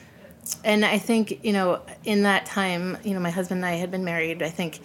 and 0.65 0.85
I 0.85 0.97
think, 0.99 1.45
you 1.45 1.53
know, 1.53 1.83
in 2.05 2.23
that 2.23 2.47
time, 2.47 2.97
you 3.05 3.13
know, 3.13 3.21
my 3.21 3.31
husband 3.31 3.59
and 3.59 3.67
I 3.67 3.75
had 3.75 3.91
been 3.91 4.05
married. 4.05 4.43
I 4.43 4.49
think, 4.51 4.81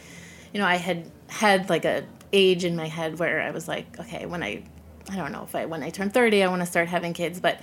you 0.54 0.60
know, 0.60 0.66
I 0.66 0.76
had 0.76 1.10
had 1.28 1.70
like 1.70 1.86
a 1.86 2.04
age 2.34 2.66
in 2.66 2.76
my 2.76 2.88
head 2.88 3.18
where 3.18 3.42
I 3.42 3.52
was 3.52 3.68
like, 3.68 3.98
okay, 4.00 4.26
when 4.26 4.44
I, 4.44 4.64
I 5.10 5.16
don't 5.16 5.32
know 5.32 5.44
if 5.44 5.56
I, 5.56 5.66
when 5.66 5.82
I 5.84 5.90
turn 5.90 6.10
30, 6.10 6.44
I 6.44 6.48
want 6.48 6.62
to 6.62 6.66
start 6.66 6.90
having 6.90 7.14
kids. 7.14 7.40
But, 7.40 7.62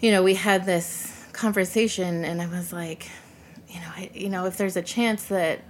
you 0.00 0.10
know, 0.10 0.22
we 0.22 0.34
had 0.34 0.66
this 0.66 1.12
conversation 1.32 2.24
and 2.24 2.40
I 2.40 2.46
was 2.46 2.72
like, 2.72 3.10
you 3.68 3.80
know, 3.80 3.88
I, 3.96 4.10
you 4.14 4.28
know, 4.28 4.46
if 4.46 4.56
there's 4.56 4.76
a 4.76 4.82
chance 4.82 5.24
that 5.26 5.60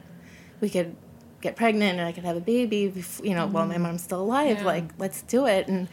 we 0.60 0.70
could 0.70 0.96
get 1.40 1.56
pregnant 1.56 1.98
and 1.98 2.06
I 2.06 2.12
could 2.12 2.24
have 2.24 2.36
a 2.36 2.40
baby, 2.40 2.92
bef- 2.94 3.24
you 3.24 3.34
know, 3.34 3.46
while 3.46 3.66
my 3.66 3.78
mom's 3.78 4.02
still 4.02 4.20
alive, 4.20 4.62
like, 4.64 4.84
let's 4.98 5.22
do 5.22 5.46
it. 5.46 5.68
And, 5.68 5.88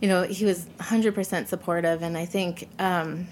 you 0.00 0.08
know, 0.08 0.22
he 0.22 0.44
was 0.44 0.66
100% 0.78 1.46
supportive. 1.46 2.02
And 2.02 2.16
I 2.16 2.24
think, 2.24 2.68
um, 2.78 3.26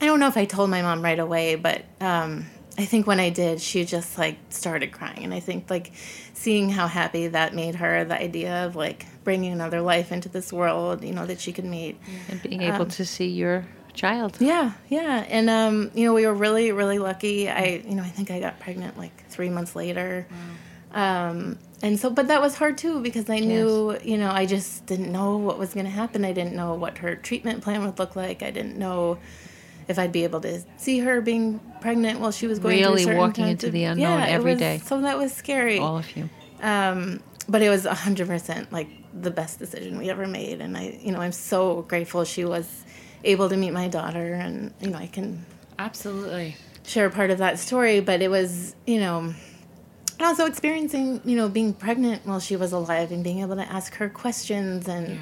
I 0.00 0.06
don't 0.06 0.18
know 0.18 0.28
if 0.28 0.36
I 0.36 0.46
told 0.46 0.70
my 0.70 0.82
mom 0.82 1.02
right 1.02 1.18
away, 1.18 1.56
but 1.56 1.84
um, 2.00 2.46
I 2.78 2.86
think 2.86 3.06
when 3.06 3.20
I 3.20 3.30
did, 3.30 3.60
she 3.60 3.84
just 3.84 4.16
like 4.16 4.38
started 4.48 4.92
crying. 4.92 5.24
And 5.24 5.34
I 5.34 5.40
think 5.40 5.68
like 5.68 5.92
seeing 6.32 6.70
how 6.70 6.86
happy 6.86 7.28
that 7.28 7.54
made 7.54 7.74
her, 7.76 8.04
the 8.04 8.18
idea 8.18 8.64
of 8.64 8.76
like 8.76 9.06
bringing 9.24 9.52
another 9.52 9.80
life 9.80 10.12
into 10.12 10.28
this 10.28 10.52
world, 10.52 11.04
you 11.04 11.12
know, 11.12 11.26
that 11.26 11.40
she 11.40 11.52
could 11.52 11.64
meet. 11.64 11.98
and 12.28 12.42
being 12.42 12.62
able 12.62 12.86
to 12.86 13.04
see 13.04 13.28
your 13.28 13.66
child. 13.92 14.36
Yeah, 14.40 14.72
yeah. 14.88 15.24
And 15.28 15.50
um, 15.50 15.90
you 15.94 16.04
know, 16.04 16.14
we 16.14 16.26
were 16.26 16.34
really, 16.34 16.72
really 16.72 16.98
lucky. 16.98 17.48
I, 17.48 17.82
you 17.86 17.94
know, 17.94 18.02
I 18.02 18.08
think 18.08 18.30
I 18.30 18.40
got 18.40 18.60
pregnant 18.60 18.96
like 18.98 19.28
three 19.28 19.50
months 19.50 19.74
later. 19.76 20.26
Um, 20.92 21.58
and 21.82 21.98
so, 21.98 22.10
but 22.10 22.28
that 22.28 22.40
was 22.42 22.56
hard 22.56 22.76
too 22.76 23.00
because 23.00 23.30
I 23.30 23.38
knew, 23.38 23.96
you 24.02 24.18
know, 24.18 24.30
I 24.30 24.44
just 24.46 24.86
didn't 24.86 25.10
know 25.12 25.36
what 25.36 25.58
was 25.58 25.72
going 25.72 25.86
to 25.86 25.90
happen. 25.92 26.24
I 26.24 26.32
didn't 26.32 26.54
know 26.54 26.74
what 26.74 26.98
her 26.98 27.14
treatment 27.16 27.62
plan 27.62 27.84
would 27.84 27.98
look 27.98 28.16
like. 28.16 28.42
I 28.42 28.50
didn't 28.50 28.76
know 28.76 29.18
if 29.88 29.98
I'd 29.98 30.12
be 30.12 30.24
able 30.24 30.40
to 30.42 30.62
see 30.76 30.98
her 31.00 31.20
being 31.20 31.58
pregnant 31.80 32.20
while 32.20 32.32
she 32.32 32.46
was 32.46 32.58
going 32.58 32.78
Really 32.78 33.06
walking 33.16 33.46
into 33.48 33.68
of- 33.68 33.72
the 33.72 33.84
unknown 33.84 34.18
yeah, 34.20 34.26
every 34.26 34.52
was- 34.52 34.60
day. 34.60 34.78
So 34.84 35.00
that 35.00 35.16
was 35.18 35.32
scary. 35.32 35.78
All 35.78 35.98
of 35.98 36.16
you. 36.16 36.28
Um, 36.62 37.20
but 37.50 37.60
it 37.62 37.68
was 37.68 37.84
hundred 37.84 38.28
percent 38.28 38.72
like 38.72 38.88
the 39.26 39.30
best 39.40 39.58
decision 39.58 39.98
we 39.98 40.08
ever 40.14 40.26
made, 40.26 40.60
and 40.60 40.76
I, 40.76 40.84
you 41.02 41.10
know, 41.12 41.20
I'm 41.20 41.32
so 41.32 41.82
grateful 41.92 42.24
she 42.24 42.44
was 42.44 42.66
able 43.24 43.48
to 43.48 43.56
meet 43.56 43.72
my 43.72 43.88
daughter, 43.88 44.34
and 44.34 44.72
you 44.80 44.88
know, 44.90 44.98
I 44.98 45.08
can 45.16 45.44
Absolutely. 45.78 46.56
share 46.86 47.10
part 47.10 47.30
of 47.30 47.38
that 47.38 47.58
story. 47.58 48.00
But 48.00 48.22
it 48.22 48.30
was, 48.30 48.74
you 48.86 49.00
know, 49.00 49.18
and 49.18 50.26
also 50.30 50.44
experiencing, 50.46 51.20
you 51.24 51.36
know, 51.36 51.48
being 51.48 51.72
pregnant 51.72 52.26
while 52.26 52.40
she 52.40 52.56
was 52.56 52.72
alive 52.72 53.10
and 53.10 53.24
being 53.24 53.40
able 53.40 53.56
to 53.56 53.66
ask 53.78 53.94
her 53.94 54.08
questions, 54.08 54.88
and 54.88 55.18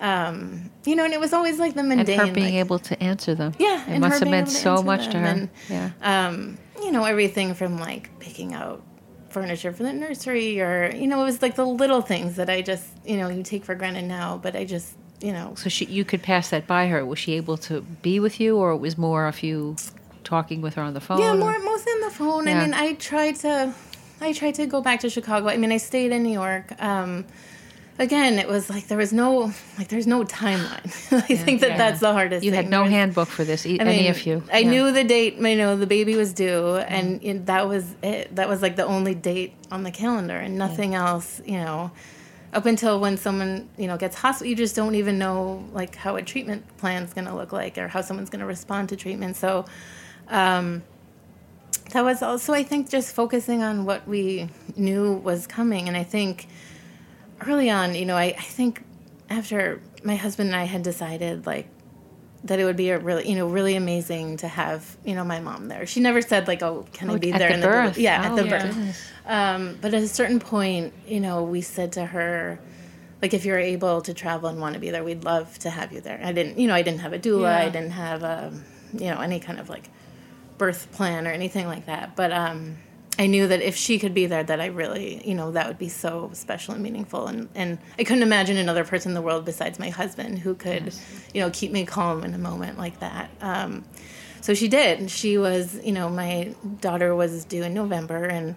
um, 0.00 0.70
you 0.84 0.94
know, 0.96 1.04
and 1.04 1.12
it 1.14 1.20
was 1.20 1.32
always 1.32 1.58
like 1.58 1.74
the 1.74 1.80
And 1.80 2.08
her 2.08 2.32
being 2.32 2.46
like, 2.46 2.54
able 2.54 2.78
to 2.80 3.02
answer 3.02 3.34
them. 3.34 3.52
yeah, 3.58 3.88
It 3.90 3.98
must 4.00 4.20
have 4.20 4.28
meant 4.30 4.48
so 4.48 4.72
answer 4.72 4.84
much 4.84 5.08
to 5.10 5.18
her. 5.18 5.26
and, 5.26 5.48
yeah. 5.68 5.90
um, 6.02 6.58
you 6.82 6.92
know, 6.92 7.04
everything 7.04 7.54
from 7.54 7.78
like 7.78 8.10
picking 8.20 8.54
out 8.54 8.82
furniture 9.30 9.72
for 9.72 9.82
the 9.82 9.92
nursery 9.92 10.60
or, 10.60 10.90
you 10.94 11.06
know, 11.06 11.20
it 11.20 11.24
was 11.24 11.42
like 11.42 11.54
the 11.56 11.66
little 11.66 12.00
things 12.00 12.36
that 12.36 12.48
I 12.48 12.62
just, 12.62 12.86
you 13.04 13.16
know, 13.16 13.28
you 13.28 13.42
take 13.42 13.64
for 13.64 13.74
granted 13.74 14.04
now, 14.04 14.38
but 14.42 14.56
I 14.56 14.64
just, 14.64 14.94
you 15.20 15.32
know, 15.32 15.54
So 15.56 15.68
she, 15.68 15.84
you 15.86 16.04
could 16.04 16.22
pass 16.22 16.50
that 16.50 16.66
by 16.66 16.86
her. 16.88 17.04
Was 17.04 17.18
she 17.18 17.34
able 17.34 17.56
to 17.58 17.80
be 18.02 18.20
with 18.20 18.40
you, 18.40 18.56
or 18.56 18.70
it 18.72 18.78
was 18.78 18.96
more 18.96 19.26
of 19.26 19.42
you 19.42 19.76
talking 20.24 20.60
with 20.62 20.74
her 20.74 20.82
on 20.82 20.94
the 20.94 21.00
phone? 21.00 21.18
yeah, 21.20 21.32
or- 21.32 21.36
more, 21.36 21.58
mostly 21.58 21.92
on 21.92 22.00
the 22.02 22.10
phone. 22.10 22.46
Yeah. 22.46 22.58
I 22.60 22.64
mean, 22.64 22.74
I 22.74 22.94
tried 22.94 23.36
to, 23.36 23.74
I 24.20 24.32
tried 24.32 24.54
to 24.56 24.66
go 24.66 24.80
back 24.80 25.00
to 25.00 25.10
Chicago. 25.10 25.48
I 25.48 25.56
mean, 25.56 25.72
I 25.72 25.78
stayed 25.78 26.12
in 26.12 26.22
New 26.22 26.32
York. 26.32 26.72
Um, 26.80 27.24
again, 27.98 28.38
it 28.38 28.48
was 28.48 28.70
like 28.70 28.86
there 28.88 28.98
was 28.98 29.12
no, 29.12 29.52
like, 29.78 29.88
there's 29.88 30.06
no 30.06 30.24
timeline. 30.24 30.86
I 31.12 31.36
think 31.36 31.60
that 31.60 31.76
that's 31.78 32.00
the 32.00 32.12
hardest 32.12 32.44
You 32.44 32.50
thing. 32.50 32.62
had 32.64 32.70
no 32.70 32.80
There's- 32.80 32.92
handbook 32.92 33.28
for 33.28 33.44
this, 33.44 33.66
e- 33.66 33.80
I 33.80 33.84
any 33.84 34.08
of 34.08 34.24
you. 34.26 34.42
I 34.52 34.58
Yeah. 34.58 34.70
knew 34.70 34.92
the 34.92 35.04
date, 35.04 35.34
you 35.36 35.56
know, 35.56 35.76
the 35.76 35.86
baby 35.86 36.14
was 36.16 36.32
due, 36.32 36.76
and 36.76 37.22
it, 37.22 37.46
that 37.46 37.68
was 37.68 37.84
it. 38.02 38.34
That 38.36 38.48
was 38.48 38.62
like 38.62 38.76
the 38.76 38.84
only 38.86 39.14
date 39.14 39.54
on 39.70 39.82
the 39.82 39.90
calendar, 39.90 40.36
and 40.36 40.56
nothing 40.56 40.94
else, 40.94 41.40
you 41.44 41.58
know. 41.58 41.90
Up 42.54 42.64
until 42.64 42.98
when 42.98 43.18
someone, 43.18 43.68
you 43.76 43.86
know, 43.86 43.98
gets 43.98 44.16
hospital, 44.16 44.48
you 44.48 44.56
just 44.56 44.74
don't 44.74 44.94
even 44.94 45.18
know 45.18 45.68
like 45.74 45.94
how 45.96 46.16
a 46.16 46.22
treatment 46.22 46.64
plan's 46.78 47.12
going 47.12 47.26
to 47.26 47.34
look 47.34 47.52
like 47.52 47.76
or 47.76 47.88
how 47.88 48.00
someone's 48.00 48.30
going 48.30 48.40
to 48.40 48.46
respond 48.46 48.88
to 48.88 48.96
treatment. 48.96 49.36
So, 49.36 49.66
um, 50.28 50.82
that 51.92 52.02
was 52.04 52.22
also, 52.22 52.54
I 52.54 52.62
think, 52.62 52.88
just 52.88 53.14
focusing 53.14 53.62
on 53.62 53.84
what 53.84 54.08
we 54.08 54.48
knew 54.76 55.12
was 55.14 55.46
coming, 55.46 55.88
and 55.88 55.96
I 55.96 56.04
think 56.04 56.46
early 57.46 57.70
on, 57.70 57.94
you 57.94 58.06
know, 58.06 58.16
I, 58.16 58.34
I 58.38 58.42
think 58.42 58.82
after 59.30 59.80
my 60.02 60.16
husband 60.16 60.48
and 60.50 60.56
I 60.56 60.64
had 60.64 60.82
decided 60.82 61.46
like 61.46 61.68
that 62.44 62.60
it 62.60 62.64
would 62.64 62.76
be 62.76 62.90
a 62.90 62.98
really, 62.98 63.28
you 63.28 63.34
know, 63.36 63.48
really 63.48 63.74
amazing 63.74 64.36
to 64.38 64.48
have, 64.48 64.96
you 65.04 65.14
know, 65.14 65.24
my 65.24 65.40
mom 65.40 65.68
there. 65.68 65.86
She 65.86 66.00
never 66.00 66.22
said 66.22 66.46
like, 66.46 66.62
"Oh, 66.62 66.86
can 66.92 67.10
I 67.10 67.14
Oh, 67.14 67.18
be 67.18 67.32
at 67.32 67.38
there 67.38 67.48
the 67.48 67.54
in 67.54 67.60
birth. 67.60 67.96
the 67.96 68.00
yeah, 68.00 68.20
Oh, 68.22 68.26
at 68.28 68.36
the 68.36 68.44
my 68.44 68.50
birth." 68.50 69.04
Um, 69.26 69.78
but 69.80 69.92
at 69.92 70.02
a 70.02 70.08
certain 70.08 70.38
point, 70.40 70.92
you 71.06 71.20
know, 71.20 71.42
we 71.42 71.60
said 71.60 71.92
to 71.92 72.06
her, 72.06 72.58
like 73.20 73.34
if 73.34 73.44
you're 73.44 73.58
able 73.58 74.00
to 74.02 74.14
travel 74.14 74.48
and 74.48 74.60
want 74.60 74.74
to 74.74 74.80
be 74.80 74.90
there, 74.90 75.02
we'd 75.04 75.24
love 75.24 75.58
to 75.60 75.70
have 75.70 75.92
you 75.92 76.00
there. 76.00 76.20
I 76.22 76.32
didn't, 76.32 76.58
you 76.58 76.68
know, 76.68 76.74
I 76.74 76.82
didn't 76.82 77.00
have 77.00 77.12
a 77.12 77.18
doula, 77.18 77.50
yeah. 77.50 77.58
I 77.58 77.68
didn't 77.68 77.90
have 77.90 78.22
a, 78.22 78.52
you 78.92 79.10
know, 79.10 79.20
any 79.20 79.40
kind 79.40 79.58
of 79.58 79.68
like 79.68 79.90
birth 80.56 80.90
plan 80.92 81.26
or 81.26 81.30
anything 81.32 81.66
like 81.66 81.86
that. 81.86 82.14
But 82.16 82.32
um, 82.32 82.78
I 83.18 83.26
knew 83.26 83.48
that 83.48 83.60
if 83.62 83.74
she 83.76 83.98
could 83.98 84.14
be 84.14 84.26
there, 84.26 84.44
that 84.44 84.60
I 84.60 84.66
really, 84.66 85.26
you 85.28 85.34
know, 85.34 85.50
that 85.50 85.66
would 85.66 85.78
be 85.78 85.88
so 85.88 86.30
special 86.34 86.74
and 86.74 86.82
meaningful. 86.82 87.26
And, 87.26 87.48
and 87.54 87.78
I 87.98 88.04
couldn't 88.04 88.22
imagine 88.22 88.56
another 88.56 88.84
person 88.84 89.10
in 89.10 89.14
the 89.14 89.22
world 89.22 89.44
besides 89.44 89.78
my 89.78 89.88
husband 89.90 90.38
who 90.38 90.54
could, 90.54 90.94
you 91.34 91.40
know, 91.40 91.50
keep 91.50 91.72
me 91.72 91.84
calm 91.84 92.22
in 92.22 92.32
a 92.34 92.38
moment 92.38 92.78
like 92.78 93.00
that. 93.00 93.28
Um, 93.40 93.84
so 94.40 94.54
she 94.54 94.68
did. 94.68 95.10
She 95.10 95.36
was, 95.36 95.80
you 95.84 95.90
know, 95.92 96.08
my 96.08 96.54
daughter 96.80 97.14
was 97.14 97.44
due 97.44 97.64
in 97.64 97.74
November, 97.74 98.24
and 98.24 98.54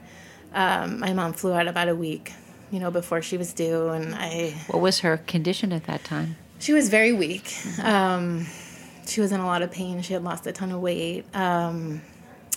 um, 0.53 0.99
my 0.99 1.12
mom 1.12 1.34
flew 1.34 1.53
out 1.53 1.68
about 1.68 1.89
a 1.89 1.95
week, 1.95 2.32
you 2.70 2.80
know, 2.80 2.91
before 2.91 3.22
she 3.24 3.38
was 3.38 3.53
due, 3.53 3.89
and 3.89 4.14
I 4.14 4.53
What 4.68 4.82
was 4.82 4.99
her 4.99 5.18
condition 5.18 5.74
at 5.74 5.86
that 5.86 6.03
time? 6.03 6.38
she 6.59 6.74
was 6.74 6.89
very 6.89 7.12
weak. 7.14 7.51
Um, 7.82 8.45
she 9.07 9.20
was 9.22 9.32
in 9.32 9.39
a 9.39 9.45
lot 9.47 9.64
of 9.64 9.72
pain. 9.72 10.03
She 10.03 10.14
had 10.14 10.24
lost 10.24 10.45
a 10.45 10.51
ton 10.51 10.72
of 10.72 10.80
weight. 10.80 11.26
Um, 11.36 12.03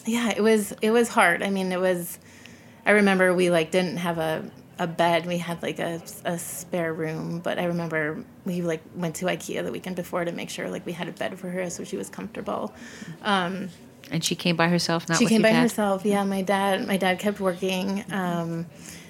yeah, 0.06 0.30
it 0.36 0.42
was 0.42 0.72
it 0.82 0.90
was 0.90 1.08
hard. 1.08 1.42
I 1.42 1.50
mean, 1.50 1.72
it 1.72 1.80
was. 1.80 2.18
I 2.86 2.92
remember 2.92 3.32
we 3.34 3.50
like 3.50 3.70
didn't 3.70 3.98
have 3.98 4.18
a 4.18 4.50
a 4.78 4.86
bed. 4.86 5.24
We 5.26 5.38
had 5.38 5.62
like 5.62 5.78
a, 5.78 6.02
a 6.24 6.38
spare 6.38 6.92
room, 6.92 7.38
but 7.40 7.58
I 7.58 7.64
remember 7.64 8.24
we 8.44 8.60
like 8.60 8.82
went 8.94 9.14
to 9.16 9.26
IKEA 9.26 9.62
the 9.64 9.70
weekend 9.72 9.96
before 9.96 10.24
to 10.24 10.32
make 10.32 10.50
sure 10.50 10.68
like 10.68 10.84
we 10.84 10.92
had 10.92 11.08
a 11.08 11.12
bed 11.12 11.38
for 11.38 11.48
her 11.48 11.70
so 11.70 11.84
she 11.84 11.96
was 11.96 12.10
comfortable. 12.10 12.74
Um, 13.22 13.68
And 14.10 14.22
she 14.24 14.34
came 14.34 14.56
by 14.56 14.68
herself, 14.68 15.08
not 15.08 15.18
she 15.18 15.24
with 15.24 15.30
came 15.30 15.42
by 15.42 15.52
dad? 15.52 15.62
herself. 15.62 16.04
Yeah, 16.04 16.24
my 16.24 16.42
dad. 16.42 16.86
My 16.86 16.96
dad 16.96 17.18
kept 17.20 17.40
working. 17.40 18.04
Um, 18.10 18.66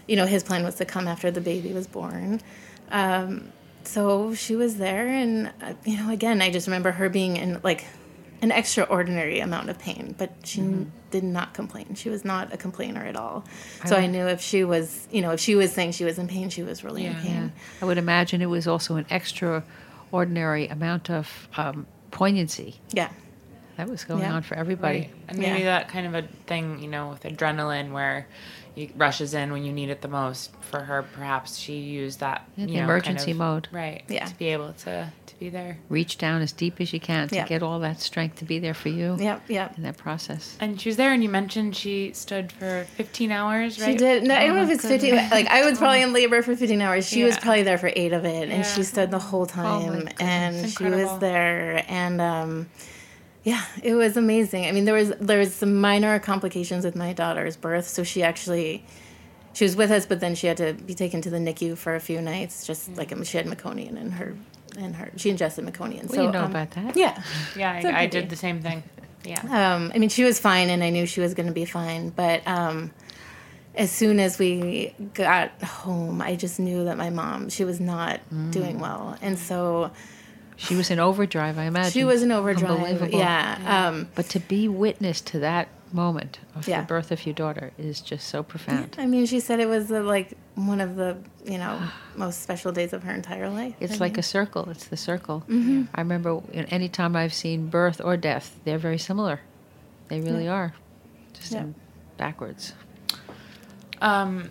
you 0.07 0.17
know, 0.17 0.27
his 0.27 0.43
plan 0.45 0.65
was 0.65 0.75
to 0.77 0.85
come 0.85 1.09
after 1.09 1.31
the 1.31 1.41
baby 1.41 1.73
was 1.73 1.87
born. 1.87 2.41
Um, 2.91 3.51
so 3.85 4.35
she 4.35 4.55
was 4.57 4.77
there, 4.77 5.09
and 5.09 5.51
uh, 5.63 5.73
you 5.85 5.97
know, 5.97 6.11
again, 6.11 6.41
I 6.43 6.51
just 6.51 6.67
remember 6.67 6.91
her 6.93 7.09
being 7.09 7.37
in 7.39 7.61
like 7.63 7.85
an 8.45 8.51
extraordinary 8.53 9.41
amount 9.41 9.71
of 9.71 9.79
pain, 9.79 10.15
but 10.19 10.31
she 10.45 10.61
Mm-hmm. 10.61 10.85
did 11.11 11.25
not 11.25 11.55
complain. 11.55 11.95
She 11.95 12.11
was 12.11 12.25
not 12.25 12.53
a 12.53 12.57
complainer 12.59 13.03
at 13.05 13.17
all. 13.17 13.45
So 13.87 13.97
I 13.97 14.07
knew 14.07 14.27
if 14.27 14.41
she 14.41 14.65
was, 14.65 15.09
you 15.11 15.23
know, 15.23 15.31
if 15.33 15.41
she 15.41 15.55
was 15.57 15.73
saying 15.73 15.93
she 15.93 16.05
was 16.05 16.19
in 16.19 16.29
pain, 16.29 16.51
she 16.51 16.63
was 16.63 16.85
really 16.85 17.07
in 17.07 17.13
Yeah. 17.13 17.23
pain. 17.23 17.53
I 17.81 17.85
would 17.87 17.99
imagine 17.99 18.43
it 18.43 18.47
was 18.59 18.67
also 18.67 18.97
an 18.97 19.07
extraordinary 19.11 20.69
amount 20.69 21.11
of 21.11 21.49
um, 21.57 21.87
poignancy 22.11 22.75
Yeah. 22.93 23.09
that 23.77 23.89
was 23.89 24.05
going 24.05 24.21
Yeah. 24.23 24.35
on 24.35 24.43
for 24.43 24.55
everybody. 24.57 24.99
Right. 25.01 25.11
And 25.29 25.39
maybe 25.39 25.61
Yeah. 25.61 25.65
that 25.79 25.89
kind 25.89 26.07
of 26.07 26.15
a 26.15 26.23
thing, 26.47 26.81
you 26.83 26.89
know, 26.89 27.09
with 27.09 27.23
adrenaline 27.23 27.93
where 27.93 28.19
it 28.19 28.27
rushes 28.97 29.35
in 29.35 29.53
when 29.53 29.65
you 29.65 29.73
need 29.73 29.91
it 29.91 30.01
the 30.03 30.09
most. 30.09 30.51
For 30.71 30.81
her, 30.81 31.03
perhaps 31.15 31.57
she 31.57 31.75
used 31.79 32.21
that 32.21 32.45
you 32.57 32.67
know, 32.67 32.83
emergency 32.85 33.27
kind 33.27 33.31
of- 33.33 33.39
mode. 33.39 33.69
right? 33.73 34.03
Yeah. 34.09 34.25
to 34.27 34.35
be 34.37 34.49
able 34.49 34.73
to 34.85 35.13
to 35.27 35.39
be 35.41 35.49
there. 35.49 35.79
Reach 35.89 36.19
down 36.19 36.43
as 36.43 36.53
deep 36.53 36.81
as 36.81 36.93
you 36.93 37.01
can 37.01 37.29
to 37.29 37.35
Yeah. 37.37 37.47
get 37.47 37.63
all 37.63 37.79
that 37.81 38.01
strength 38.01 38.37
to 38.41 38.45
be 38.45 38.59
there 38.59 38.75
for 38.75 38.89
you 38.89 39.17
Yep. 39.19 39.43
Yep. 39.49 39.77
in 39.79 39.83
that 39.85 39.97
process. 39.97 40.57
And 40.61 40.81
she 40.81 40.89
was 40.89 40.97
there, 40.97 41.13
and 41.13 41.23
you 41.23 41.29
mentioned 41.29 41.75
she 41.77 42.13
stood 42.13 42.53
for 42.53 42.87
15 42.97 43.31
hours, 43.33 43.81
right? 43.81 43.93
She 43.93 43.97
did. 43.97 44.23
No, 44.25 44.35
I 44.35 44.47
don't 44.47 44.57
know 44.57 44.63
if 44.63 44.71
it's 44.71 44.85
15. 44.87 45.15
Like, 45.31 45.47
I 45.49 45.65
was 45.69 45.79
probably 45.79 46.03
in 46.03 46.13
labor 46.13 46.43
for 46.43 46.55
15 46.57 46.81
hours. 46.81 47.07
She 47.09 47.25
was 47.25 47.37
probably 47.39 47.63
there 47.63 47.79
for 47.79 47.91
eight 47.97 48.13
of 48.13 48.25
it. 48.25 48.49
And 48.51 48.65
she 48.67 48.83
stood 48.83 49.11
the 49.11 49.19
whole 49.19 49.47
time. 49.47 49.93
goodness. 49.93 50.15
and 50.21 50.71
she 50.71 50.85
was 50.85 51.19
there. 51.21 51.85
And, 51.89 52.21
um, 52.21 52.69
yeah, 53.45 53.63
it 53.83 53.95
was 53.95 54.17
amazing. 54.17 54.65
I 54.67 54.73
mean, 54.73 54.85
there 54.87 54.95
was 54.95 55.11
there 55.21 55.39
was 55.39 55.55
some 55.55 55.75
minor 55.81 56.19
complications 56.19 56.85
with 56.85 56.97
my 56.97 57.13
daughter's 57.13 57.57
birth. 57.57 57.87
So 57.87 58.03
she 58.03 58.23
actually, 58.23 58.85
she 59.53 59.65
was 59.65 59.77
with 59.77 59.91
us, 59.91 60.07
but 60.07 60.21
then 60.21 60.35
she 60.35 60.47
had 60.47 60.57
to 60.57 60.73
be 60.73 60.95
taken 60.95 61.21
to 61.23 61.31
the 61.31 61.37
NICU 61.39 61.77
for 61.77 61.95
a 61.95 62.01
few 62.01 62.21
nights. 62.21 62.67
Just 62.67 62.97
like 62.97 63.13
um, 63.13 63.23
she 63.23 63.37
had 63.37 63.47
meconium 63.47 63.97
in 64.01 64.11
her, 64.13 64.35
in 64.79 64.95
her, 64.95 65.11
she 65.17 65.31
ingested 65.31 65.65
meconium. 65.67 66.05
Well, 66.05 66.15
so 66.15 66.23
you 66.25 66.31
know 66.33 66.45
um, 66.45 66.51
about 66.51 66.71
that. 66.73 66.97
Yeah. 66.97 67.23
Yeah, 67.57 67.71
I, 67.73 67.81
a 67.81 67.89
I, 67.89 68.01
I 68.03 68.07
biggie. 68.07 68.11
did 68.11 68.31
the 68.31 68.37
same 68.37 68.61
thing. 68.63 68.83
Yeah. 69.25 69.41
Um, 69.75 69.91
I 69.95 69.99
mean, 69.99 70.09
she 70.11 70.25
was 70.25 70.39
fine, 70.41 70.69
and 70.71 70.83
I 70.83 70.91
knew 70.91 71.07
she 71.07 71.21
was 71.21 71.33
going 71.35 71.47
to 71.47 71.53
be 71.55 71.65
fine. 71.65 72.11
But 72.11 72.47
um, 72.47 72.91
as 73.75 73.91
soon 73.91 74.21
as 74.21 74.39
we 74.39 74.95
got 75.15 75.51
home, 75.63 76.21
I 76.21 76.37
just 76.37 76.61
knew 76.61 76.85
that 76.85 76.97
my 76.99 77.11
mom, 77.11 77.49
she 77.49 77.65
was 77.65 77.81
not 77.81 78.21
Mm. 78.33 78.51
doing 78.53 78.79
well, 78.81 79.17
and 79.23 79.39
so 79.39 79.91
She 80.57 80.75
was 80.77 80.91
in 80.91 81.01
overdrive, 81.01 81.59
I 81.59 81.65
imagine. 81.65 81.91
she 81.93 82.05
was 82.05 82.23
in 82.23 82.31
overdrive. 82.33 82.71
Unbelievable. 82.71 83.19
Yeah. 83.19 83.89
Um, 83.89 84.09
But 84.15 84.27
to 84.31 84.41
be 84.41 84.69
witness 84.69 85.21
to 85.23 85.39
that 85.41 85.69
moment 85.93 86.39
of 86.57 86.67
Yeah. 86.69 86.81
the 86.81 86.87
birth 86.87 87.11
of 87.13 87.25
your 87.27 87.35
daughter 87.35 87.73
is 87.79 88.01
just 88.01 88.29
so 88.29 88.43
profound. 88.43 88.97
I 88.99 89.07
mean, 89.07 89.27
she 89.27 89.41
said 89.41 89.61
it 89.61 89.69
was 89.69 89.91
uh, 89.93 90.03
like 90.03 90.37
one 90.57 90.81
of 90.81 90.97
the 90.97 91.17
you 91.45 91.59
know 91.59 91.81
most 92.17 92.43
special 92.43 92.73
days 92.73 92.93
of 92.93 93.03
her 93.03 93.13
entire 93.13 93.49
life. 93.51 93.75
It's 93.81 93.95
I 93.95 93.97
like 93.99 94.13
mean, 94.13 94.21
a 94.21 94.23
circle. 94.23 94.69
It's 94.71 94.87
the 94.87 94.97
circle. 94.97 95.41
Mm-hmm. 95.49 95.83
I 95.95 96.01
remember 96.01 96.41
any 96.53 96.89
time 96.89 97.17
I've 97.17 97.35
seen 97.35 97.69
birth 97.69 98.01
or 98.03 98.17
death, 98.17 98.59
they're 98.65 98.79
very 98.79 98.99
similar. 98.99 99.41
They 100.09 100.21
really 100.21 100.47
are. 100.49 100.75
Just 101.33 101.53
Yeah. 101.53 101.61
in 101.63 101.75
backwards. 102.17 102.75
Um, 104.01 104.51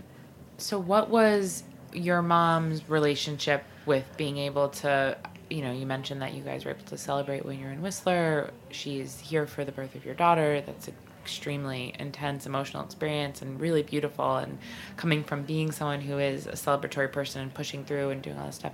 so 0.58 0.80
what 0.80 1.10
was 1.10 1.64
your 1.94 2.22
mom's 2.22 2.88
relationship 2.90 3.64
with 3.86 4.06
being 4.18 4.38
able 4.38 4.70
to, 4.70 5.18
you 5.50 5.62
know, 5.62 5.72
you 5.72 5.86
mentioned 5.86 6.22
that 6.22 6.34
you 6.34 6.44
guys 6.44 6.66
were 6.66 6.72
able 6.72 6.86
to 6.86 6.98
celebrate 6.98 7.46
when 7.46 7.60
you're 7.60 7.72
in 7.72 7.82
Whistler. 7.82 8.52
She's 8.72 9.20
here 9.20 9.46
for 9.46 9.64
the 9.66 9.72
birth 9.72 9.96
of 9.96 10.06
your 10.06 10.16
daughter. 10.16 10.62
That's 10.66 10.88
an 10.88 10.96
extremely 11.22 11.94
intense 12.00 12.46
emotional 12.46 12.84
experience 12.84 13.42
and 13.42 13.60
really 13.60 13.84
beautiful. 13.84 14.38
And 14.38 14.58
coming 14.98 15.24
from 15.24 15.44
being 15.44 15.72
someone 15.72 16.02
who 16.02 16.18
is 16.20 16.48
a 16.48 16.54
celebratory 16.54 17.12
person 17.12 17.42
and 17.42 17.54
pushing 17.54 17.86
through 17.86 18.10
and 18.10 18.22
doing 18.22 18.38
all 18.38 18.48
this 18.48 18.56
stuff. 18.56 18.74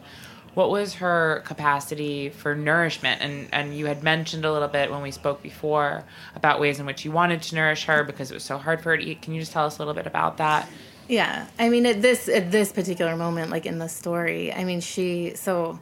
What 0.56 0.72
was 0.72 0.96
her 0.96 1.44
capacity 1.46 2.30
for 2.30 2.56
nourishment? 2.56 3.22
And 3.22 3.50
and 3.54 3.78
you 3.78 3.86
had 3.86 4.04
mentioned 4.04 4.46
a 4.46 4.52
little 4.52 4.68
bit 4.68 4.90
when 4.90 5.02
we 5.02 5.12
spoke 5.12 5.44
before 5.44 6.04
about 6.36 6.60
ways 6.60 6.80
in 6.80 6.86
which 6.86 7.06
you 7.06 7.12
wanted 7.12 7.44
to 7.44 7.56
nourish 7.56 7.86
her 7.86 8.04
because 8.04 8.32
it 8.32 8.34
was 8.34 8.44
so 8.44 8.58
hard 8.58 8.82
for 8.82 8.90
her 8.90 8.98
to 8.98 9.04
eat. 9.04 9.22
Can 9.22 9.34
you 9.34 9.42
just 9.42 9.52
tell 9.52 9.66
us 9.66 9.78
a 9.78 9.80
little 9.80 9.94
bit 9.94 10.08
about 10.08 10.38
that? 10.38 10.68
Yeah, 11.08 11.48
I 11.58 11.70
mean, 11.70 11.88
at 11.88 12.02
this 12.04 12.30
at 12.30 12.52
this 12.52 12.72
particular 12.72 13.16
moment, 13.16 13.50
like 13.52 13.66
in 13.66 13.80
the 13.80 13.90
story, 13.90 14.54
I 14.54 14.64
mean, 14.64 14.80
she 14.80 15.34
so 15.36 15.80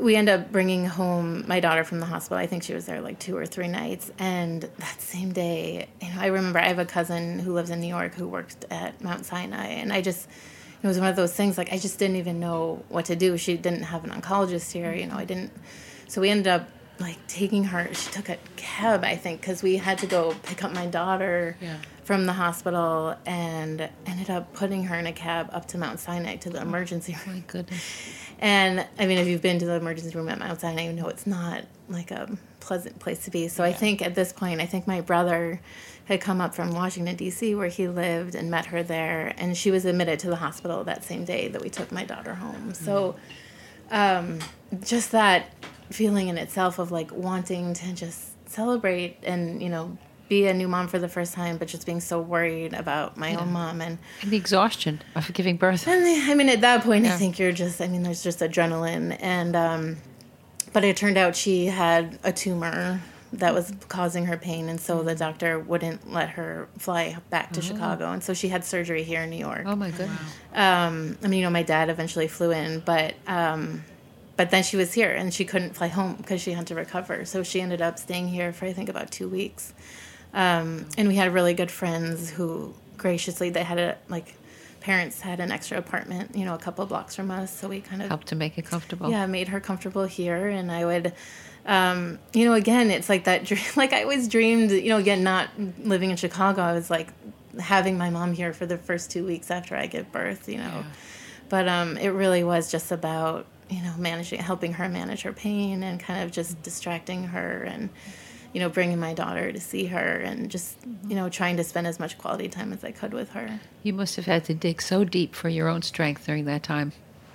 we 0.00 0.16
end 0.16 0.28
up 0.28 0.52
bringing 0.52 0.86
home 0.86 1.44
my 1.46 1.60
daughter 1.60 1.84
from 1.84 2.00
the 2.00 2.06
hospital. 2.06 2.38
I 2.38 2.46
think 2.46 2.62
she 2.62 2.74
was 2.74 2.86
there 2.86 3.00
like 3.00 3.18
two 3.18 3.36
or 3.36 3.46
three 3.46 3.68
nights, 3.68 4.10
and 4.18 4.62
that 4.62 5.00
same 5.00 5.32
day, 5.32 5.88
you 6.00 6.08
know, 6.08 6.20
I 6.20 6.26
remember 6.26 6.58
I 6.58 6.68
have 6.68 6.78
a 6.78 6.84
cousin 6.84 7.38
who 7.38 7.52
lives 7.52 7.70
in 7.70 7.80
New 7.80 7.88
York 7.88 8.14
who 8.14 8.28
worked 8.28 8.64
at 8.70 9.02
Mount 9.02 9.26
Sinai, 9.26 9.66
and 9.66 9.92
I 9.92 10.00
just 10.00 10.28
it 10.82 10.86
was 10.86 10.98
one 10.98 11.08
of 11.08 11.16
those 11.16 11.32
things 11.32 11.58
like 11.58 11.72
I 11.72 11.78
just 11.78 11.98
didn't 11.98 12.16
even 12.16 12.38
know 12.38 12.84
what 12.88 13.06
to 13.06 13.16
do. 13.16 13.36
She 13.36 13.56
didn't 13.56 13.82
have 13.82 14.04
an 14.04 14.10
oncologist 14.10 14.72
here, 14.72 14.92
you 14.94 15.06
know. 15.06 15.16
I 15.16 15.24
didn't, 15.24 15.52
so 16.06 16.20
we 16.20 16.30
ended 16.30 16.48
up 16.48 16.68
like 17.00 17.18
taking 17.26 17.64
her. 17.64 17.92
She 17.94 18.10
took 18.10 18.28
a 18.28 18.38
cab, 18.56 19.04
I 19.04 19.16
think, 19.16 19.40
because 19.40 19.62
we 19.62 19.76
had 19.76 19.98
to 19.98 20.06
go 20.06 20.34
pick 20.44 20.62
up 20.64 20.72
my 20.72 20.86
daughter 20.86 21.56
Yeah. 21.60 21.76
From 22.08 22.24
the 22.24 22.32
hospital, 22.32 23.14
and 23.26 23.86
ended 24.06 24.30
up 24.30 24.54
putting 24.54 24.84
her 24.84 24.94
in 24.94 25.06
a 25.06 25.12
cab 25.12 25.50
up 25.52 25.68
to 25.68 25.76
Mount 25.76 26.00
Sinai 26.00 26.36
to 26.36 26.48
the 26.48 26.58
emergency 26.58 27.12
room. 27.12 27.22
Oh 27.26 27.32
my 27.32 27.42
goodness. 27.46 28.14
And 28.38 28.86
I 28.98 29.04
mean, 29.04 29.18
if 29.18 29.26
you've 29.26 29.42
been 29.42 29.58
to 29.58 29.66
the 29.66 29.74
emergency 29.74 30.16
room 30.16 30.30
at 30.30 30.38
Mount 30.38 30.58
Sinai, 30.58 30.86
you 30.86 30.94
know 30.94 31.08
it's 31.08 31.26
not 31.26 31.64
like 31.90 32.10
a 32.10 32.38
pleasant 32.60 32.98
place 32.98 33.26
to 33.26 33.30
be. 33.30 33.48
So 33.48 33.62
I 33.62 33.74
think 33.74 34.00
at 34.00 34.14
this 34.14 34.32
point, 34.32 34.62
I 34.62 34.64
think 34.64 34.86
my 34.86 35.02
brother 35.02 35.60
had 36.06 36.22
come 36.22 36.40
up 36.40 36.54
from 36.54 36.72
Washington, 36.72 37.14
D.C., 37.14 37.54
where 37.54 37.68
he 37.68 37.88
lived, 37.88 38.34
and 38.34 38.50
met 38.50 38.64
her 38.64 38.82
there. 38.82 39.34
And 39.36 39.54
she 39.54 39.70
was 39.70 39.84
admitted 39.84 40.18
to 40.20 40.30
the 40.30 40.36
hospital 40.36 40.84
that 40.84 41.04
same 41.04 41.26
day 41.26 41.48
that 41.48 41.60
we 41.60 41.68
took 41.68 41.92
my 41.92 42.04
daughter 42.04 42.32
home. 42.32 42.72
So 42.72 43.16
um, 43.90 44.38
just 44.82 45.12
that 45.12 45.52
feeling 45.90 46.28
in 46.28 46.38
itself 46.38 46.78
of 46.78 46.90
like 46.90 47.12
wanting 47.12 47.74
to 47.74 47.92
just 47.92 48.30
celebrate 48.48 49.18
and, 49.24 49.62
you 49.62 49.68
know, 49.68 49.98
be 50.28 50.46
a 50.46 50.54
new 50.54 50.68
mom 50.68 50.88
for 50.88 50.98
the 50.98 51.08
first 51.08 51.32
time, 51.34 51.56
but 51.56 51.68
just 51.68 51.86
being 51.86 52.00
so 52.00 52.20
worried 52.20 52.74
about 52.74 53.16
my 53.16 53.34
own 53.34 53.52
mom 53.52 53.80
and 53.80 53.98
And 54.22 54.30
the 54.30 54.36
exhaustion 54.36 55.00
of 55.14 55.32
giving 55.32 55.56
birth. 55.56 55.86
and 55.88 56.04
I 56.30 56.34
mean, 56.34 56.48
at 56.48 56.60
that 56.60 56.82
point, 56.82 57.06
I 57.06 57.16
think 57.16 57.38
you're 57.38 57.52
just, 57.52 57.80
I 57.80 57.88
mean, 57.88 58.02
there's 58.02 58.22
just 58.22 58.40
adrenaline. 58.40 59.16
And, 59.20 59.56
um, 59.56 59.96
but 60.72 60.84
it 60.84 60.96
turned 60.96 61.16
out 61.16 61.34
she 61.34 61.66
had 61.66 62.18
a 62.24 62.32
tumor 62.32 63.00
that 63.32 63.52
was 63.54 63.72
causing 63.88 64.26
her 64.26 64.36
pain. 64.36 64.68
And 64.68 64.80
so 64.80 65.02
the 65.02 65.14
doctor 65.14 65.58
wouldn't 65.58 66.10
let 66.10 66.30
her 66.30 66.68
fly 66.78 67.16
back 67.30 67.52
to 67.52 67.60
Chicago. 67.62 68.10
And 68.12 68.22
so 68.22 68.32
she 68.34 68.48
had 68.48 68.64
surgery 68.64 69.02
here 69.02 69.22
in 69.22 69.30
New 69.30 69.36
York. 69.36 69.64
Oh 69.66 69.76
my 69.76 69.90
goodness. 69.90 70.20
Um, 70.54 71.18
I 71.22 71.28
mean, 71.28 71.40
you 71.40 71.44
know, 71.44 71.50
my 71.50 71.62
dad 71.62 71.90
eventually 71.90 72.28
flew 72.28 72.52
in, 72.52 72.80
but, 72.80 73.14
um, 73.26 73.84
but 74.36 74.50
then 74.50 74.62
she 74.62 74.76
was 74.76 74.94
here 74.94 75.10
and 75.10 75.34
she 75.34 75.44
couldn't 75.44 75.74
fly 75.74 75.88
home 75.88 76.14
because 76.14 76.40
she 76.40 76.52
had 76.52 76.66
to 76.68 76.74
recover. 76.74 77.24
So 77.24 77.42
she 77.42 77.60
ended 77.60 77.82
up 77.82 77.98
staying 77.98 78.28
here 78.28 78.52
for, 78.52 78.64
I 78.66 78.72
think, 78.72 78.88
about 78.88 79.10
two 79.10 79.28
weeks. 79.28 79.74
Um, 80.34 80.86
and 80.96 81.08
we 81.08 81.16
had 81.16 81.32
really 81.32 81.54
good 81.54 81.70
friends 81.70 82.30
who 82.30 82.74
graciously, 82.96 83.50
they 83.50 83.62
had 83.64 83.78
a, 83.78 83.96
like, 84.08 84.34
parents 84.80 85.20
had 85.20 85.40
an 85.40 85.50
extra 85.50 85.78
apartment, 85.78 86.34
you 86.34 86.44
know, 86.44 86.54
a 86.54 86.58
couple 86.58 86.84
blocks 86.86 87.14
from 87.14 87.30
us. 87.30 87.54
So 87.54 87.68
we 87.68 87.80
kind 87.80 88.02
of 88.02 88.08
helped 88.08 88.28
to 88.28 88.36
make 88.36 88.58
it 88.58 88.64
comfortable. 88.66 89.10
yeah, 89.10 89.26
made 89.26 89.48
her 89.48 89.60
comfortable 89.60 90.04
here, 90.04 90.48
and 90.48 90.70
I 90.70 90.84
would, 90.84 91.12
um, 91.66 92.18
you 92.32 92.44
know, 92.44 92.54
again, 92.54 92.90
it's 92.90 93.08
like 93.08 93.24
that. 93.24 93.44
Dream, 93.44 93.60
like 93.76 93.92
I 93.92 94.02
always 94.02 94.28
dreamed, 94.28 94.70
you 94.70 94.88
know, 94.90 94.98
again, 94.98 95.22
not 95.22 95.50
living 95.84 96.10
in 96.10 96.16
Chicago, 96.16 96.62
I 96.62 96.72
was 96.72 96.90
like 96.90 97.08
having 97.58 97.98
my 97.98 98.10
mom 98.10 98.32
here 98.32 98.52
for 98.52 98.66
the 98.66 98.78
first 98.78 99.10
two 99.10 99.26
weeks 99.26 99.50
after 99.50 99.74
I 99.76 99.86
give 99.86 100.10
birth, 100.12 100.48
you 100.48 100.58
know. 100.58 100.84
but 101.48 101.68
um, 101.68 101.96
it 101.96 102.08
really 102.08 102.44
was 102.44 102.70
just 102.70 102.92
about 102.92 103.46
you 103.68 103.82
know 103.82 103.94
managing, 103.98 104.40
helping 104.40 104.74
her 104.74 104.88
manage 104.88 105.22
her 105.22 105.32
pain, 105.32 105.82
and 105.82 106.00
kind 106.00 106.22
of 106.22 106.30
just 106.30 106.62
distracting 106.62 107.24
her 107.24 107.62
and 107.64 107.90
you 108.52 108.60
know, 108.60 108.68
bringing 108.68 108.98
my 108.98 109.12
daughter 109.14 109.52
to 109.52 109.60
see 109.60 109.86
her 109.86 109.98
and 110.20 110.50
just, 110.50 110.76
you 111.06 111.14
know, 111.14 111.28
trying 111.28 111.56
to 111.58 111.64
spend 111.64 111.86
as 111.86 111.98
much 112.00 112.16
quality 112.18 112.48
time 112.48 112.72
as 112.72 112.82
I 112.82 112.90
could 112.92 113.12
with 113.12 113.30
her. 113.30 113.60
You 113.82 113.92
must 113.92 114.16
have 114.16 114.24
had 114.26 114.44
to 114.46 114.54
dig 114.54 114.80
so 114.80 115.04
deep 115.04 115.34
for 115.34 115.48
your 115.48 115.68
own 115.68 115.82
strength 115.82 116.24
during 116.26 116.44
that 116.46 116.62
time. 116.62 116.92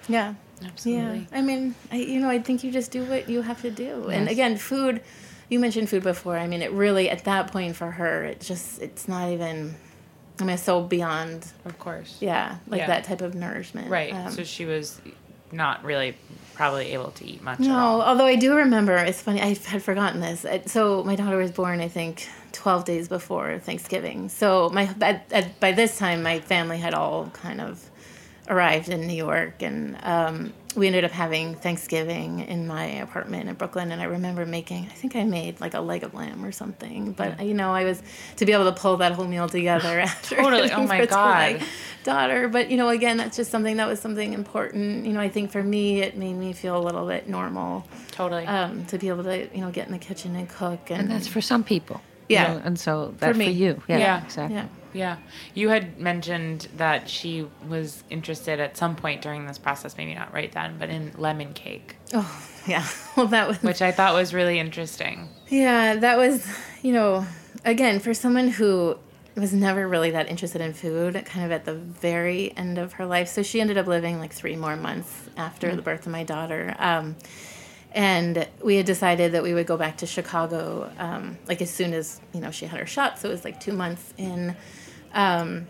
Yeah. 0.08 0.34
Absolutely. 0.64 1.20
Yeah. 1.32 1.38
I 1.38 1.42
mean, 1.42 1.76
I, 1.92 1.98
you 1.98 2.20
know, 2.22 2.30
I 2.30 2.40
think 2.40 2.64
you 2.64 2.72
just 2.72 2.90
do 2.92 3.04
what 3.06 3.30
you 3.30 3.42
have 3.42 3.62
to 3.64 3.72
do. 3.72 4.08
And 4.10 4.30
again, 4.30 4.56
food, 4.58 5.02
you 5.50 5.60
mentioned 5.60 5.90
food 5.90 6.04
before. 6.04 6.38
I 6.38 6.48
mean, 6.48 6.62
it 6.62 6.72
really, 6.72 7.10
at 7.10 7.26
that 7.26 7.52
point 7.52 7.76
for 7.76 7.92
her, 7.92 8.24
it 8.24 8.40
just, 8.40 8.82
it's 8.82 9.08
not 9.08 9.30
even, 9.30 9.76
I 10.40 10.46
mean, 10.46 10.58
so 10.58 10.82
beyond, 10.82 11.46
Of 11.66 11.78
course. 11.80 12.18
yeah, 12.22 12.58
like 12.68 12.80
Yeah. 12.80 12.88
that 12.88 13.04
type 13.04 13.22
of 13.22 13.36
nourishment. 13.36 13.90
Right. 13.90 14.14
Um, 14.14 14.32
so 14.32 14.44
she 14.44 14.66
was 14.66 15.02
not 15.52 15.84
really 15.84 16.16
probably 16.54 16.94
able 16.94 17.12
to 17.12 17.26
eat 17.26 17.42
much. 17.42 17.60
at 17.60 17.66
No, 17.66 18.02
although 18.02 18.26
I 18.26 18.36
do 18.36 18.56
remember, 18.56 18.96
it's 18.96 19.22
funny, 19.22 19.42
I 19.42 19.56
had 19.66 19.84
forgotten 19.84 20.20
this. 20.22 20.46
So 20.72 21.04
my 21.04 21.16
daughter 21.16 21.38
was 21.38 21.52
born, 21.52 21.82
I 21.82 21.88
think, 21.88 22.28
12 22.52 22.86
days 22.86 23.08
before 23.08 23.60
Thanksgiving. 23.60 24.30
So 24.30 24.70
my 24.70 24.90
at, 25.02 25.60
by 25.60 25.72
this 25.72 25.98
time, 25.98 26.24
my 26.24 26.40
family 26.40 26.78
had 26.78 26.94
all 26.94 27.28
kind 27.34 27.60
of 27.60 27.90
arrived 28.48 28.90
in 28.90 29.08
New 29.08 29.16
York, 29.16 29.62
and 29.62 29.98
um, 30.04 30.54
we 30.76 30.88
ended 30.88 31.04
up 31.06 31.12
having 31.12 31.56
Thanksgiving 31.56 32.40
in 32.40 32.68
my 32.68 32.86
apartment 32.86 33.48
in 33.50 33.56
Brooklyn. 33.56 33.92
And 33.92 34.02
I 34.02 34.06
remember 34.06 34.46
making, 34.46 34.86
I 34.86 34.94
think 34.94 35.16
I 35.16 35.24
made 35.24 35.62
like 35.62 35.74
a 35.74 35.80
leg 35.82 36.04
of 36.04 36.14
lamb 36.14 36.44
or 36.44 36.52
something. 36.52 37.12
But 37.14 37.44
you 37.46 37.54
know, 37.54 37.72
I 37.74 37.84
was 37.84 38.02
to 38.38 38.46
be 38.46 38.54
able 38.54 38.66
to 38.66 38.72
pull 38.80 38.98
that 38.98 39.12
whole 39.12 39.26
meal 39.28 39.48
together 39.48 40.00
after 40.00 40.36
Totally. 40.36 40.72
Oh 40.72 40.86
my 40.88 41.06
God. 41.06 41.62
daughter. 42.04 42.48
But 42.48 42.72
you 42.72 42.78
know, 42.78 42.90
again, 42.90 43.18
that's 43.18 43.38
just 43.38 43.52
something 43.52 43.78
that 43.78 43.88
was 43.88 44.00
something 44.00 44.34
important. 44.34 45.06
You 45.06 45.14
know, 45.14 45.20
I 45.20 45.30
think 45.30 45.52
for 45.52 45.64
me, 45.64 46.02
it 46.02 46.18
made 46.18 46.34
me 46.34 46.54
feel 46.54 46.78
a 46.78 46.84
little 46.84 47.08
bit 47.08 47.28
normal 47.30 47.86
Totally. 48.12 48.46
um, 48.46 48.86
to 48.88 48.98
be 48.98 49.10
able 49.10 49.24
to 49.26 49.48
you 49.56 49.62
know 49.62 49.72
get 49.72 49.86
in 49.88 49.94
the 49.94 50.00
kitchen 50.00 50.36
and 50.36 50.50
cook 50.50 50.90
and, 50.90 51.02
And 51.02 51.12
that's 51.12 51.28
for 51.28 51.42
some 51.42 51.64
people. 51.64 52.02
you 52.30 52.36
Yeah. 52.36 52.54
know, 52.54 52.62
and 52.64 52.80
so 52.80 53.14
that 53.20 53.34
for, 53.34 53.38
me. 53.38 53.52
you. 53.52 53.82
Yeah, 53.88 53.98
Yeah. 54.00 54.24
exactly. 54.24 54.56
yeah 54.56 54.66
Yeah. 54.94 55.18
You 55.54 55.70
had 55.70 56.00
mentioned 56.00 56.68
that 56.78 57.10
she 57.10 57.48
was 57.68 58.04
interested 58.10 58.60
at 58.60 58.78
some 58.78 58.96
point 58.96 59.22
during 59.22 59.46
this 59.48 59.58
process, 59.58 59.98
maybe 59.98 60.14
not 60.16 60.34
right 60.34 60.52
then, 60.52 60.76
but 60.80 60.90
in 60.90 61.12
lemon 61.18 61.54
cake, 61.54 61.96
oh 62.14 62.46
yeah. 62.68 62.86
Well 63.18 63.28
that 63.28 63.48
was 63.48 63.62
which 63.62 63.82
I 63.82 63.92
thought 63.92 64.14
was 64.16 64.34
really 64.34 64.60
interesting. 64.60 65.30
yeah 65.50 65.96
that 65.96 66.18
was 66.18 66.48
you 66.82 66.94
know 66.94 67.26
again 67.66 68.00
for 68.00 68.14
someone 68.14 68.48
who 68.48 68.98
was 69.36 69.52
never 69.54 69.88
really 69.88 70.12
that 70.12 70.30
interested 70.30 70.62
in 70.62 70.74
food 70.74 71.14
kind 71.26 71.44
of 71.46 71.52
at 71.52 71.66
the 71.66 71.74
very 71.74 72.56
end 72.56 72.78
of 72.78 72.94
her 72.94 73.06
life. 73.06 73.28
So 73.28 73.42
she 73.42 73.60
ended 73.60 73.78
up 73.80 73.88
living 73.88 74.20
like 74.20 74.32
three 74.32 74.56
more 74.56 74.76
months 74.76 75.12
after 75.38 75.76
the 75.76 75.82
birth 75.82 76.06
of 76.06 76.12
my 76.12 76.24
daughter. 76.24 76.76
Um, 76.78 77.16
and 77.96 78.48
we 78.64 78.76
had 78.76 78.86
decided 78.86 79.32
that 79.32 79.42
we 79.44 79.54
would 79.56 79.66
go 79.68 79.78
back 79.78 79.98
to 79.98 80.06
chicago 80.08 80.92
um, 80.98 81.38
like 81.48 81.62
as 81.62 81.70
soon 81.70 81.94
as 81.94 82.20
you 82.34 82.42
know 82.42 82.52
she 82.52 82.66
had 82.68 82.80
her 82.80 82.86
shot. 82.86 83.18
So 83.20 83.30
it 83.30 83.32
was 83.32 83.44
like 83.44 83.60
two 83.60 83.74
months 83.74 84.14
in 84.18 84.56
um, 85.14 85.68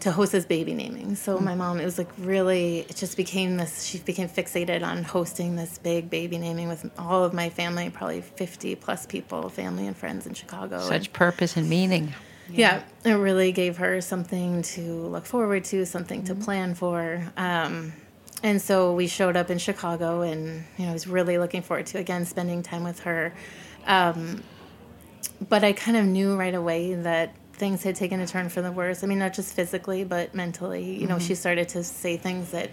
to 0.00 0.12
host 0.12 0.32
this 0.32 0.44
baby 0.46 0.74
naming. 0.74 1.16
So 1.16 1.38
my 1.38 1.54
mom, 1.54 1.80
it 1.80 1.84
was 1.84 1.98
like 1.98 2.10
really, 2.18 2.80
it 2.80 2.96
just 2.96 3.16
became 3.16 3.56
this. 3.56 3.84
She 3.84 3.98
became 3.98 4.28
fixated 4.28 4.82
on 4.82 5.02
hosting 5.02 5.56
this 5.56 5.78
big 5.78 6.08
baby 6.08 6.38
naming 6.38 6.68
with 6.68 6.88
all 6.98 7.24
of 7.24 7.34
my 7.34 7.50
family, 7.50 7.90
probably 7.90 8.20
fifty 8.20 8.74
plus 8.74 9.06
people, 9.06 9.48
family 9.48 9.86
and 9.86 9.96
friends 9.96 10.26
in 10.26 10.34
Chicago. 10.34 10.78
Such 10.80 11.06
And, 11.06 11.12
purpose 11.12 11.56
and 11.56 11.68
meaning. 11.68 12.14
yeah, 12.50 12.82
it 13.04 13.12
really 13.12 13.52
gave 13.52 13.76
her 13.78 14.00
something 14.00 14.62
to 14.62 14.80
look 14.82 15.26
forward 15.26 15.64
to, 15.64 15.84
something 15.84 16.24
to 16.24 16.34
plan 16.34 16.74
for. 16.74 17.30
Um, 17.36 17.92
and 18.42 18.62
so 18.62 18.94
we 18.94 19.08
showed 19.08 19.36
up 19.36 19.50
in 19.50 19.58
Chicago, 19.58 20.22
and 20.22 20.64
you 20.76 20.84
know, 20.84 20.90
I 20.90 20.92
was 20.92 21.08
really 21.08 21.38
looking 21.38 21.60
forward 21.62 21.86
to 21.86 21.98
again 21.98 22.24
spending 22.24 22.62
time 22.62 22.84
with 22.84 23.00
her. 23.00 23.34
Um, 23.84 24.44
but 25.48 25.64
I 25.64 25.72
kind 25.72 25.96
of 25.96 26.04
knew 26.06 26.36
right 26.36 26.54
away 26.54 26.94
that 26.94 27.34
things 27.58 27.82
had 27.82 27.96
taken 27.96 28.20
a 28.20 28.26
turn 28.26 28.48
for 28.48 28.62
the 28.62 28.72
worse. 28.72 29.02
I 29.02 29.06
mean, 29.06 29.18
not 29.18 29.34
just 29.34 29.54
physically, 29.54 30.04
but 30.04 30.34
mentally. 30.34 30.98
You 30.98 31.06
know, 31.06 31.18
she 31.18 31.32
mm-hmm. 31.32 31.34
started 31.34 31.68
to 31.70 31.84
say 31.84 32.16
things 32.16 32.52
that 32.52 32.70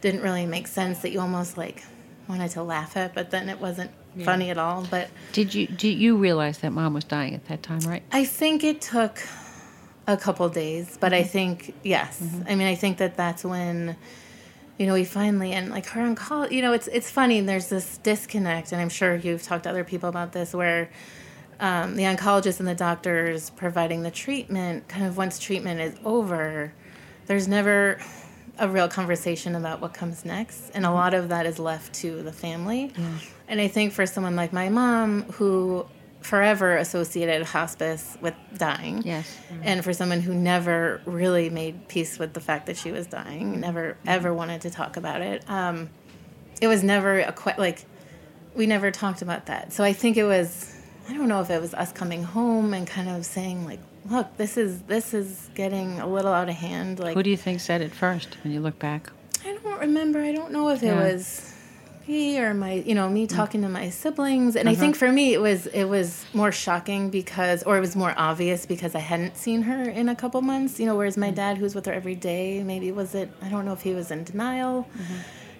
didn't 0.00 0.22
really 0.22 0.46
make 0.46 0.66
sense 0.66 1.00
that 1.00 1.10
you 1.10 1.20
almost 1.20 1.56
like 1.56 1.82
wanted 2.28 2.50
to 2.52 2.62
laugh 2.62 2.96
at, 2.96 3.14
but 3.14 3.30
then 3.30 3.48
it 3.48 3.60
wasn't 3.60 3.90
funny 4.24 4.50
at 4.50 4.58
all. 4.58 4.86
But 4.90 5.08
Did 5.32 5.54
you 5.54 5.66
did 5.66 5.98
you 5.98 6.16
realize 6.16 6.58
that 6.58 6.72
mom 6.72 6.94
was 6.94 7.04
dying 7.04 7.34
at 7.34 7.46
that 7.46 7.62
time, 7.62 7.80
right? 7.80 8.02
I 8.12 8.24
think 8.24 8.62
it 8.62 8.80
took 8.80 9.18
a 10.06 10.16
couple 10.16 10.48
days, 10.48 10.98
but 11.00 11.12
I 11.12 11.20
mm-hmm. 11.20 11.28
think 11.28 11.74
yes. 11.82 12.20
Mm-hmm. 12.20 12.42
I 12.48 12.54
mean, 12.54 12.66
I 12.68 12.74
think 12.74 12.98
that 12.98 13.16
that's 13.16 13.44
when 13.44 13.96
you 14.78 14.86
know 14.86 14.94
we 14.94 15.04
finally 15.04 15.52
and 15.52 15.70
like 15.70 15.86
her 15.86 16.02
oncology. 16.02 16.52
You 16.52 16.62
know, 16.62 16.72
it's 16.72 16.88
it's 16.88 17.10
funny. 17.10 17.40
There's 17.40 17.68
this 17.68 17.98
disconnect, 17.98 18.72
and 18.72 18.80
I'm 18.80 18.88
sure 18.90 19.16
you've 19.16 19.42
talked 19.42 19.64
to 19.64 19.70
other 19.70 19.84
people 19.84 20.08
about 20.08 20.32
this, 20.32 20.52
where 20.52 20.90
um, 21.62 21.96
the 21.96 22.02
oncologist 22.02 22.58
and 22.58 22.68
the 22.68 22.74
doctors 22.74 23.48
providing 23.50 24.02
the 24.02 24.10
treatment, 24.10 24.88
kind 24.88 25.06
of 25.06 25.16
once 25.16 25.38
treatment 25.38 25.80
is 25.80 25.94
over, 26.04 26.72
there's 27.26 27.48
never 27.48 27.98
a 28.58 28.68
real 28.68 28.88
conversation 28.88 29.54
about 29.54 29.80
what 29.80 29.94
comes 29.94 30.24
next, 30.26 30.70
and 30.74 30.84
a 30.84 30.90
lot 30.90 31.14
of 31.14 31.30
that 31.30 31.46
is 31.46 31.58
left 31.58 31.94
to 31.94 32.22
the 32.22 32.32
family. 32.32 32.92
And 33.48 33.60
I 33.60 33.68
think 33.68 33.92
for 33.94 34.04
someone 34.06 34.36
like 34.36 34.52
my 34.52 34.68
mom, 34.68 35.22
who 35.32 35.86
forever 36.20 36.76
associated 36.76 37.42
hospice 37.44 38.16
with 38.20 38.34
dying, 38.56 39.02
Yes. 39.04 39.26
and 39.62 39.82
for 39.82 39.92
someone 39.92 40.20
who 40.20 40.34
never 40.34 41.00
really 41.06 41.48
made 41.50 41.88
peace 41.88 42.18
with 42.18 42.32
the 42.34 42.40
fact 42.40 42.66
that 42.66 42.76
she 42.76 42.92
was 42.92 43.06
dying, 43.06 43.58
never 43.60 43.96
ever 44.06 44.34
wanted 44.34 44.60
to 44.62 44.70
talk 44.70 44.96
about 44.96 45.20
it, 45.22 45.48
um, 45.48 45.90
it 46.60 46.66
was 46.68 46.82
never 46.84 47.20
a 47.20 47.32
que- 47.32 47.54
like 47.58 47.84
we 48.54 48.66
never 48.66 48.90
talked 48.90 49.22
about 49.22 49.46
that. 49.46 49.72
So 49.72 49.82
I 49.82 49.92
think 49.94 50.16
it 50.16 50.24
was 50.24 50.71
I 51.08 51.14
don't 51.14 51.28
know 51.28 51.40
if 51.40 51.50
it 51.50 51.60
was 51.60 51.74
us 51.74 51.92
coming 51.92 52.22
home 52.22 52.74
and 52.74 52.86
kind 52.86 53.08
of 53.08 53.26
saying 53.26 53.64
like, 53.64 53.80
look, 54.10 54.36
this 54.36 54.56
is 54.56 54.82
this 54.82 55.14
is 55.14 55.50
getting 55.54 56.00
a 56.00 56.06
little 56.06 56.32
out 56.32 56.48
of 56.48 56.54
hand. 56.54 56.98
Like 56.98 57.14
Who 57.14 57.22
do 57.22 57.30
you 57.30 57.36
think 57.36 57.60
said 57.60 57.80
it 57.80 57.92
first 57.92 58.36
when 58.42 58.52
you 58.52 58.60
look 58.60 58.78
back? 58.78 59.10
I 59.44 59.58
don't 59.62 59.80
remember. 59.80 60.20
I 60.20 60.32
don't 60.32 60.52
know 60.52 60.68
if 60.68 60.82
it 60.82 60.94
was 60.94 61.52
me 62.06 62.38
or 62.38 62.54
my, 62.54 62.74
you 62.74 62.94
know, 62.94 63.08
me 63.08 63.26
mm. 63.26 63.34
talking 63.34 63.62
to 63.62 63.68
my 63.68 63.90
siblings. 63.90 64.56
And 64.56 64.68
I 64.68 64.72
uh-huh. 64.72 64.80
think 64.80 64.96
for 64.96 65.10
me, 65.10 65.34
it 65.34 65.40
was 65.40 65.66
it 65.68 65.84
was 65.84 66.24
more 66.32 66.52
shocking 66.52 67.10
because, 67.10 67.62
or 67.62 67.76
it 67.76 67.80
was 67.80 67.96
more 67.96 68.14
obvious 68.16 68.66
because 68.66 68.94
I 68.94 69.00
hadn't 69.00 69.36
seen 69.36 69.62
her 69.62 69.88
in 69.88 70.08
a 70.08 70.14
couple 70.14 70.40
months. 70.42 70.78
You 70.78 70.86
know, 70.86 70.96
whereas 70.96 71.16
my 71.16 71.30
mm. 71.30 71.36
dad, 71.36 71.58
who's 71.58 71.74
with 71.74 71.86
her 71.86 71.92
every 71.92 72.14
day, 72.14 72.62
maybe 72.62 72.92
was 72.92 73.14
it? 73.14 73.30
I 73.40 73.48
don't 73.48 73.64
know 73.64 73.72
if 73.72 73.82
he 73.82 73.94
was 73.94 74.10
in 74.10 74.24
denial 74.24 74.88
mm-hmm. 74.96 75.14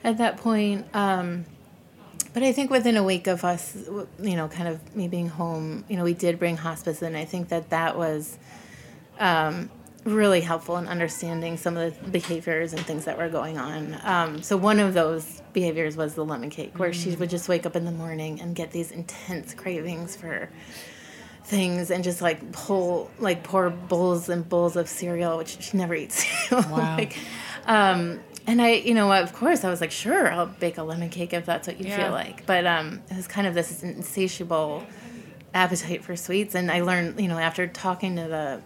at 0.04 0.18
that 0.18 0.36
point. 0.36 0.86
Um, 0.94 1.44
but 2.32 2.42
I 2.42 2.52
think 2.52 2.70
within 2.70 2.96
a 2.96 3.02
week 3.02 3.26
of 3.26 3.44
us, 3.44 3.76
you 4.20 4.36
know, 4.36 4.48
kind 4.48 4.68
of 4.68 4.96
me 4.96 5.08
being 5.08 5.28
home, 5.28 5.84
you 5.88 5.96
know, 5.96 6.04
we 6.04 6.14
did 6.14 6.38
bring 6.38 6.56
hospice 6.56 7.02
in. 7.02 7.14
I 7.14 7.24
think 7.24 7.48
that 7.48 7.70
that 7.70 7.96
was 7.96 8.38
um, 9.18 9.70
really 10.04 10.40
helpful 10.40 10.76
in 10.78 10.88
understanding 10.88 11.56
some 11.56 11.76
of 11.76 12.02
the 12.02 12.10
behaviors 12.10 12.72
and 12.72 12.84
things 12.84 13.04
that 13.04 13.18
were 13.18 13.28
going 13.28 13.58
on. 13.58 13.96
Um, 14.02 14.42
so 14.42 14.56
one 14.56 14.80
of 14.80 14.94
those 14.94 15.42
behaviors 15.52 15.96
was 15.96 16.14
the 16.14 16.24
lemon 16.24 16.50
cake, 16.50 16.78
where 16.78 16.92
she 16.92 17.14
would 17.14 17.30
just 17.30 17.48
wake 17.48 17.66
up 17.66 17.76
in 17.76 17.84
the 17.84 17.92
morning 17.92 18.40
and 18.40 18.54
get 18.56 18.72
these 18.72 18.90
intense 18.90 19.54
cravings 19.54 20.16
for 20.16 20.48
things 21.44 21.90
and 21.90 22.02
just 22.04 22.22
like 22.22 22.52
pull 22.52 23.10
like 23.18 23.42
pour 23.42 23.68
bowls 23.68 24.28
and 24.28 24.48
bowls 24.48 24.76
of 24.76 24.88
cereal, 24.88 25.38
which 25.38 25.60
she 25.60 25.76
never 25.76 25.94
eats. 25.94 26.24
Wow. 26.52 26.96
like, 26.96 27.16
um, 27.66 28.20
and 28.46 28.60
I, 28.62 28.72
you 28.74 28.94
know, 28.94 29.12
of 29.12 29.32
course, 29.32 29.64
I 29.64 29.70
was 29.70 29.80
like, 29.80 29.90
sure, 29.90 30.30
I'll 30.32 30.46
bake 30.46 30.78
a 30.78 30.82
lemon 30.82 31.08
cake 31.10 31.32
if 31.32 31.44
that's 31.46 31.66
what 31.68 31.80
you 31.80 31.86
Yeah. 31.88 31.96
feel 32.04 32.10
like. 32.12 32.46
But 32.46 32.66
um, 32.66 33.00
it 33.10 33.16
was 33.16 33.28
kind 33.28 33.46
of 33.46 33.54
this 33.54 33.82
insatiable 33.82 34.84
appetite 35.54 36.02
for 36.04 36.16
sweets, 36.16 36.54
and 36.54 36.70
I 36.70 36.80
learned, 36.82 37.20
you 37.20 37.28
know, 37.28 37.38
after 37.38 37.66
talking 37.66 38.16
to 38.16 38.22
the 38.22 38.60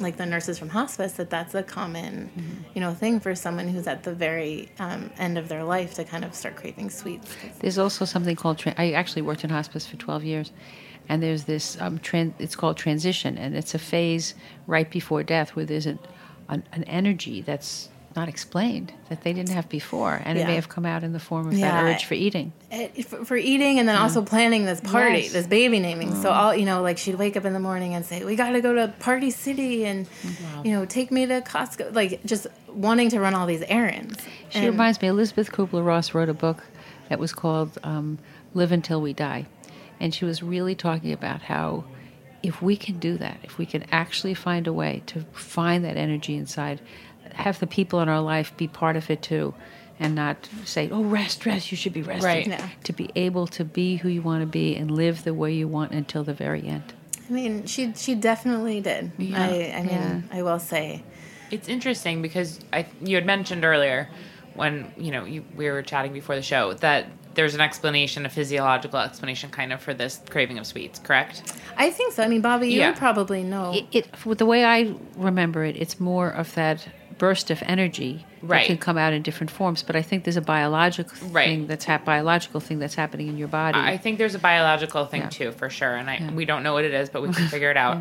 like 0.00 0.16
the 0.16 0.24
nurses 0.26 0.58
from 0.58 0.70
hospice 0.70 1.12
that 1.12 1.28
that's 1.28 1.54
a 1.54 1.62
common 1.62 2.30
you 2.74 2.80
know 2.80 2.94
thing 2.94 3.20
for 3.20 3.34
someone 3.34 3.68
who's 3.68 3.86
at 3.86 4.02
the 4.04 4.12
very 4.14 4.70
um, 4.78 5.10
end 5.18 5.36
of 5.36 5.48
their 5.50 5.62
life 5.62 5.92
to 5.94 6.02
kind 6.02 6.24
of 6.24 6.34
start 6.34 6.56
craving 6.56 6.88
sweets 6.88 7.36
There's 7.60 7.76
also 7.78 8.06
something 8.06 8.34
called. 8.34 8.58
Tra- 8.58 8.74
I 8.78 8.92
actually 8.92 9.20
worked 9.22 9.44
in 9.44 9.50
hospice 9.50 9.86
for 9.86 9.96
12 9.96 10.24
years, 10.24 10.50
and 11.10 11.22
there's 11.22 11.44
this. 11.44 11.78
Um, 11.80 11.98
tran- 11.98 12.32
it's 12.38 12.56
called 12.56 12.78
transition, 12.78 13.36
and 13.38 13.54
it's 13.54 13.74
a 13.74 13.78
phase 13.78 14.34
right 14.66 14.90
before 14.90 15.22
death 15.22 15.54
where 15.54 15.66
there's 15.66 15.86
an 15.86 15.98
an, 16.48 16.64
an 16.72 16.84
energy 16.84 17.42
that's 17.42 17.88
not 18.16 18.28
explained 18.28 18.92
that 19.08 19.22
they 19.22 19.32
didn't 19.32 19.50
have 19.50 19.68
before, 19.68 20.20
and 20.24 20.38
it 20.38 20.46
may 20.46 20.54
have 20.54 20.68
come 20.68 20.84
out 20.86 21.02
in 21.02 21.12
the 21.12 21.18
form 21.20 21.46
of 21.48 21.54
Yeah. 21.54 21.70
that 21.82 21.94
urge 21.94 22.04
for 22.04 22.14
eating. 22.14 22.52
it, 22.70 23.04
for, 23.06 23.36
eating 23.36 23.78
and 23.78 23.88
then 23.88 23.96
also 23.96 24.22
planning 24.22 24.64
this 24.64 24.80
party 24.80 25.20
Yes. 25.20 25.32
this 25.32 25.46
baby 25.46 25.78
naming 25.78 26.14
so 26.22 26.30
all 26.30 26.54
you 26.54 26.64
know 26.64 26.80
like 26.82 26.96
she'd 26.98 27.16
wake 27.16 27.36
up 27.36 27.44
in 27.44 27.52
the 27.52 27.60
morning 27.60 27.94
and 27.94 28.04
say 28.06 28.24
we 28.24 28.34
got 28.34 28.50
to 28.50 28.60
go 28.62 28.72
to 28.74 28.88
party 28.98 29.30
city 29.30 29.84
and 29.84 30.06
you 30.64 30.72
know 30.72 30.86
take 30.86 31.10
me 31.10 31.26
to 31.26 31.40
costco 31.42 31.94
like 31.94 32.24
just 32.24 32.46
wanting 32.68 33.10
to 33.10 33.20
run 33.20 33.34
all 33.34 33.46
these 33.46 33.62
errands 33.68 34.16
She 34.50 34.58
And- 34.60 34.68
reminds 34.68 35.00
me. 35.02 35.08
Elizabeth 35.08 35.52
Kubler 35.52 35.84
Ross 35.84 36.14
wrote 36.14 36.28
a 36.30 36.34
book 36.34 36.64
that 37.10 37.18
was 37.18 37.32
called 37.34 37.78
um, 37.84 38.18
"Live 38.54 38.72
Until 38.72 39.00
We 39.02 39.12
Die," 39.12 39.46
and 40.00 40.14
she 40.14 40.24
was 40.24 40.42
really 40.42 40.74
talking 40.74 41.12
about 41.12 41.42
how 41.42 41.84
if 42.42 42.60
we 42.62 42.76
can 42.76 42.98
do 42.98 43.16
that, 43.18 43.36
if 43.44 43.56
we 43.58 43.66
can 43.66 43.84
actually 43.92 44.34
find 44.34 44.66
a 44.66 44.72
way 44.72 45.02
to 45.06 45.20
find 45.32 45.84
that 45.84 45.96
energy 45.96 46.34
inside, 46.36 46.80
have 47.34 47.58
the 47.60 47.66
people 47.66 48.00
in 48.00 48.08
our 48.08 48.20
life 48.20 48.56
be 48.56 48.68
part 48.68 48.96
of 48.96 49.10
it 49.10 49.22
too, 49.22 49.54
and 50.00 50.14
not 50.14 50.48
say, 50.64 50.88
"Oh, 50.90 51.02
rest, 51.04 51.44
rest. 51.46 51.70
You 51.70 51.76
should 51.76 51.92
be 51.92 52.02
resting." 52.02 52.24
Right. 52.26 52.46
Yeah. 52.46 52.68
To 52.84 52.92
be 52.92 53.10
able 53.16 53.46
to 53.48 53.64
be 53.64 53.96
who 53.96 54.08
you 54.08 54.22
want 54.22 54.42
to 54.42 54.46
be 54.46 54.74
and 54.76 54.90
live 54.90 55.24
the 55.24 55.34
way 55.34 55.52
you 55.52 55.68
want 55.68 55.92
until 55.92 56.24
the 56.24 56.34
very 56.34 56.66
end. 56.66 56.92
I 57.28 57.32
mean, 57.32 57.66
she 57.66 57.92
she 57.94 58.14
definitely 58.14 58.80
did. 58.80 59.12
Yeah. 59.18 59.42
I 59.42 59.46
I 59.76 59.82
mean, 59.82 59.88
Yeah. 59.90 60.20
I 60.32 60.42
will 60.42 60.58
say. 60.58 61.02
It's 61.50 61.68
interesting 61.68 62.22
because 62.22 62.58
I 62.72 62.86
you 63.02 63.14
had 63.16 63.26
mentioned 63.26 63.64
earlier 63.64 64.08
when 64.54 64.92
you 64.96 65.10
know 65.10 65.24
you, 65.24 65.44
we 65.56 65.70
were 65.70 65.82
chatting 65.82 66.12
before 66.12 66.34
the 66.34 66.42
show 66.42 66.72
that 66.74 67.06
there's 67.34 67.54
an 67.54 67.62
explanation, 67.62 68.26
a 68.26 68.28
physiological 68.28 68.98
explanation, 68.98 69.48
kind 69.50 69.72
of 69.72 69.80
for 69.80 69.94
this 69.94 70.20
craving 70.28 70.58
of 70.58 70.66
sweets. 70.66 70.98
Correct? 70.98 71.42
I 71.78 71.90
think 71.90 72.12
so. 72.12 72.22
I 72.22 72.28
mean, 72.28 72.42
Bobby, 72.42 72.68
you 72.68 72.80
Yeah. 72.80 72.90
would 72.90 72.98
probably 72.98 73.42
know. 73.42 73.72
It, 73.74 73.86
it 73.92 74.36
the 74.38 74.44
way 74.46 74.64
I 74.64 74.94
remember 75.16 75.64
it, 75.64 75.76
it's 75.76 75.98
more 75.98 76.28
of 76.28 76.54
that 76.54 76.86
burst 77.22 77.52
of 77.52 77.62
energy 77.66 78.26
Right. 78.42 78.62
that 78.62 78.66
can 78.66 78.78
come 78.78 78.98
out 78.98 79.12
in 79.12 79.22
different 79.22 79.48
forms. 79.52 79.84
But 79.84 79.94
I 79.94 80.02
think 80.02 80.24
there's 80.24 80.36
a 80.36 80.40
biological 80.40 81.16
Right. 81.28 81.46
thing 81.46 81.66
that's 81.68 81.84
hap- 81.84 82.04
biological 82.04 82.58
thing 82.58 82.80
that's 82.80 82.96
happening 82.96 83.28
in 83.28 83.38
your 83.38 83.46
body. 83.46 83.78
I 83.78 83.96
think 83.96 84.18
there's 84.18 84.34
a 84.34 84.40
biological 84.40 85.06
thing 85.06 85.20
Yeah. 85.22 85.28
too, 85.28 85.52
for 85.52 85.70
sure, 85.70 85.94
and 85.94 86.10
I 86.10 86.18
we 86.34 86.44
don't 86.44 86.64
know 86.64 86.72
what 86.72 86.84
it 86.84 86.92
is, 86.92 87.10
but 87.10 87.22
we 87.22 87.28
can 87.32 87.46
figure 87.56 87.70
it 87.70 87.76
out 87.76 87.98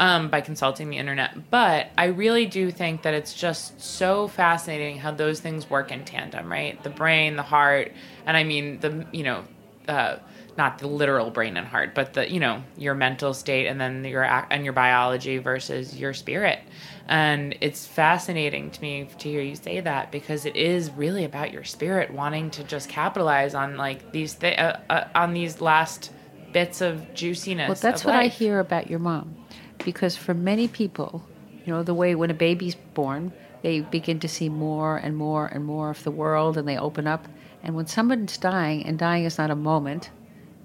um, 0.00 0.26
by 0.28 0.40
consulting 0.40 0.90
the 0.90 0.96
internet. 0.96 1.30
But 1.52 1.90
I 1.96 2.06
really 2.06 2.46
do 2.46 2.72
think 2.72 3.02
that 3.02 3.14
it's 3.14 3.32
just 3.32 3.80
so 3.80 4.26
fascinating 4.26 4.98
how 4.98 5.12
those 5.12 5.38
things 5.38 5.70
work 5.70 5.92
in 5.92 6.04
tandem, 6.04 6.50
right? 6.50 6.82
The 6.82 6.90
brain, 6.90 7.36
the 7.36 7.44
heart, 7.44 7.92
and 8.26 8.36
I 8.36 8.42
mean 8.42 8.80
the 8.80 9.06
you 9.12 9.22
know, 9.22 9.44
uh, 9.86 10.16
not 10.56 10.78
the 10.78 10.86
literal 10.86 11.30
brain 11.30 11.56
and 11.56 11.66
heart, 11.66 11.94
but 11.94 12.12
the 12.14 12.30
you 12.30 12.40
know 12.40 12.62
your 12.76 12.94
mental 12.94 13.34
state 13.34 13.66
and 13.66 13.80
then 13.80 14.04
your 14.04 14.24
and 14.24 14.64
your 14.64 14.72
biology 14.72 15.38
versus 15.38 15.98
your 15.98 16.14
spirit. 16.14 16.60
And 17.06 17.56
it's 17.60 17.86
fascinating 17.86 18.70
to 18.70 18.80
me 18.80 19.08
to 19.18 19.28
hear 19.28 19.42
you 19.42 19.56
say 19.56 19.80
that 19.80 20.10
because 20.10 20.46
it 20.46 20.56
is 20.56 20.90
really 20.90 21.24
about 21.24 21.52
your 21.52 21.64
spirit 21.64 22.12
wanting 22.12 22.50
to 22.52 22.64
just 22.64 22.88
capitalize 22.88 23.54
on 23.54 23.76
like 23.76 24.12
these 24.12 24.34
th- 24.34 24.58
uh, 24.58 24.76
uh, 24.88 25.04
on 25.14 25.34
these 25.34 25.60
last 25.60 26.12
bits 26.52 26.80
of 26.80 27.12
juiciness. 27.14 27.68
Well, 27.68 27.78
that's 27.80 28.04
what 28.04 28.14
I 28.14 28.28
hear 28.28 28.58
about 28.58 28.88
your 28.88 29.00
mom. 29.00 29.36
Because 29.84 30.16
for 30.16 30.32
many 30.32 30.66
people, 30.68 31.22
you 31.66 31.72
know, 31.72 31.82
the 31.82 31.92
way 31.92 32.14
when 32.14 32.30
a 32.30 32.34
baby's 32.34 32.74
born, 32.74 33.32
they 33.62 33.80
begin 33.80 34.20
to 34.20 34.28
see 34.28 34.48
more 34.48 34.96
and 34.96 35.16
more 35.16 35.46
and 35.46 35.64
more 35.64 35.90
of 35.90 36.04
the 36.04 36.10
world 36.10 36.56
and 36.56 36.66
they 36.66 36.78
open 36.78 37.06
up. 37.06 37.26
And 37.62 37.74
when 37.74 37.86
someone's 37.86 38.36
dying, 38.36 38.84
and 38.84 38.98
dying 38.98 39.24
is 39.24 39.38
not 39.38 39.50
a 39.50 39.56
moment, 39.56 40.10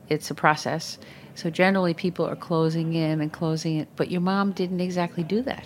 it's 0.10 0.30
a 0.32 0.36
process. 0.36 0.98
So 1.36 1.50
generally, 1.50 1.94
people 1.94 2.26
are 2.26 2.36
closing 2.36 2.94
in 2.94 3.22
and 3.22 3.32
closing 3.32 3.78
it. 3.78 3.88
But 3.96 4.12
your 4.12 4.22
mom 4.22 4.52
didn't 4.52 4.82
exactly 4.82 5.24
do 5.24 5.42
that. 5.44 5.66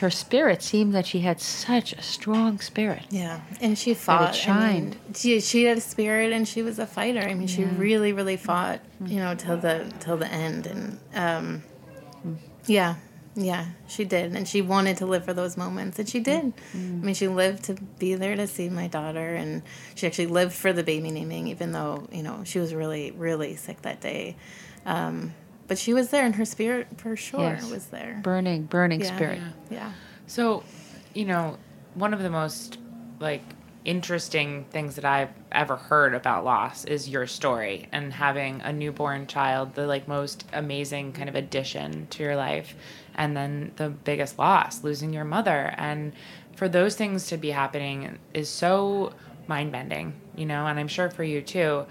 Her 0.00 0.10
spirit 0.10 0.62
seemed 0.62 0.94
that 0.94 1.06
she 1.06 1.20
had 1.20 1.40
such 1.40 1.92
a 1.92 2.02
strong 2.02 2.58
spirit. 2.58 3.04
Yeah, 3.10 3.40
and 3.60 3.78
she 3.78 3.94
fought. 3.94 4.20
I 4.20 4.32
mean, 4.32 4.34
shined. 4.34 4.96
she 5.14 5.40
she 5.40 5.64
had 5.64 5.78
a 5.78 5.80
spirit, 5.80 6.32
and 6.32 6.48
she 6.48 6.62
was 6.62 6.80
a 6.80 6.86
fighter. 6.86 7.20
I 7.20 7.34
mean, 7.34 7.46
she 7.46 7.62
really, 7.64 8.12
really 8.12 8.36
fought. 8.36 8.80
You 9.04 9.20
know, 9.20 9.36
till 9.36 9.58
the 9.58 9.92
till 10.00 10.16
the 10.16 10.26
end, 10.26 10.66
and 10.66 10.98
um, 11.14 11.62
yeah, 12.66 12.96
yeah, 13.36 13.66
she 13.86 14.04
did, 14.04 14.34
and 14.34 14.48
she 14.48 14.62
wanted 14.62 14.96
to 14.98 15.06
live 15.06 15.24
for 15.24 15.34
those 15.34 15.56
moments, 15.56 15.98
and 15.98 16.08
she 16.08 16.20
did. 16.20 16.52
I 16.74 16.76
mean, 17.04 17.14
she 17.14 17.28
lived 17.28 17.64
to 17.64 17.74
be 17.98 18.14
there 18.14 18.34
to 18.34 18.46
see 18.46 18.68
my 18.70 18.88
daughter, 18.88 19.34
and 19.34 19.62
she 19.94 20.06
actually 20.06 20.26
lived 20.28 20.54
for 20.54 20.72
the 20.72 20.82
baby 20.82 21.10
naming, 21.10 21.46
even 21.48 21.72
though 21.72 22.08
you 22.10 22.22
know 22.22 22.42
she 22.44 22.58
was 22.58 22.74
really, 22.74 23.10
really 23.12 23.54
sick 23.56 23.82
that 23.82 24.00
day. 24.00 24.36
Um, 24.86 25.34
but 25.68 25.78
she 25.78 25.92
was 25.92 26.08
there, 26.10 26.24
and 26.24 26.34
her 26.36 26.44
spirit 26.46 26.88
for 26.96 27.14
sure 27.16 27.40
Yes. 27.40 27.70
was 27.70 27.86
there. 27.88 28.20
Burning, 28.22 28.62
burning 28.64 29.00
Yeah. 29.00 29.16
spirit. 29.16 29.40
Yeah. 29.68 29.92
So, 30.26 30.64
you 31.12 31.24
know, 31.26 31.58
one 31.94 32.14
of 32.14 32.22
the 32.22 32.30
most 32.30 32.78
like 33.20 33.42
interesting 33.84 34.64
things 34.70 34.96
that 34.96 35.04
I've 35.04 35.30
ever 35.52 35.76
heard 35.76 36.12
about 36.14 36.44
loss 36.44 36.84
is 36.84 37.08
your 37.08 37.26
story 37.28 37.86
and 37.92 38.12
having 38.12 38.60
a 38.62 38.72
newborn 38.72 39.26
child, 39.28 39.74
the 39.74 39.86
like 39.86 40.08
most 40.08 40.44
amazing 40.52 41.12
kind 41.12 41.28
of 41.28 41.36
addition 41.36 42.06
to 42.10 42.22
your 42.22 42.34
life, 42.36 42.74
and 43.16 43.36
then 43.36 43.72
the 43.76 43.88
biggest 43.88 44.38
loss, 44.38 44.84
losing 44.84 45.12
your 45.12 45.24
mother. 45.24 45.74
And 45.76 46.12
for 46.54 46.68
those 46.68 46.94
things 46.94 47.26
to 47.28 47.36
be 47.36 47.50
happening 47.50 48.18
is 48.32 48.48
so 48.48 49.12
mind 49.48 49.72
bending, 49.72 50.14
you 50.36 50.46
know, 50.46 50.66
and 50.66 50.78
I'm 50.78 50.88
sure 50.88 51.10
for 51.10 51.24
you 51.24 51.42
too. 51.42 51.86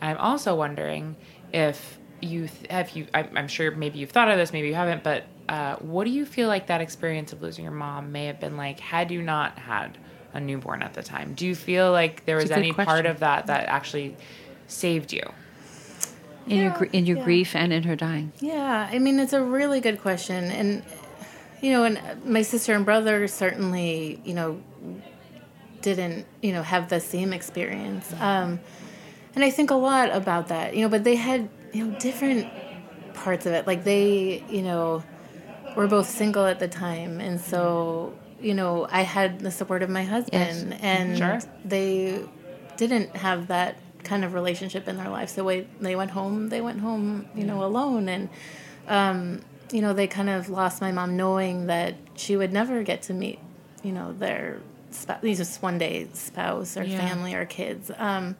I'm 0.00 0.16
also 0.16 0.54
wondering 0.54 1.16
if 1.52 1.98
you 2.20 2.48
th- 2.48 2.70
have 2.70 2.90
you 2.90 3.06
I'm, 3.14 3.28
I'm 3.36 3.48
sure 3.48 3.70
maybe 3.70 3.98
you've 3.98 4.10
thought 4.10 4.28
of 4.28 4.36
this 4.36 4.52
maybe 4.52 4.68
you 4.68 4.74
haven't 4.74 5.02
but 5.04 5.24
uh, 5.48 5.76
what 5.76 6.04
do 6.04 6.10
you 6.10 6.26
feel 6.26 6.48
like 6.48 6.66
that 6.66 6.80
experience 6.80 7.32
of 7.32 7.40
losing 7.42 7.64
your 7.64 7.72
mom 7.72 8.12
may 8.12 8.26
have 8.26 8.40
been 8.40 8.56
like 8.56 8.80
had 8.80 9.10
you 9.10 9.22
not 9.22 9.58
had 9.58 9.96
a 10.34 10.40
newborn 10.40 10.82
at 10.82 10.94
the 10.94 11.02
time 11.02 11.34
do 11.34 11.46
you 11.46 11.54
feel 11.54 11.92
like 11.92 12.24
there 12.26 12.36
was 12.36 12.46
It's 12.46 12.52
a 12.52 12.54
good 12.54 12.60
any 12.60 12.72
part 12.72 13.06
of 13.06 13.20
that 13.20 13.46
that 13.46 13.68
actually 13.68 14.16
saved 14.66 15.12
you 15.12 15.22
In 16.50 16.58
your 16.58 16.84
in 16.92 17.06
your 17.06 17.18
yeah. 17.18 17.24
grief 17.24 17.54
and 17.54 17.72
in 17.72 17.82
her 17.84 17.96
dying. 17.96 18.32
Yeah, 18.40 18.88
I 18.90 18.98
mean 18.98 19.18
it's 19.18 19.32
a 19.32 19.42
really 19.42 19.80
good 19.80 20.00
question, 20.00 20.44
and 20.50 20.82
you 21.60 21.72
know, 21.72 21.84
and 21.84 22.00
my 22.24 22.42
sister 22.42 22.74
and 22.74 22.84
brother 22.84 23.26
certainly, 23.28 24.20
you 24.24 24.34
know, 24.34 24.62
didn't, 25.82 26.26
you 26.42 26.52
know, 26.52 26.62
have 26.62 26.88
the 26.88 27.00
same 27.00 27.32
experience, 27.32 28.10
mm-hmm. 28.10 28.22
um, 28.22 28.60
and 29.34 29.44
I 29.44 29.50
think 29.50 29.70
a 29.70 29.74
lot 29.74 30.10
about 30.14 30.48
that, 30.48 30.74
you 30.74 30.82
know, 30.82 30.88
but 30.88 31.04
they 31.04 31.16
had, 31.16 31.48
you 31.72 31.86
know, 31.86 31.98
different 31.98 32.48
parts 33.14 33.46
of 33.46 33.52
it. 33.52 33.66
Like 33.66 33.84
they, 33.84 34.44
you 34.48 34.62
know, 34.62 35.02
were 35.76 35.86
both 35.86 36.08
single 36.08 36.46
at 36.46 36.58
the 36.58 36.68
time, 36.68 37.20
and 37.20 37.38
mm-hmm. 37.38 37.50
so 37.50 38.14
you 38.40 38.54
know, 38.54 38.86
I 38.90 39.02
had 39.02 39.40
the 39.40 39.50
support 39.50 39.82
of 39.82 39.90
my 39.90 40.04
husband, 40.04 40.72
mm-hmm. 40.72 40.84
and 40.84 41.18
Sure. 41.18 41.40
they 41.64 42.24
didn't 42.76 43.16
have 43.16 43.48
that 43.48 43.78
kind 44.04 44.24
of 44.24 44.34
relationship 44.34 44.88
in 44.88 44.96
their 44.96 45.08
life. 45.08 45.30
So 45.30 45.44
when 45.44 45.66
they 45.80 45.96
went 45.96 46.10
home, 46.12 46.48
they 46.48 46.60
went 46.60 46.80
home, 46.80 47.26
you 47.34 47.44
know, 47.44 47.64
alone, 47.64 48.08
and 48.08 48.28
um, 48.86 49.40
you 49.72 49.82
know, 49.82 49.92
they 49.92 50.06
kind 50.06 50.30
of 50.30 50.48
lost 50.48 50.80
my 50.80 50.92
mom 50.92 51.16
knowing 51.16 51.66
that 51.66 51.94
she 52.14 52.36
would 52.36 52.52
never 52.52 52.82
get 52.82 53.02
to 53.02 53.12
meet, 53.14 53.38
you 53.82 53.92
know, 53.92 54.12
their 54.12 54.60
spouse, 54.90 55.20
just 55.22 55.62
one 55.62 55.76
day 55.78 56.08
spouse 56.14 56.76
or 56.76 56.84
Yeah. 56.84 56.96
family 56.96 57.34
or 57.34 57.44
kids. 57.44 57.90
Um, 57.98 58.36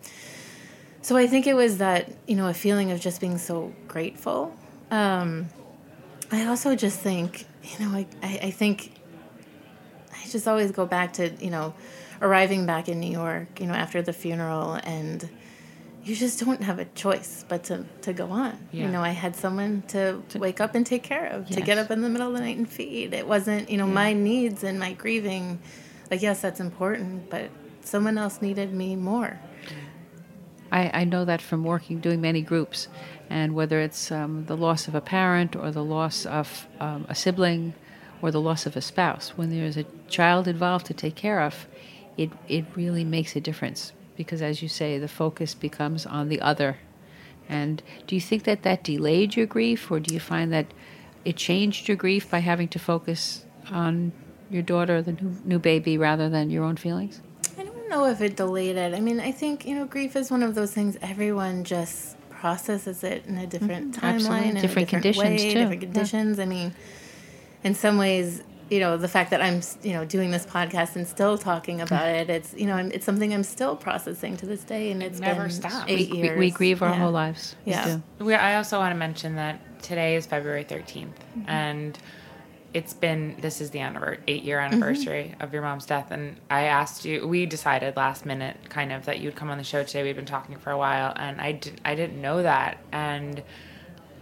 so 1.03 1.17
I 1.17 1.27
think 1.27 1.47
it 1.47 1.55
was 1.55 1.79
that, 1.79 2.11
you 2.27 2.35
know, 2.35 2.49
a 2.49 2.55
feeling 2.55 2.91
of 2.91 3.01
just 3.01 3.21
being 3.21 3.39
so 3.39 3.73
grateful. 3.87 4.57
Um, 4.91 5.49
I 6.33 6.47
also 6.47 6.75
just 6.75 6.99
think, 6.99 7.47
you 7.63 7.85
know, 7.85 7.95
I, 7.95 8.07
I, 8.23 8.39
I 8.45 8.51
think 8.51 8.93
I 10.13 10.29
just 10.29 10.49
always 10.49 10.73
go 10.73 10.87
back 10.87 11.15
to, 11.15 11.31
you 11.41 11.51
know, 11.51 11.75
arriving 12.21 12.67
back 12.67 12.89
in 12.89 13.01
New 13.01 13.11
York, 13.11 13.61
you 13.61 13.67
know, 13.67 13.75
after 13.75 14.03
the 14.03 14.13
funeral 14.13 14.75
and 14.83 15.29
you 16.09 16.17
just 16.17 16.41
don't 16.41 16.63
have 16.63 16.79
a 16.79 16.87
choice 16.87 17.45
but 17.49 17.65
to, 17.65 17.85
to 18.01 18.15
go 18.15 18.31
on. 18.31 18.59
Yeah. 18.73 18.87
You 18.87 18.93
know, 18.93 19.03
I 19.03 19.11
had 19.11 19.37
someone 19.37 19.83
to 19.89 20.23
wake 20.37 20.59
up 20.61 20.75
and 20.75 20.87
take 20.87 21.03
care 21.03 21.27
of, 21.27 21.49
to 21.51 21.61
get 21.61 21.77
up 21.77 21.91
in 21.91 22.01
the 22.01 22.09
middle 22.09 22.29
of 22.29 22.35
the 22.35 22.41
night 22.41 22.57
and 22.57 22.69
feed. 22.69 23.13
It 23.13 23.29
wasn't, 23.29 23.69
you 23.69 23.77
know, 23.77 23.87
my 23.87 24.15
needs 24.15 24.65
and 24.65 24.81
my 24.81 24.95
grieving. 24.95 25.61
Like, 26.11 26.23
yes, 26.23 26.41
that's 26.41 26.61
important, 26.61 27.29
but 27.29 27.51
someone 27.83 28.17
else 28.17 28.41
needed 28.41 28.73
me 28.73 28.97
more. 28.97 29.39
I, 30.73 31.01
I 31.01 31.05
know 31.05 31.27
that 31.27 31.43
from 31.43 31.63
working, 31.65 32.01
doing 32.01 32.21
many 32.23 32.41
groups, 32.41 32.89
and 33.29 33.55
whether 33.55 33.81
it's 33.81 34.11
um, 34.11 34.47
the 34.47 34.57
loss 34.57 34.89
of 34.89 34.95
a 34.95 35.03
parent 35.03 35.57
or 35.57 35.71
the 35.71 35.85
loss 35.85 36.25
of 36.25 36.67
um, 36.81 37.05
a 37.11 37.15
sibling 37.15 37.75
or 38.23 38.31
the 38.31 38.41
loss 38.41 38.65
of 38.65 38.77
a 38.77 38.81
spouse, 38.81 39.37
when 39.37 39.51
there's 39.51 39.77
a 39.77 39.85
child 40.09 40.49
involved 40.49 40.87
to 40.87 40.95
take 40.95 41.15
care 41.15 41.41
of, 41.43 41.67
it, 42.17 42.31
it 42.49 42.65
really 42.75 43.05
makes 43.05 43.37
a 43.37 43.41
difference 43.41 43.93
because, 44.19 44.43
as 44.43 44.61
you 44.61 44.69
say, 44.69 44.99
the 44.99 45.09
focus 45.09 45.55
becomes 45.55 46.05
on 46.05 46.29
the 46.29 46.41
other. 46.43 46.77
And 47.49 47.83
do 48.07 48.15
you 48.15 48.21
think 48.21 48.43
that 48.45 48.65
that 48.65 48.85
delayed 48.85 49.37
your 49.37 49.47
grief, 49.47 49.91
or 49.91 50.01
do 50.01 50.13
you 50.13 50.21
find 50.21 50.53
that 50.53 50.67
it 51.25 51.37
changed 51.37 51.89
your 51.89 51.97
grief 51.97 52.29
by 52.31 52.41
having 52.41 52.69
to 52.69 52.79
focus 52.79 53.47
on 53.71 54.13
your 54.51 54.63
daughter, 54.63 55.01
the 55.01 55.13
new, 55.13 55.37
new 55.45 55.59
baby, 55.59 55.97
rather 55.97 56.29
than 56.29 56.51
your 56.51 56.65
own 56.65 56.77
feelings? 56.77 57.23
I 57.57 57.63
don't 57.65 57.89
know 57.89 58.05
if 58.07 58.21
it 58.21 58.37
delayed 58.37 58.77
it. 58.77 58.93
I 58.93 59.01
mean, 59.01 59.21
I 59.21 59.31
think, 59.33 59.65
you 59.65 59.75
know, 59.77 59.87
grief 59.87 60.17
is 60.17 60.31
one 60.31 60.43
of 60.43 60.55
those 60.55 60.73
things 60.75 60.99
everyone 61.01 61.65
just 61.65 62.17
processes 62.29 63.03
it 63.05 63.25
in 63.27 63.39
a 63.39 63.47
different 63.47 63.95
Mhm, 63.95 64.01
timeline, 64.01 64.49
in 64.49 64.55
Different 64.55 64.89
different 64.89 64.89
conditions, 64.91 65.19
way, 65.19 65.37
too. 65.55 65.59
different 65.61 65.83
Yeah. 65.83 65.87
conditions. 65.93 66.39
I 66.39 66.45
mean, 66.45 66.75
in 67.65 67.75
some 67.75 67.99
ways, 67.99 68.43
you 68.71 68.81
know, 68.81 68.97
the 68.97 69.09
fact 69.09 69.31
that 69.31 69.41
I'm, 69.41 69.61
you 69.83 69.93
know, 69.93 70.05
doing 70.05 70.31
this 70.31 70.45
podcast 70.47 70.97
and 70.97 71.07
still 71.07 71.39
talking 71.39 71.81
about 71.81 72.07
it, 72.07 72.29
it's, 72.29 72.55
you 72.55 72.67
know, 72.67 72.77
it's 72.77 73.05
something 73.07 73.33
I'm 73.33 73.43
still 73.45 73.77
processing 73.77 74.37
to 74.39 74.47
this 74.47 74.63
day, 74.65 74.91
and 74.91 75.03
it's 75.03 75.21
never 75.21 75.49
stopped. 75.49 75.89
eight 75.91 76.11
we, 76.11 76.19
years. 76.19 76.39
we 76.39 76.51
grieve 76.51 76.83
our 76.83 76.91
Yeah. 76.91 76.95
whole 76.97 77.11
lives. 77.13 77.57
Yeah. 77.65 78.01
We, 78.19 78.35
I 78.35 78.57
also 78.57 78.79
want 78.79 78.93
to 78.93 78.99
mention 78.99 79.37
that 79.37 79.83
today 79.83 80.17
is 80.17 80.27
February 80.27 80.65
13th, 80.65 81.07
Mm-hmm. 81.37 81.49
and 81.51 81.99
it's 82.75 82.93
been 82.93 83.35
this 83.41 83.63
is 83.63 83.71
the 83.71 83.81
anniversary, 83.81 84.23
eight 84.29 84.43
year 84.43 84.59
anniversary 84.61 85.31
Mm-hmm. 85.33 85.43
of 85.43 85.53
your 85.55 85.63
mom's 85.63 85.87
death. 85.87 86.11
And 86.11 86.37
I 86.51 86.65
asked 86.65 87.07
you, 87.07 87.27
we 87.27 87.47
decided 87.47 87.97
last 87.97 88.27
minute, 88.27 88.59
kind 88.69 88.93
of, 88.93 89.07
that 89.07 89.21
you'd 89.21 89.35
come 89.37 89.49
on 89.49 89.57
the 89.57 89.65
show 89.65 89.83
today. 89.85 90.03
We'd 90.03 90.17
been 90.17 90.27
talking 90.27 90.57
for 90.59 90.71
a 90.71 90.77
while, 90.79 91.15
and 91.17 91.41
I 91.41 91.53
did, 91.53 91.81
I 91.87 91.95
didn't 91.95 92.21
know 92.21 92.43
that, 92.43 92.79
and 92.93 93.43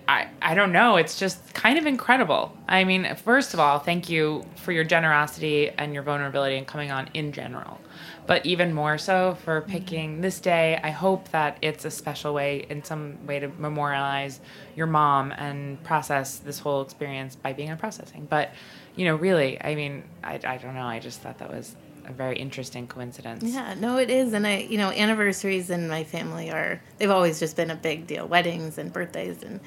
I, 0.09 0.29
I 0.41 0.55
don't 0.55 0.73
know. 0.73 0.97
It's 0.97 1.19
just 1.19 1.53
kind 1.53 1.79
of 1.79 1.87
incredible. 1.87 2.57
I 2.69 2.85
mean, 2.85 3.17
first 3.17 3.55
of 3.55 3.61
all, 3.61 3.81
thank 3.81 4.09
you 4.09 4.45
for 4.57 4.71
your 4.71 4.85
generosity 4.85 5.71
and 5.71 5.93
your 5.93 6.05
vulnerability 6.05 6.57
and 6.57 6.67
coming 6.67 6.93
on 6.93 7.09
in 7.13 7.33
general. 7.33 7.81
But 8.27 8.47
even 8.47 8.73
more 8.73 8.99
so 8.99 9.37
for 9.45 9.61
mm-hmm. 9.61 9.71
picking 9.71 10.21
this 10.21 10.39
day. 10.41 10.79
I 10.83 10.91
hope 10.91 11.31
that 11.31 11.59
it's 11.61 11.85
a 11.85 11.91
special 11.91 12.35
way, 12.35 12.67
in 12.71 12.85
some 12.85 13.27
way, 13.27 13.41
to 13.41 13.49
memorialize 13.49 14.41
your 14.77 14.87
mom 14.87 15.33
and 15.33 15.83
process 15.83 16.39
this 16.39 16.59
whole 16.59 16.83
experience 16.83 17.35
by 17.35 17.53
being 17.53 17.71
on 17.71 17.79
processing. 17.79 18.27
But, 18.29 18.53
you 18.95 19.07
know, 19.07 19.17
really, 19.17 19.61
I 19.63 19.75
mean, 19.75 20.05
I, 20.23 20.41
I 20.45 20.57
don't 20.59 20.75
know. 20.75 20.87
I 20.87 21.01
just 21.01 21.21
thought 21.21 21.39
that 21.39 21.51
was 21.51 21.75
a 22.05 22.13
very 22.13 22.39
interesting 22.39 22.87
coincidence. 22.87 23.43
Yeah, 23.43 23.75
no, 23.75 23.99
it 23.99 24.11
is. 24.11 24.33
And 24.33 24.47
I, 24.47 24.59
you 24.59 24.79
know, 24.79 24.91
anniversaries 24.91 25.71
in 25.71 25.89
my 25.89 26.05
family 26.05 26.51
are, 26.51 26.81
they've 26.99 27.11
always 27.11 27.41
just 27.41 27.57
been 27.57 27.71
a 27.71 27.77
big 27.77 28.07
deal 28.07 28.29
weddings 28.29 28.79
and 28.79 28.93
birthdays. 28.93 29.43
And 29.43 29.59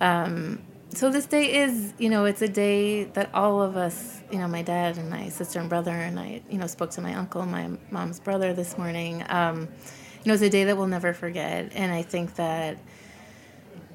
um, 0.00 0.62
so 0.92 1.10
this 1.10 1.26
day 1.26 1.62
is, 1.62 1.94
you 1.98 2.08
know, 2.08 2.24
it's 2.24 2.42
a 2.42 2.48
day 2.48 3.04
that 3.04 3.32
all 3.32 3.62
of 3.62 3.76
us, 3.76 4.20
you 4.30 4.38
know, 4.38 4.48
my 4.48 4.62
dad 4.62 4.98
and 4.98 5.08
my 5.08 5.28
sister 5.28 5.60
and 5.60 5.68
brother, 5.68 5.92
and 5.92 6.18
I, 6.18 6.42
you 6.50 6.58
know, 6.58 6.66
spoke 6.66 6.90
to 6.92 7.00
my 7.00 7.14
uncle, 7.14 7.46
my 7.46 7.70
mom's 7.90 8.18
brother 8.18 8.52
this 8.52 8.76
morning. 8.76 9.24
Um, 9.28 9.68
you 10.22 10.28
know, 10.28 10.34
it's 10.34 10.42
a 10.42 10.50
day 10.50 10.64
that 10.64 10.76
we'll 10.76 10.88
never 10.88 11.12
forget. 11.14 11.72
And 11.74 11.92
I 11.92 12.02
think 12.02 12.34
that, 12.34 12.78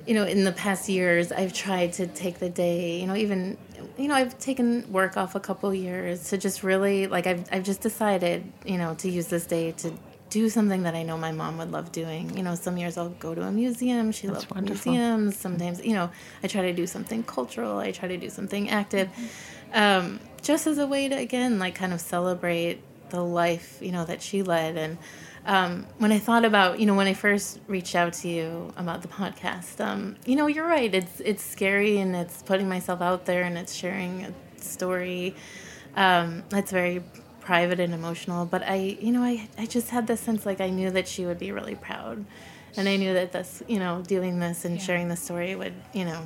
you 0.07 0.13
know, 0.13 0.23
in 0.23 0.43
the 0.43 0.53
past 0.53 0.87
years, 0.87 1.31
I've 1.31 1.53
tried 1.53 1.93
to 1.93 2.07
take 2.07 2.39
the 2.39 2.49
day, 2.49 3.01
you 3.01 3.07
know, 3.07 3.15
even, 3.15 3.57
you 3.97 4.07
know, 4.07 4.15
I've 4.15 4.37
taken 4.39 4.89
work 4.91 5.17
off 5.17 5.35
a 5.35 5.39
couple 5.39 5.73
years 5.73 6.29
to 6.29 6.37
just 6.37 6.63
really, 6.63 7.07
like, 7.07 7.27
I've, 7.27 7.45
I've 7.51 7.63
just 7.63 7.81
decided, 7.81 8.51
you 8.65 8.77
know, 8.77 8.93
to 8.95 9.09
use 9.09 9.27
this 9.27 9.45
day 9.45 9.73
to 9.73 9.91
do 10.29 10.49
something 10.49 10.83
that 10.83 10.95
I 10.95 11.03
know 11.03 11.17
my 11.17 11.31
mom 11.31 11.57
would 11.59 11.71
love 11.71 11.91
doing. 11.91 12.35
You 12.35 12.43
know, 12.43 12.55
some 12.55 12.77
years 12.77 12.97
I'll 12.97 13.09
go 13.09 13.35
to 13.35 13.41
a 13.43 13.51
museum. 13.51 14.11
She 14.11 14.27
That's 14.27 14.39
loves 14.39 14.49
wonderful. 14.49 14.91
museums. 14.91 15.37
Sometimes, 15.37 15.83
you 15.85 15.93
know, 15.93 16.09
I 16.43 16.47
try 16.47 16.63
to 16.63 16.73
do 16.73 16.87
something 16.87 17.23
cultural. 17.23 17.77
I 17.77 17.91
try 17.91 18.07
to 18.07 18.17
do 18.17 18.29
something 18.29 18.69
active, 18.69 19.09
um, 19.73 20.19
just 20.41 20.67
as 20.67 20.77
a 20.77 20.87
way 20.87 21.07
to 21.09 21.15
again, 21.15 21.59
like, 21.59 21.75
kind 21.75 21.93
of 21.93 22.01
celebrate 22.01 22.81
the 23.09 23.23
life 23.23 23.77
you 23.81 23.91
know 23.91 24.03
that 24.05 24.21
she 24.21 24.41
led. 24.41 24.77
And 24.77 24.97
um, 25.45 25.85
when 25.99 26.11
I 26.11 26.19
thought 26.19 26.43
about, 26.43 26.79
you 26.79 26.85
know, 26.85 26.95
when 26.95 27.07
I 27.07 27.13
first 27.13 27.59
reached 27.67 27.95
out 27.95 28.13
to 28.13 28.27
you 28.27 28.73
about 28.77 29.03
the 29.03 29.07
podcast, 29.07 29.79
um, 29.79 30.15
you 30.25 30.35
know, 30.35 30.47
you're 30.47 30.67
right. 30.67 30.93
It's 30.93 31.19
it's 31.19 31.43
scary 31.43 31.97
and 31.99 32.15
it's 32.15 32.41
putting 32.43 32.67
myself 32.67 33.01
out 33.01 33.25
there 33.25 33.43
and 33.43 33.57
it's 33.57 33.73
sharing 33.73 34.25
a 34.25 34.33
story 34.61 35.35
um, 35.95 36.43
that's 36.49 36.71
very 36.71 37.03
private 37.45 37.79
and 37.79 37.93
emotional. 37.93 38.45
But 38.45 38.63
I, 38.63 38.97
you 38.99 39.11
know, 39.11 39.23
I, 39.23 39.47
I 39.57 39.65
just 39.67 39.91
had 39.91 40.07
this 40.07 40.19
sense 40.19 40.45
like 40.45 40.59
I 40.59 40.69
knew 40.69 40.89
that 40.91 41.07
she 41.07 41.25
would 41.25 41.39
be 41.39 41.51
really 41.51 41.75
proud. 41.75 42.25
And 42.75 42.89
I 42.89 42.97
knew 42.97 43.13
that 43.13 43.31
this, 43.31 43.63
you 43.67 43.79
know, 43.79 44.01
doing 44.05 44.39
this 44.39 44.65
and 44.65 44.81
sharing 44.81 45.07
the 45.07 45.15
story 45.15 45.55
would, 45.55 45.73
you 45.93 46.03
know, 46.03 46.23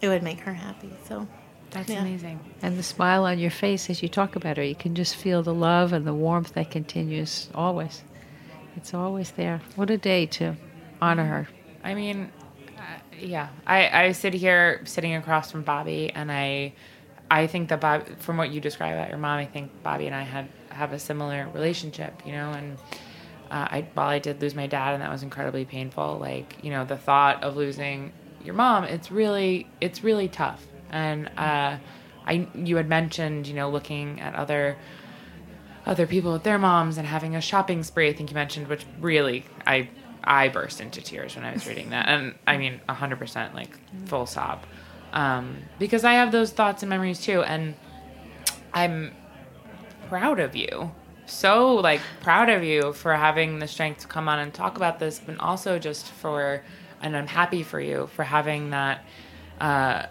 it 0.00 0.08
would 0.08 0.22
make 0.22 0.40
her 0.40 0.54
happy. 0.54 0.90
So 1.06 1.28
That's 1.70 1.88
Yeah. 1.88 2.00
amazing. 2.02 2.38
And 2.60 2.76
the 2.76 2.82
smile 2.82 3.24
on 3.24 3.38
your 3.38 3.50
face 3.50 3.88
as 3.88 4.02
you 4.02 4.08
talk 4.08 4.36
about 4.36 4.58
her, 4.58 4.62
you 4.62 4.74
can 4.74 4.94
just 4.94 5.16
feel 5.16 5.42
the 5.42 5.54
love 5.54 5.94
and 5.94 6.06
the 6.06 6.12
warmth 6.12 6.52
that 6.54 6.70
continues 6.70 7.48
always. 7.54 8.02
It's 8.76 8.92
always 8.92 9.30
there. 9.32 9.62
What 9.76 9.88
a 9.88 9.96
day 9.96 10.26
to 10.26 10.56
honor 11.00 11.24
her. 11.24 11.48
I 11.82 11.94
mean, 11.94 12.30
uh, 12.76 12.82
yeah. 13.18 13.48
I, 13.66 14.06
I 14.06 14.12
sit 14.12 14.34
here 14.34 14.82
sitting 14.84 15.14
across 15.14 15.50
from 15.50 15.62
Bobby, 15.62 16.10
and 16.14 16.30
I 16.30 16.74
I 17.30 17.46
think 17.46 17.70
that 17.70 17.80
Bob, 17.80 18.18
from 18.18 18.36
what 18.36 18.50
you 18.50 18.60
describe 18.60 18.92
about 18.94 19.08
your 19.08 19.16
mom, 19.18 19.38
I 19.38 19.46
think 19.46 19.70
Bobby 19.82 20.06
and 20.06 20.14
I 20.14 20.22
had 20.22 20.48
have 20.74 20.92
a 20.92 20.98
similar 20.98 21.48
relationship, 21.52 22.22
you 22.24 22.32
know. 22.32 22.50
And 22.52 22.78
uh, 23.50 23.68
I 23.70 23.86
while 23.94 24.08
I 24.08 24.18
did 24.18 24.40
lose 24.40 24.54
my 24.54 24.66
dad, 24.66 24.94
and 24.94 25.02
that 25.02 25.10
was 25.10 25.22
incredibly 25.22 25.64
painful. 25.64 26.18
Like 26.18 26.56
you 26.62 26.70
know, 26.70 26.84
the 26.84 26.96
thought 26.96 27.42
of 27.42 27.56
losing 27.56 28.12
your 28.44 28.54
mom, 28.54 28.84
it's 28.84 29.10
really 29.10 29.66
it's 29.80 30.02
really 30.02 30.28
tough. 30.28 30.66
And 30.90 31.28
uh, 31.36 31.78
I 32.26 32.48
you 32.54 32.76
had 32.76 32.88
mentioned, 32.88 33.46
you 33.46 33.54
know, 33.54 33.70
looking 33.70 34.20
at 34.20 34.34
other 34.34 34.76
other 35.84 36.06
people 36.06 36.32
with 36.32 36.44
their 36.44 36.58
moms 36.58 36.98
and 36.98 37.06
having 37.06 37.34
a 37.34 37.40
shopping 37.40 37.82
spree. 37.82 38.08
I 38.08 38.12
think 38.12 38.30
you 38.30 38.34
mentioned, 38.34 38.68
which 38.68 38.86
really 39.00 39.44
I 39.66 39.88
I 40.24 40.48
burst 40.48 40.80
into 40.80 41.00
tears 41.00 41.34
when 41.36 41.44
I 41.44 41.52
was 41.52 41.66
reading 41.66 41.90
that, 41.90 42.08
and 42.08 42.34
I 42.46 42.56
mean 42.56 42.80
hundred 42.88 43.18
percent 43.18 43.54
like 43.54 43.76
full 44.06 44.26
sob, 44.26 44.64
um, 45.12 45.56
because 45.78 46.04
I 46.04 46.14
have 46.14 46.32
those 46.32 46.52
thoughts 46.52 46.82
and 46.82 46.90
memories 46.90 47.20
too, 47.20 47.42
and 47.42 47.74
I'm 48.72 49.12
proud 50.12 50.38
of 50.40 50.54
you, 50.54 50.92
so 51.24 51.76
like 51.76 52.02
proud 52.20 52.50
of 52.50 52.62
you 52.62 52.92
for 52.92 53.14
having 53.14 53.60
the 53.60 53.66
strength 53.66 54.02
to 54.02 54.06
come 54.06 54.28
on 54.28 54.38
and 54.40 54.52
talk 54.52 54.76
about 54.76 54.98
this, 54.98 55.18
but 55.18 55.40
also 55.40 55.78
just 55.78 56.04
for, 56.06 56.62
and 57.00 57.16
I'm 57.16 57.26
happy 57.26 57.62
for 57.62 57.80
you 57.80 58.08
for 58.14 58.22
having 58.22 58.70
that. 58.70 59.04
Uh, 59.58 60.04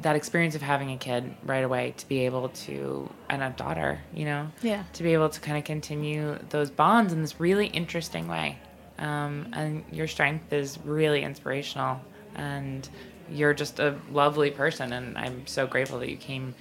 that 0.00 0.16
experience 0.16 0.54
of 0.54 0.62
having 0.62 0.90
a 0.92 0.96
kid 0.96 1.34
right 1.44 1.62
away 1.62 1.92
to 1.98 2.08
be 2.08 2.20
able 2.24 2.48
to 2.48 3.06
and 3.28 3.42
a 3.42 3.50
daughter 3.50 4.00
you 4.14 4.24
know 4.24 4.50
Yeah. 4.62 4.84
to 4.94 5.02
be 5.02 5.12
able 5.12 5.28
to 5.28 5.38
kind 5.40 5.58
of 5.58 5.64
continue 5.64 6.38
those 6.48 6.70
bonds 6.70 7.12
in 7.12 7.20
this 7.20 7.38
really 7.38 7.66
interesting 7.66 8.26
way 8.26 8.58
um, 8.98 9.48
and 9.52 9.84
your 9.92 10.06
strength 10.08 10.54
is 10.54 10.78
really 10.86 11.22
inspirational 11.22 12.00
and 12.34 12.88
you're 13.30 13.52
just 13.52 13.78
a 13.78 13.94
lovely 14.10 14.50
person 14.50 14.94
and 14.94 15.18
i'm 15.18 15.46
so 15.46 15.66
grateful 15.66 15.98
that 15.98 16.08
you 16.08 16.16
came 16.16 16.54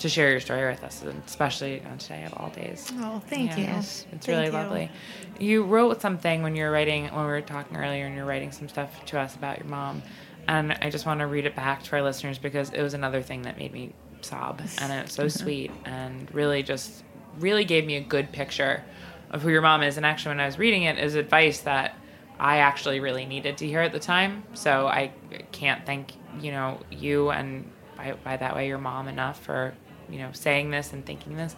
to 0.00 0.08
share 0.08 0.30
your 0.30 0.40
story 0.40 0.68
with 0.70 0.82
us 0.82 1.02
and 1.02 1.22
especially 1.26 1.82
on 1.90 1.98
today 1.98 2.24
of 2.24 2.34
all 2.34 2.50
days 2.50 2.90
Oh, 2.98 3.22
thank 3.26 3.56
you. 3.56 3.64
Yes, 3.64 4.06
it's 4.12 4.26
Thank 4.26 4.36
really 4.36 4.46
you. 4.46 4.52
lovely. 4.52 4.90
You 5.38 5.64
wrote 5.64 6.00
something 6.00 6.42
when 6.42 6.56
you 6.56 6.64
were 6.64 6.70
writing, 6.70 7.04
when 7.04 7.24
we 7.24 7.30
were 7.30 7.40
talking 7.40 7.76
earlier, 7.76 8.06
and 8.06 8.14
you're 8.14 8.24
writing 8.24 8.52
some 8.52 8.68
stuff 8.68 9.04
to 9.06 9.18
us 9.18 9.34
about 9.34 9.58
your 9.58 9.66
mom. 9.66 10.02
And 10.48 10.72
I 10.72 10.90
just 10.90 11.06
want 11.06 11.20
to 11.20 11.26
read 11.26 11.46
it 11.46 11.54
back 11.54 11.82
to 11.84 11.96
our 11.96 12.02
listeners 12.02 12.38
because 12.38 12.70
it 12.70 12.82
was 12.82 12.94
another 12.94 13.22
thing 13.22 13.42
that 13.42 13.58
made 13.58 13.72
me 13.72 13.94
sob. 14.20 14.60
And 14.78 14.92
it's 14.92 15.14
so 15.14 15.26
mm-hmm. 15.26 15.42
sweet 15.42 15.70
and 15.84 16.32
really 16.34 16.62
just, 16.62 17.04
really 17.38 17.64
gave 17.64 17.86
me 17.86 17.96
a 17.96 18.00
good 18.00 18.32
picture 18.32 18.84
of 19.30 19.42
who 19.42 19.50
your 19.50 19.62
mom 19.62 19.82
is. 19.82 19.96
And 19.96 20.04
actually, 20.04 20.30
when 20.30 20.40
I 20.40 20.46
was 20.46 20.58
reading 20.58 20.84
it, 20.84 20.98
is 20.98 21.14
advice 21.14 21.60
that 21.60 21.94
I 22.38 22.58
actually 22.58 23.00
really 23.00 23.26
needed 23.26 23.58
to 23.58 23.66
hear 23.66 23.80
at 23.80 23.92
the 23.92 24.00
time. 24.00 24.42
So 24.54 24.86
I 24.86 25.12
can't 25.52 25.84
thank, 25.86 26.12
you 26.40 26.50
know, 26.50 26.80
you 26.90 27.30
and 27.30 27.70
by, 27.96 28.14
by 28.24 28.36
that 28.36 28.56
way, 28.56 28.66
your 28.66 28.78
mom 28.78 29.08
enough 29.08 29.40
for, 29.42 29.74
you 30.10 30.18
know, 30.18 30.30
saying 30.32 30.70
this 30.70 30.92
and 30.92 31.04
thinking 31.04 31.36
this. 31.36 31.54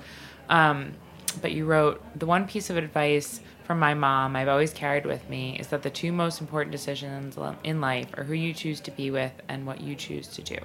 Um, 0.48 0.92
but 1.40 1.52
you 1.52 1.64
wrote 1.64 2.02
the 2.18 2.26
one 2.26 2.46
piece 2.46 2.68
of 2.68 2.76
advice 2.76 3.40
from 3.64 3.78
my 3.78 3.94
mom 3.94 4.36
I've 4.36 4.48
always 4.48 4.72
carried 4.72 5.06
with 5.06 5.28
me 5.30 5.56
is 5.58 5.68
that 5.68 5.82
the 5.82 5.90
two 5.90 6.12
most 6.12 6.40
important 6.40 6.72
decisions 6.72 7.38
in 7.64 7.80
life 7.80 8.08
are 8.18 8.24
who 8.24 8.34
you 8.34 8.52
choose 8.52 8.80
to 8.80 8.90
be 8.90 9.10
with 9.10 9.32
and 9.48 9.66
what 9.66 9.80
you 9.80 9.94
choose 9.94 10.28
to 10.28 10.42
do 10.42 10.58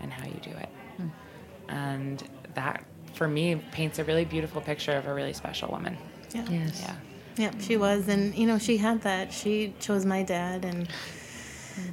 and 0.00 0.12
how 0.12 0.26
you 0.26 0.38
do 0.42 0.50
it. 0.50 0.68
And 1.68 2.22
that, 2.54 2.84
for 3.14 3.28
me, 3.28 3.56
paints 3.72 3.98
a 3.98 4.04
really 4.04 4.24
beautiful 4.24 4.60
picture 4.60 4.92
of 4.92 5.06
a 5.06 5.14
really 5.14 5.32
special 5.32 5.68
woman. 5.68 5.96
Yeah. 6.34 6.44
Yes. 6.50 6.80
Yeah. 6.82 6.94
Yep, 7.36 7.54
she 7.60 7.76
was, 7.76 8.08
and 8.08 8.34
you 8.34 8.46
know, 8.46 8.58
she 8.58 8.78
had 8.78 9.02
that. 9.02 9.32
She 9.32 9.72
chose 9.78 10.04
my 10.04 10.24
dad, 10.24 10.64
and 10.64 10.88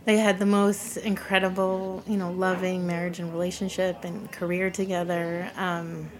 they 0.05 0.17
had 0.17 0.39
the 0.39 0.45
most 0.45 0.97
incredible, 0.97 2.03
you 2.07 2.17
know, 2.17 2.31
loving 2.31 2.85
marriage 2.85 3.19
and 3.19 3.31
relationship 3.31 4.03
and 4.03 4.31
career 4.31 4.69
together. 4.69 5.51
Um, 5.55 6.11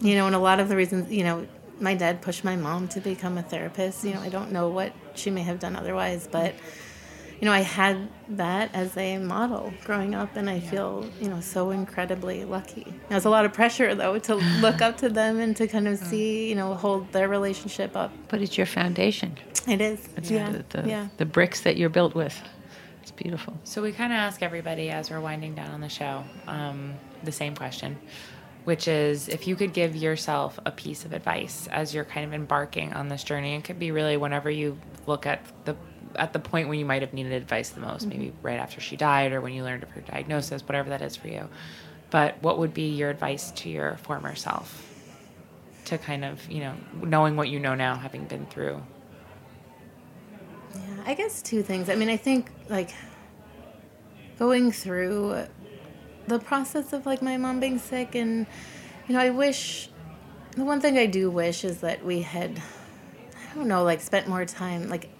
you 0.00 0.14
know, 0.14 0.26
and 0.26 0.34
a 0.34 0.38
lot 0.38 0.60
of 0.60 0.68
the 0.68 0.76
reasons, 0.76 1.10
you 1.10 1.24
know, 1.24 1.46
my 1.78 1.94
dad 1.94 2.20
pushed 2.20 2.44
my 2.44 2.56
mom 2.56 2.88
to 2.88 3.00
become 3.00 3.38
a 3.38 3.42
therapist. 3.42 4.04
You 4.04 4.14
know, 4.14 4.20
I 4.20 4.28
don't 4.28 4.52
know 4.52 4.68
what 4.68 4.92
she 5.14 5.30
may 5.30 5.42
have 5.42 5.58
done 5.58 5.76
otherwise, 5.76 6.28
but 6.30 6.54
you 7.40 7.46
know, 7.46 7.52
I 7.52 7.60
had 7.60 8.08
that 8.28 8.74
as 8.74 8.94
a 8.98 9.16
model 9.16 9.72
growing 9.84 10.14
up, 10.14 10.36
and 10.36 10.48
I 10.50 10.60
feel, 10.60 11.08
you 11.20 11.30
know, 11.30 11.40
so 11.40 11.70
incredibly 11.70 12.44
lucky. 12.44 12.92
There's 13.08 13.24
a 13.24 13.30
lot 13.30 13.46
of 13.46 13.54
pressure, 13.54 13.94
though, 13.94 14.18
to 14.18 14.34
look 14.60 14.82
up 14.82 14.98
to 14.98 15.08
them 15.08 15.40
and 15.40 15.56
to 15.56 15.66
kind 15.66 15.88
of 15.88 15.98
see, 15.98 16.50
you 16.50 16.54
know, 16.54 16.74
hold 16.74 17.10
their 17.12 17.28
relationship 17.28 17.96
up. 17.96 18.12
But 18.28 18.42
it's 18.42 18.58
your 18.58 18.66
foundation. 18.66 19.38
It 19.66 19.80
is. 19.80 20.06
It's 20.16 20.30
yeah. 20.30 20.50
the, 20.50 20.64
the, 20.68 20.88
yeah. 20.88 21.08
the 21.16 21.24
bricks 21.24 21.62
that 21.62 21.78
you're 21.78 21.88
built 21.88 22.14
with. 22.14 22.38
It's 23.10 23.22
beautiful. 23.22 23.58
So 23.64 23.82
we 23.82 23.90
kind 23.90 24.12
of 24.12 24.18
ask 24.18 24.40
everybody 24.40 24.90
as 24.90 25.10
we're 25.10 25.20
winding 25.20 25.56
down 25.56 25.72
on 25.72 25.80
the 25.80 25.88
show 25.88 26.22
um, 26.46 26.94
the 27.24 27.32
same 27.32 27.56
question, 27.56 27.98
which 28.62 28.86
is 28.86 29.28
if 29.28 29.48
you 29.48 29.56
could 29.56 29.72
give 29.72 29.96
yourself 29.96 30.60
a 30.64 30.70
piece 30.70 31.04
of 31.04 31.12
advice 31.12 31.66
as 31.72 31.92
you're 31.92 32.04
kind 32.04 32.24
of 32.24 32.32
embarking 32.32 32.92
on 32.92 33.08
this 33.08 33.24
journey. 33.24 33.56
It 33.56 33.64
could 33.64 33.80
be 33.80 33.90
really 33.90 34.16
whenever 34.16 34.48
you 34.48 34.78
look 35.06 35.26
at 35.26 35.44
the 35.64 35.76
at 36.14 36.32
the 36.32 36.38
point 36.38 36.68
when 36.68 36.78
you 36.78 36.84
might 36.84 37.02
have 37.02 37.12
needed 37.12 37.32
advice 37.32 37.70
the 37.70 37.80
most, 37.80 38.06
maybe 38.06 38.32
right 38.42 38.60
after 38.60 38.80
she 38.80 38.96
died 38.96 39.32
or 39.32 39.40
when 39.40 39.54
you 39.54 39.64
learned 39.64 39.82
of 39.82 39.90
her 39.90 40.02
diagnosis, 40.02 40.62
whatever 40.62 40.90
that 40.90 41.02
is 41.02 41.16
for 41.16 41.28
you. 41.28 41.48
But 42.10 42.40
what 42.42 42.58
would 42.58 42.74
be 42.74 42.90
your 42.90 43.10
advice 43.10 43.50
to 43.52 43.68
your 43.68 43.96
former 43.96 44.36
self? 44.36 44.86
To 45.86 45.98
kind 45.98 46.24
of, 46.24 46.48
you 46.48 46.60
know, 46.60 46.74
knowing 46.94 47.34
what 47.34 47.48
you 47.48 47.58
know 47.58 47.74
now, 47.74 47.96
having 47.96 48.26
been 48.26 48.46
through 48.46 48.82
I 51.10 51.14
guess 51.14 51.42
two 51.42 51.64
things. 51.64 51.90
I 51.90 51.96
mean, 51.96 52.08
I 52.08 52.16
think 52.16 52.52
like 52.68 52.94
going 54.38 54.70
through 54.70 55.44
the 56.28 56.38
process 56.38 56.92
of 56.92 57.04
like 57.04 57.20
my 57.20 57.36
mom 57.36 57.58
being 57.58 57.80
sick, 57.80 58.14
and 58.14 58.46
you 59.08 59.14
know, 59.14 59.20
I 59.20 59.30
wish 59.30 59.90
the 60.52 60.64
one 60.64 60.80
thing 60.80 60.98
I 60.98 61.06
do 61.06 61.28
wish 61.28 61.64
is 61.64 61.80
that 61.80 62.04
we 62.04 62.22
had, 62.22 62.62
I 63.50 63.56
don't 63.56 63.66
know, 63.66 63.82
like 63.82 64.00
spent 64.00 64.28
more 64.28 64.44
time. 64.44 64.88
Like 64.88 65.10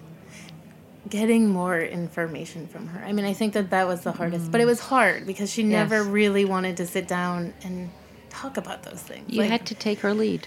getting 1.09 1.49
more 1.49 1.80
information 1.80 2.68
from 2.68 2.86
her. 2.86 3.05
I 3.05 3.11
mean, 3.11 3.24
I 3.26 3.32
think 3.32 3.55
that 3.55 3.70
that 3.70 3.88
was 3.88 4.03
the 4.03 4.12
hardest, 4.12 4.53
but 4.53 4.61
it 4.61 4.64
mm. 4.64 4.68
was 4.68 4.78
hard 4.78 5.26
because 5.26 5.51
she 5.53 5.64
never 5.64 6.05
really 6.05 6.45
wanted 6.45 6.76
to 6.76 6.86
sit 6.86 7.09
down 7.09 7.53
and 7.64 7.91
talk 8.28 8.57
about 8.57 8.84
those 8.84 9.03
things. 9.03 9.24
You 9.28 9.41
Like- 9.41 9.51
had 9.51 9.66
to 9.66 9.74
take 9.74 9.99
her 10.01 10.14
lead. 10.14 10.47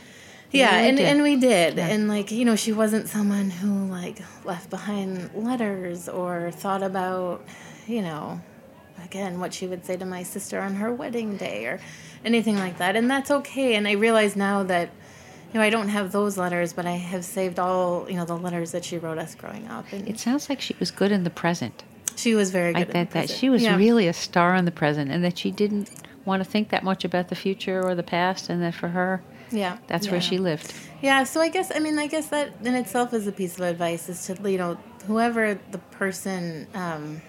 Yeah, 0.54 0.76
really 0.78 0.88
and, 0.90 0.98
did. 0.98 1.08
and 1.08 1.24
we 1.24 1.36
did. 1.36 1.80
And 1.80 2.08
like, 2.08 2.32
you 2.32 2.46
know, 2.46 2.56
she 2.56 2.72
wasn't 2.72 3.08
someone 3.10 3.50
who 3.50 3.86
like 3.88 4.20
left 4.46 4.70
behind 4.70 5.32
letters 5.34 6.08
or 6.08 6.52
thought 6.52 6.84
about, 6.84 7.44
you 7.88 8.02
know, 8.02 8.42
again, 9.04 9.40
what 9.40 9.54
she 9.54 9.68
would 9.68 9.86
say 9.86 9.98
to 9.98 10.06
my 10.06 10.24
sister 10.24 10.60
on 10.62 10.76
her 10.76 10.92
wedding 10.94 11.38
day 11.38 11.66
or 11.66 11.80
anything 12.24 12.58
like 12.58 12.78
that. 12.78 12.96
And 12.96 13.10
that's 13.10 13.32
okay. 13.32 13.76
And 13.76 13.88
I 13.88 13.94
realize 13.94 14.36
now 14.36 14.64
that, 14.64 14.90
you 15.54 15.60
know, 15.60 15.66
I 15.66 15.70
don't 15.70 15.90
have 15.90 16.12
those 16.12 16.38
letters, 16.38 16.74
but 16.74 16.86
I 16.86 16.94
have 16.94 17.26
saved 17.26 17.60
all, 17.60 18.10
you 18.10 18.16
know, 18.16 18.26
the 18.26 18.38
letters 18.38 18.72
that 18.72 18.86
she 18.86 18.98
wrote 18.98 19.18
us 19.18 19.36
growing 19.36 19.68
up. 19.68 19.86
And 19.92 20.08
It 20.08 20.20
sounds 20.20 20.50
like 20.50 20.62
she 20.62 20.76
was 20.80 20.92
good 20.92 21.12
in 21.12 21.24
the 21.24 21.30
present. 21.30 21.84
she 22.16 22.36
was 22.36 22.52
very 22.52 22.74
good 22.74 22.88
Like 22.90 22.96
at 22.96 23.12
that, 23.12 23.30
she 23.30 23.50
was 23.50 23.64
Yeah. 23.64 23.76
really 23.76 24.08
a 24.08 24.14
star 24.14 24.56
in 24.56 24.66
the 24.66 24.72
present 24.72 25.10
and 25.12 25.24
that 25.24 25.38
she 25.38 25.50
didn't 25.52 25.90
want 26.26 26.44
to 26.44 26.50
think 26.50 26.70
that 26.70 26.84
much 26.84 27.04
about 27.04 27.28
the 27.30 27.36
future 27.36 27.84
or 27.86 27.96
the 27.96 28.04
past 28.04 28.50
and 28.50 28.62
that 28.62 28.74
for 28.76 28.90
her, 28.90 29.22
yeah. 29.54 29.78
that's 29.88 30.06
yeah. 30.06 30.12
where 30.12 30.22
she 30.22 30.38
lived. 30.38 30.74
Yeah, 31.02 31.24
so 31.24 31.42
I 31.42 31.50
guess 31.50 31.72
I 31.74 31.80
mean 31.80 32.00
I 32.00 32.08
guess 32.08 32.28
that 32.30 32.54
in 32.64 32.76
itself 32.76 33.14
is 33.14 33.28
a 33.28 33.32
piece 33.32 33.58
of 33.58 33.66
advice 33.66 34.10
is 34.10 34.26
to 34.28 34.50
you 34.50 34.58
know 34.58 34.78
whoever 35.06 35.60
the 35.72 35.78
person 35.78 36.68
um, 36.74 37.22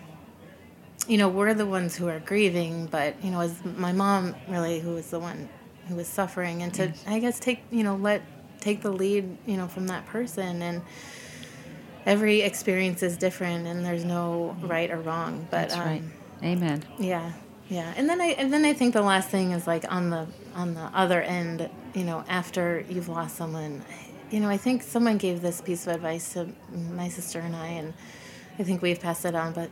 you 1.06 1.18
know 1.18 1.28
we're 1.28 1.54
the 1.54 1.66
ones 1.66 1.96
who 1.96 2.08
are 2.08 2.20
grieving, 2.20 2.86
but 2.86 3.22
you 3.22 3.30
know 3.30 3.40
as 3.40 3.64
my 3.64 3.92
mom 3.92 4.34
really 4.48 4.80
who 4.80 4.94
was 4.94 5.10
the 5.10 5.20
one 5.20 5.48
who 5.88 5.96
was 5.96 6.08
suffering, 6.08 6.62
and 6.62 6.72
to 6.74 6.92
I 7.06 7.18
guess 7.18 7.38
take 7.38 7.62
you 7.70 7.84
know 7.84 7.96
let 7.96 8.22
take 8.60 8.80
the 8.82 8.90
lead 8.92 9.36
you 9.46 9.56
know 9.56 9.68
from 9.68 9.86
that 9.88 10.06
person 10.06 10.62
and. 10.62 10.82
Every 12.06 12.42
experience 12.42 13.02
is 13.02 13.16
different, 13.16 13.66
and 13.66 13.82
there's 13.82 14.04
no 14.04 14.54
right 14.60 14.90
or 14.90 15.00
wrong. 15.00 15.48
But 15.50 15.70
That's 15.70 15.74
um, 15.74 15.80
right. 15.80 16.02
Amen. 16.42 16.84
yeah, 16.98 17.32
yeah. 17.68 17.92
And 17.96 18.08
then 18.08 18.20
I 18.20 18.26
and 18.38 18.52
then 18.52 18.64
I 18.64 18.72
think 18.72 18.94
the 18.94 19.02
last 19.02 19.28
thing 19.28 19.52
is 19.52 19.66
like 19.66 19.84
on 19.92 20.10
the 20.10 20.26
on 20.54 20.74
the 20.74 20.90
other 20.94 21.20
end, 21.22 21.68
you 21.94 22.04
know, 22.04 22.24
after 22.28 22.84
you've 22.88 23.08
lost 23.08 23.36
someone, 23.36 23.82
you 24.30 24.40
know, 24.40 24.48
I 24.48 24.56
think 24.56 24.82
someone 24.82 25.18
gave 25.18 25.40
this 25.42 25.60
piece 25.60 25.86
of 25.86 25.94
advice 25.94 26.32
to 26.34 26.48
my 26.92 27.08
sister 27.08 27.40
and 27.40 27.54
I, 27.56 27.66
and 27.68 27.94
I 28.58 28.62
think 28.64 28.82
we've 28.82 29.00
passed 29.00 29.24
it 29.24 29.34
on, 29.34 29.52
but 29.52 29.70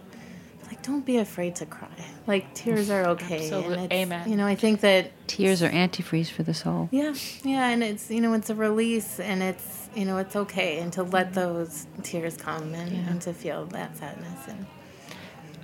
like 0.67 0.83
don't 0.83 1.05
be 1.05 1.19
afraid 1.19 1.57
to 1.57 1.67
cry. 1.67 1.89
Like 2.27 2.55
tears 2.55 2.89
are 2.91 3.07
okay. 3.11 3.45
Absolute- 3.45 3.73
And 3.73 3.81
it's, 3.85 3.93
amen. 3.95 4.31
You 4.31 4.37
know, 4.37 4.47
I 4.47 4.55
think 4.55 4.81
that 4.81 5.11
Tears 5.27 5.63
are 5.63 5.69
antifreeze 5.71 6.29
for 6.31 6.43
the 6.43 6.55
soul. 6.55 6.89
yeah, 6.93 7.15
yeah, 7.45 7.69
and 7.69 7.83
it's 7.83 8.11
you 8.11 8.21
know 8.21 8.33
it's 8.35 8.49
a 8.51 8.55
release, 8.55 9.19
and 9.21 9.43
it's 9.43 9.89
you 9.95 10.05
know 10.05 10.17
it's 10.19 10.35
okay, 10.37 10.79
and 10.79 10.93
to 10.95 11.03
let 11.03 11.35
those 11.35 11.87
tears 12.03 12.37
come 12.37 12.75
and, 12.75 13.09
and 13.09 13.21
to 13.23 13.33
feel 13.35 13.67
that 13.67 13.97
sadness 13.97 14.47
and. 14.49 14.67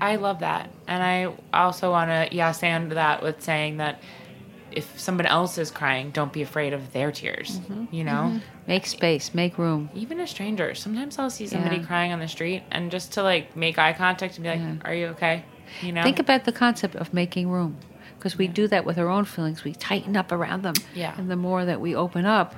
I 0.00 0.16
love 0.16 0.40
that. 0.40 0.70
And 0.86 1.02
I 1.02 1.32
also 1.52 1.90
want 1.90 2.10
to, 2.10 2.34
yeah, 2.34 2.52
stand 2.52 2.92
that 2.92 3.22
with 3.22 3.42
saying 3.42 3.78
that 3.78 4.00
if 4.70 4.98
someone 4.98 5.26
else 5.26 5.58
is 5.58 5.70
crying, 5.70 6.10
don't 6.10 6.32
be 6.32 6.42
afraid 6.42 6.72
of 6.72 6.92
their 6.92 7.10
tears, 7.10 7.60
you 7.90 8.04
know? 8.04 8.40
Make 8.66 8.86
space, 8.86 9.34
make 9.34 9.58
room. 9.58 9.88
Even 9.94 10.20
a 10.20 10.26
stranger. 10.26 10.74
Sometimes 10.74 11.18
I'll 11.18 11.30
see 11.30 11.46
somebody 11.46 11.76
Yeah. 11.76 11.86
crying 11.86 12.12
on 12.12 12.20
the 12.20 12.28
street 12.28 12.62
and 12.70 12.90
just 12.90 13.12
to 13.14 13.22
like 13.22 13.56
make 13.56 13.78
eye 13.78 13.92
contact 13.94 14.36
and 14.36 14.44
be 14.44 14.50
like, 14.50 14.86
are 14.86 14.94
you 14.94 15.06
okay? 15.08 15.44
You 15.82 15.92
know? 15.92 16.02
Think 16.02 16.18
about 16.18 16.44
the 16.44 16.52
concept 16.52 16.94
of 16.96 17.12
making 17.14 17.48
room 17.48 17.78
because 18.18 18.36
we 18.36 18.46
do 18.46 18.68
that 18.68 18.84
with 18.84 18.98
our 18.98 19.08
own 19.08 19.24
feelings. 19.24 19.64
We 19.64 19.72
tighten 19.72 20.16
up 20.16 20.32
around 20.32 20.62
them. 20.62 20.74
Yeah. 20.94 21.14
And 21.16 21.30
the 21.30 21.36
more 21.36 21.64
that 21.64 21.80
we 21.80 21.94
open 21.94 22.26
up, 22.26 22.54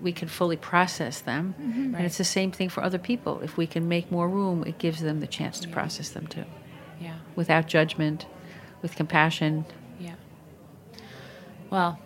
we 0.00 0.12
can 0.12 0.28
fully 0.28 0.56
process 0.56 1.20
them. 1.20 1.54
Mm-hmm. 1.60 1.94
And 1.94 2.04
it's 2.04 2.18
the 2.18 2.24
same 2.24 2.52
thing 2.52 2.68
for 2.68 2.82
other 2.84 2.98
people. 2.98 3.40
If 3.40 3.56
we 3.56 3.66
can 3.66 3.88
make 3.88 4.10
more 4.10 4.28
room, 4.28 4.64
it 4.64 4.78
gives 4.78 5.00
them 5.00 5.20
the 5.20 5.26
chance 5.26 5.58
to 5.60 5.68
process 5.68 6.10
them 6.10 6.26
too. 6.26 6.44
Without 7.36 7.66
judgment, 7.66 8.26
with 8.82 8.96
compassion. 8.96 9.64
Yeah. 9.98 10.14
Well, 11.70 11.98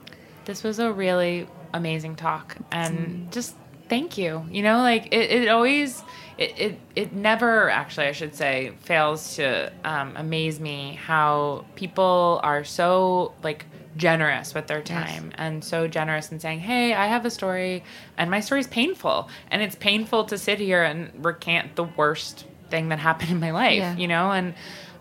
this 0.45 0.63
was 0.63 0.79
a 0.79 0.93
really 0.93 1.47
amazing 1.75 2.17
talk 2.17 2.57
and 2.73 3.31
just 3.31 3.55
thank 3.89 4.17
you. 4.17 4.47
You 4.51 4.63
know, 4.63 4.79
like 4.79 5.07
it, 5.07 5.31
it 5.31 5.49
always 5.49 6.03
it, 6.39 6.59
it 6.59 6.81
it 6.95 7.13
never 7.13 7.69
actually 7.71 8.07
I 8.07 8.13
should 8.13 8.35
say 8.35 8.73
fails 8.81 9.37
to 9.37 9.73
um, 9.85 10.17
amaze 10.17 10.61
me 10.61 10.99
how 11.03 11.65
people 11.75 12.41
are 12.43 12.65
so 12.65 13.35
like 13.43 13.67
generous 13.97 14.55
with 14.55 14.69
their 14.69 14.81
time 14.83 15.33
and 15.37 15.65
so 15.65 15.89
generous 15.89 16.31
in 16.31 16.39
saying, 16.39 16.61
"Hey, 16.61 16.95
I 16.95 17.07
have 17.07 17.27
a 17.27 17.31
story 17.31 17.83
and 18.17 18.31
my 18.31 18.41
story 18.41 18.61
is 18.61 18.67
painful 18.69 19.29
and 19.51 19.63
it's 19.63 19.75
painful 19.75 20.25
to 20.27 20.39
sit 20.39 20.61
here 20.61 20.83
and 20.83 21.11
recant 21.25 21.77
the 21.77 21.85
worst 21.85 22.47
thing 22.71 22.91
that 22.91 22.99
happened 22.99 23.31
in 23.31 23.41
my 23.41 23.51
life." 23.51 23.79
Yeah. 23.79 23.97
You 23.97 24.09
know, 24.09 24.31
and 24.31 24.55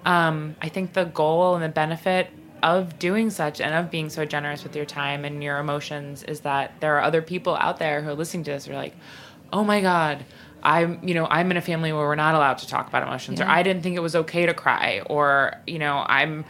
um, 0.06 0.56
I 0.62 0.70
think 0.70 0.94
the 0.94 1.06
goal 1.06 1.56
and 1.56 1.64
the 1.64 1.70
benefit 1.70 2.30
of 2.64 2.98
doing 2.98 3.30
such 3.30 3.62
and 3.62 3.74
of 3.76 3.92
being 3.92 4.10
so 4.10 4.26
generous 4.26 4.64
with 4.64 4.76
your 4.76 4.86
time 4.86 5.26
and 5.26 5.44
your 5.44 5.60
emotions 5.60 6.24
is 6.24 6.40
that 6.42 6.74
there 6.80 6.96
are 6.98 7.02
other 7.02 7.22
people 7.22 7.56
out 7.56 7.78
there 7.78 8.02
who 8.02 8.10
are 8.10 8.16
listening 8.16 8.44
to 8.46 8.52
this 8.52 8.66
who 8.66 8.72
are 8.74 8.76
like, 8.76 8.96
oh 9.54 9.64
my 9.64 9.80
God, 9.82 10.26
I'm, 10.64 11.00
you 11.08 11.14
know, 11.14 11.28
I'm 11.28 11.52
in 11.52 11.58
a 11.58 11.62
family 11.62 11.94
where 11.94 12.02
we're 12.08 12.16
not 12.16 12.34
allowed 12.36 12.58
to 12.60 12.68
talk 12.68 12.88
about 12.88 13.04
emotions, 13.04 13.40
or 13.40 13.46
I 13.46 13.62
didn't 13.64 13.84
think 13.84 13.96
it 13.96 14.00
was 14.02 14.16
okay 14.16 14.46
to 14.48 14.54
cry, 14.54 15.02
or, 15.06 15.54
you 15.68 15.78
know, 15.78 16.04
I'm, 16.08 16.46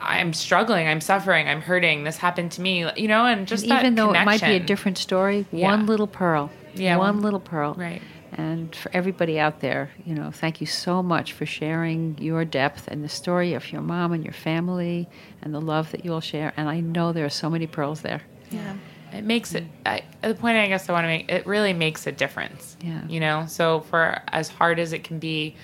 I'm 0.00 0.32
struggling, 0.32 0.88
I'm 0.88 1.00
suffering, 1.00 1.48
I'm 1.48 1.60
hurting. 1.60 2.04
This 2.04 2.16
happened 2.18 2.52
to 2.52 2.60
me, 2.60 2.90
you 2.96 3.08
know, 3.08 3.24
and 3.26 3.46
just 3.46 3.68
that 3.68 3.80
Even 3.82 3.94
though 3.94 4.12
it 4.12 4.24
might 4.24 4.40
be 4.40 4.52
a 4.56 4.60
different 4.60 4.98
story, 4.98 5.46
Yeah. 5.52 5.70
one 5.70 5.86
little 5.86 6.06
pearl. 6.08 6.50
Yeah, 6.74 6.96
One 6.96 7.14
one- 7.16 7.22
little 7.22 7.40
pearl. 7.40 7.74
right. 7.74 8.02
And 8.32 8.74
for 8.76 8.90
everybody 8.94 9.38
out 9.40 9.60
there, 9.60 9.90
you 10.04 10.14
know, 10.14 10.30
thank 10.30 10.60
you 10.60 10.66
so 10.66 11.02
much 11.02 11.32
for 11.32 11.46
sharing 11.46 12.16
your 12.18 12.44
depth 12.44 12.86
and 12.88 13.02
the 13.02 13.08
story 13.08 13.54
of 13.54 13.72
your 13.72 13.80
mom 13.82 14.12
and 14.12 14.22
your 14.24 14.34
family 14.34 15.08
and 15.42 15.54
the 15.54 15.60
love 15.60 15.90
that 15.92 16.04
you 16.04 16.12
all 16.12 16.20
share. 16.20 16.52
And 16.56 16.68
I 16.68 16.80
know 16.80 17.12
there 17.12 17.24
are 17.24 17.30
so 17.30 17.48
many 17.50 17.66
pearls 17.66 18.02
there. 18.02 18.20
Yeah. 18.50 18.74
it 19.12 19.24
makes 19.24 19.54
it 19.54 19.64
I, 19.84 20.02
the 20.22 20.34
point 20.34 20.56
i 20.56 20.66
guess 20.68 20.88
i 20.88 20.92
want 20.92 21.04
to 21.04 21.08
make 21.08 21.30
it 21.30 21.46
really 21.46 21.74
makes 21.74 22.06
a 22.06 22.12
difference 22.12 22.78
Yeah. 22.82 23.06
you 23.06 23.20
know 23.20 23.44
so 23.46 23.80
for 23.80 24.22
as 24.28 24.48
hard 24.48 24.78
as 24.78 24.94
it 24.94 25.04
can 25.04 25.18
be 25.18 25.54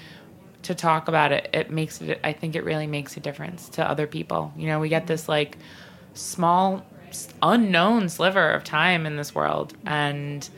to 0.65 0.75
talk 0.75 1.09
about 1.09 1.33
it 1.33 1.49
it 1.55 1.71
makes 1.71 2.03
it 2.03 2.21
i 2.23 2.33
think 2.35 2.57
it 2.57 2.65
really 2.65 2.87
makes 2.87 3.17
a 3.17 3.21
difference 3.21 3.71
to 3.71 3.89
other 3.89 4.07
people 4.07 4.53
you 4.55 4.67
know 4.67 4.81
we 4.81 4.91
get 4.91 5.07
this 5.07 5.31
like 5.31 5.57
small 6.12 6.85
unknown 7.43 8.09
sliver 8.11 8.51
of 8.51 8.65
time 8.65 9.07
in 9.07 9.17
this 9.17 9.35
world 9.35 9.75
and 9.87 10.49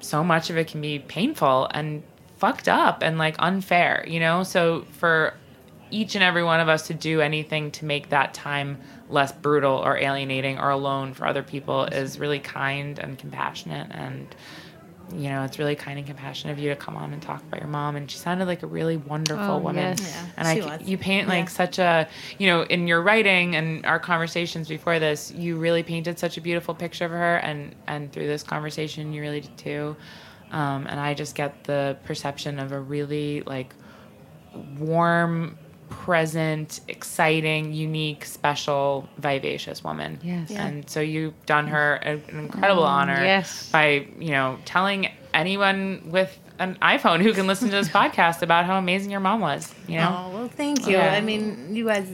so 0.00 0.24
much 0.24 0.50
of 0.50 0.56
it 0.56 0.68
can 0.68 0.80
be 0.80 0.98
painful 0.98 1.68
and 1.72 2.02
fucked 2.36 2.68
up 2.68 3.02
and 3.02 3.18
like 3.18 3.36
unfair 3.38 4.04
you 4.06 4.20
know? 4.20 4.42
So 4.42 4.86
for 4.92 5.34
each 5.90 6.14
and 6.14 6.22
every 6.22 6.44
one 6.44 6.60
of 6.60 6.68
us 6.68 6.86
to 6.86 6.94
do 6.94 7.20
anything 7.20 7.70
to 7.72 7.84
make 7.84 8.10
that 8.10 8.32
time 8.32 8.78
less 9.08 9.32
brutal 9.32 9.76
or 9.76 9.98
alienating 9.98 10.58
or 10.58 10.70
alone 10.70 11.14
for 11.14 11.26
other 11.26 11.42
people 11.42 11.84
is 11.84 12.18
really 12.18 12.38
kind 12.38 12.98
and 12.98 13.18
compassionate 13.18 13.88
and 13.90 14.34
you 15.12 15.28
know 15.28 15.42
it's 15.44 15.58
really 15.58 15.74
kind 15.74 15.98
and 15.98 16.06
compassionate 16.06 16.52
of 16.56 16.62
you 16.62 16.68
to 16.70 16.76
come 16.76 16.96
on 16.96 17.12
and 17.12 17.20
talk 17.22 17.42
about 17.48 17.60
your 17.60 17.68
mom 17.68 17.96
and 17.96 18.10
she 18.10 18.16
sounded 18.18 18.46
like 18.46 18.62
a 18.62 18.66
really 18.66 18.96
wonderful 18.96 19.44
Oh, 19.56 19.58
woman 19.58 19.96
yes. 19.98 20.00
Yeah, 20.00 20.26
and 20.36 20.58
she 20.58 20.62
I, 20.68 20.76
was. 20.78 20.88
you 20.88 20.96
paint 20.98 21.26
Yeah. 21.28 21.34
like 21.34 21.50
such 21.50 21.78
a 21.78 22.08
you 22.38 22.46
know 22.46 22.62
in 22.62 22.86
your 22.86 23.02
writing 23.02 23.56
and 23.56 23.84
our 23.86 23.98
conversations 23.98 24.68
before 24.68 24.98
this 24.98 25.32
you 25.32 25.56
really 25.56 25.82
painted 25.82 26.18
such 26.18 26.36
a 26.36 26.40
beautiful 26.40 26.74
picture 26.74 27.04
of 27.06 27.10
her 27.10 27.36
and 27.38 27.74
and 27.86 28.12
through 28.12 28.26
this 28.26 28.42
conversation 28.42 29.12
you 29.12 29.20
really 29.20 29.40
did 29.40 29.56
too 29.56 29.96
um, 30.52 30.86
and 30.88 30.98
I 30.98 31.14
just 31.14 31.34
get 31.34 31.64
the 31.64 31.96
perception 32.04 32.58
of 32.58 32.72
a 32.72 32.80
really 32.80 33.42
like 33.42 33.72
warm, 34.78 35.56
present, 35.90 36.80
exciting, 36.88 37.72
unique, 37.72 38.24
special, 38.24 39.08
vivacious 39.18 39.84
woman. 39.84 40.18
Yes. 40.22 40.50
Yeah. 40.50 40.66
And 40.66 40.88
so 40.88 41.00
you've 41.00 41.34
done 41.46 41.66
her 41.66 41.94
an 41.96 42.22
an 42.28 42.38
incredible 42.38 42.84
mm, 42.84 42.88
honor 42.88 43.22
yes. 43.22 43.70
by, 43.70 44.06
you 44.18 44.30
know, 44.30 44.58
telling 44.64 45.08
anyone 45.34 46.02
with 46.06 46.38
an 46.58 46.76
iPhone 46.80 47.22
who 47.22 47.32
can 47.32 47.46
listen 47.46 47.68
to 47.68 47.76
this 47.76 47.88
podcast 48.00 48.42
about 48.42 48.64
how 48.64 48.78
amazing 48.78 49.10
your 49.10 49.20
mom 49.20 49.40
was, 49.40 49.74
you 49.86 49.98
know? 49.98 50.26
Oh 50.26 50.36
well, 50.36 50.48
thank 50.48 50.86
you. 50.86 50.96
Yeah. 50.96 51.12
I 51.12 51.20
mean, 51.20 51.74
you 51.74 51.86
guys, 51.86 52.08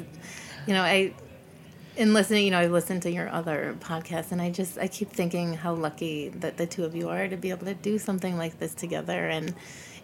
you 0.66 0.74
know, 0.74 0.83
I 0.83 1.12
in 1.97 2.12
listening, 2.12 2.45
you 2.45 2.51
know, 2.51 2.59
I 2.59 2.66
listened 2.66 3.03
to 3.03 3.11
your 3.11 3.29
other 3.31 3.77
podcasts, 3.81 4.33
and 4.33 4.41
I 4.43 4.51
just 4.51 4.79
I 4.79 4.89
keep 4.89 5.11
thinking 5.11 5.55
how 5.55 5.74
lucky 5.74 6.29
that 6.29 6.57
the 6.57 6.66
two 6.66 6.85
of 6.85 6.95
you 6.95 7.09
are 7.09 7.29
to 7.29 7.37
be 7.37 7.51
able 7.51 7.66
to 7.66 7.74
do 7.74 7.99
something 7.99 8.37
like 8.37 8.59
this 8.59 8.74
together, 8.74 9.29
and 9.29 9.55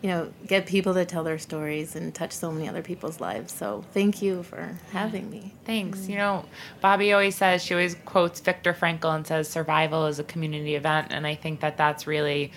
you 0.02 0.08
know, 0.08 0.32
get 0.46 0.66
people 0.66 0.94
to 0.94 1.04
tell 1.04 1.22
their 1.22 1.38
stories 1.38 1.94
and 1.94 2.12
touch 2.12 2.32
so 2.32 2.50
many 2.50 2.68
other 2.68 2.82
people's 2.82 3.20
lives. 3.20 3.52
So 3.52 3.84
thank 3.94 4.20
you 4.20 4.42
for 4.42 4.76
having 4.90 5.30
me. 5.30 5.52
Thanks. 5.64 6.00
Mm. 6.00 6.08
You 6.08 6.16
know, 6.16 6.44
Bobby 6.80 7.12
always 7.12 7.36
says, 7.36 7.62
she 7.62 7.72
always 7.72 7.94
quotes 8.04 8.40
Viktor 8.40 8.74
Frankl 8.74 9.14
and 9.14 9.24
says, 9.24 9.48
survival 9.48 10.06
is 10.06 10.18
a 10.18 10.24
community 10.24 10.74
event. 10.74 11.08
And 11.10 11.24
I 11.24 11.36
think 11.36 11.60
that 11.60 11.76
that's 11.76 12.06
really 12.08 12.50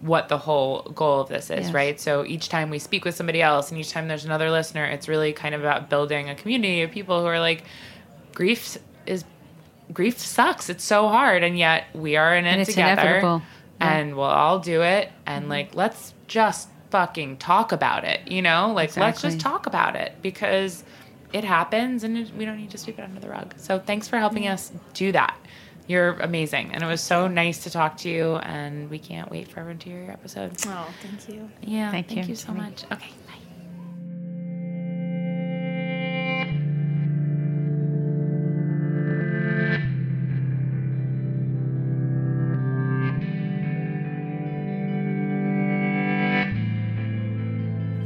what 0.00 0.28
the 0.28 0.38
whole 0.38 0.82
goal 0.94 1.20
of 1.20 1.28
this 1.28 1.50
is, 1.50 1.66
Yes. 1.66 1.72
right? 1.72 2.00
So 2.00 2.24
each 2.24 2.48
time 2.48 2.68
we 2.68 2.80
speak 2.80 3.04
with 3.04 3.14
somebody 3.14 3.42
else 3.42 3.70
and 3.70 3.80
each 3.80 3.90
time 3.92 4.08
there's 4.08 4.24
another 4.24 4.50
listener, 4.50 4.84
it's 4.84 5.08
really 5.08 5.32
kind 5.32 5.54
of 5.54 5.60
about 5.60 5.88
building 5.88 6.28
a 6.28 6.34
community 6.34 6.82
of 6.82 6.90
people 6.90 7.20
who 7.20 7.26
are 7.26 7.40
like, 7.40 7.62
grief 8.34 8.76
is. 9.06 9.24
Grief 9.90 10.18
sucks. 10.18 10.68
It's 10.68 10.84
so 10.84 11.08
hard, 11.08 11.42
and 11.42 11.56
yet 11.56 11.86
we 11.94 12.16
are 12.16 12.36
in 12.36 12.44
it 12.44 12.58
And 12.58 12.66
together. 12.66 13.20
Yeah. 13.22 13.40
and 13.80 14.14
we'll 14.16 14.26
all 14.26 14.58
do 14.58 14.82
it. 14.82 15.10
And 15.24 15.44
mm-hmm. 15.44 15.50
like, 15.50 15.74
let's 15.74 16.12
just 16.26 16.68
fucking 16.90 17.38
talk 17.38 17.72
about 17.72 18.04
it, 18.04 18.28
you 18.28 18.42
know? 18.42 18.72
Like, 18.72 18.96
let's 18.96 19.22
just 19.22 19.40
talk 19.40 19.66
about 19.66 19.96
it 19.96 20.14
because 20.22 20.84
it 21.32 21.44
happens 21.44 22.04
and 22.04 22.16
it, 22.16 22.34
we 22.34 22.44
don't 22.44 22.56
need 22.56 22.70
to 22.70 22.78
sweep 22.78 22.98
it 22.98 23.02
under 23.02 23.20
the 23.20 23.28
rug. 23.28 23.54
So, 23.56 23.78
thanks 23.78 24.08
for 24.08 24.18
helping 24.18 24.48
us 24.48 24.72
do 24.94 25.12
that. 25.12 25.36
You're 25.86 26.12
amazing. 26.20 26.72
And 26.72 26.82
it 26.82 26.86
was 26.86 27.00
so 27.00 27.28
nice 27.28 27.64
to 27.64 27.70
talk 27.70 27.96
to 27.98 28.10
you. 28.10 28.36
And 28.36 28.90
we 28.90 28.98
can't 28.98 29.30
wait 29.30 29.48
for 29.48 29.60
everyone 29.60 29.78
to 29.78 29.88
hear 29.88 30.02
your 30.02 30.12
episode. 30.12 30.52
Oh, 30.66 30.88
thank 31.02 31.28
you. 31.28 31.48
Yeah. 31.62 31.90
Thank 31.90 32.08
Thank 32.08 32.24
you. 32.24 32.28
you 32.28 32.36
so 32.36 32.52
much. 32.52 32.84
Okay. 32.92 33.10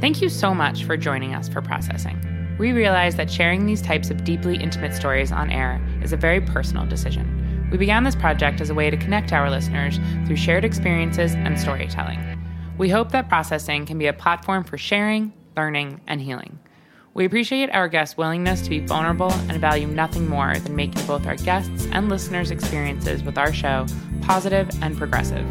Thank 0.03 0.21
you 0.21 0.27
so 0.27 0.53
much 0.53 0.83
for 0.83 0.97
joining 0.97 1.33
us 1.33 1.47
for 1.47 1.61
processing. 1.61 2.19
We 2.59 2.73
realize 2.73 3.15
that 3.15 3.31
sharing 3.31 3.65
these 3.65 3.81
types 3.81 4.09
of 4.09 4.25
deeply 4.25 4.57
intimate 4.57 4.93
stories 4.93 5.31
on 5.31 5.49
air 5.49 5.81
is 6.01 6.11
a 6.11 6.17
very 6.17 6.41
personal 6.41 6.85
decision. 6.85 7.69
We 7.71 7.77
began 7.77 8.03
this 8.03 8.13
project 8.13 8.59
as 8.59 8.69
a 8.69 8.73
way 8.73 8.89
to 8.89 8.97
connect 8.97 9.31
our 9.31 9.49
listeners 9.49 10.01
through 10.25 10.35
shared 10.35 10.65
experiences 10.65 11.35
and 11.35 11.57
storytelling. 11.57 12.19
We 12.77 12.89
hope 12.89 13.13
that 13.13 13.29
processing 13.29 13.85
can 13.85 13.97
be 13.97 14.07
a 14.07 14.11
platform 14.11 14.65
for 14.65 14.77
sharing, 14.77 15.31
learning, 15.55 16.01
and 16.05 16.19
healing. 16.19 16.59
We 17.13 17.23
appreciate 17.23 17.69
our 17.69 17.87
guests' 17.87 18.17
willingness 18.17 18.61
to 18.63 18.69
be 18.69 18.85
vulnerable 18.85 19.31
and 19.31 19.61
value 19.61 19.87
nothing 19.87 20.27
more 20.27 20.59
than 20.59 20.75
making 20.75 21.05
both 21.05 21.25
our 21.25 21.37
guests' 21.37 21.87
and 21.93 22.09
listeners' 22.09 22.51
experiences 22.51 23.23
with 23.23 23.37
our 23.37 23.53
show 23.53 23.85
positive 24.21 24.69
and 24.81 24.97
progressive. 24.97 25.47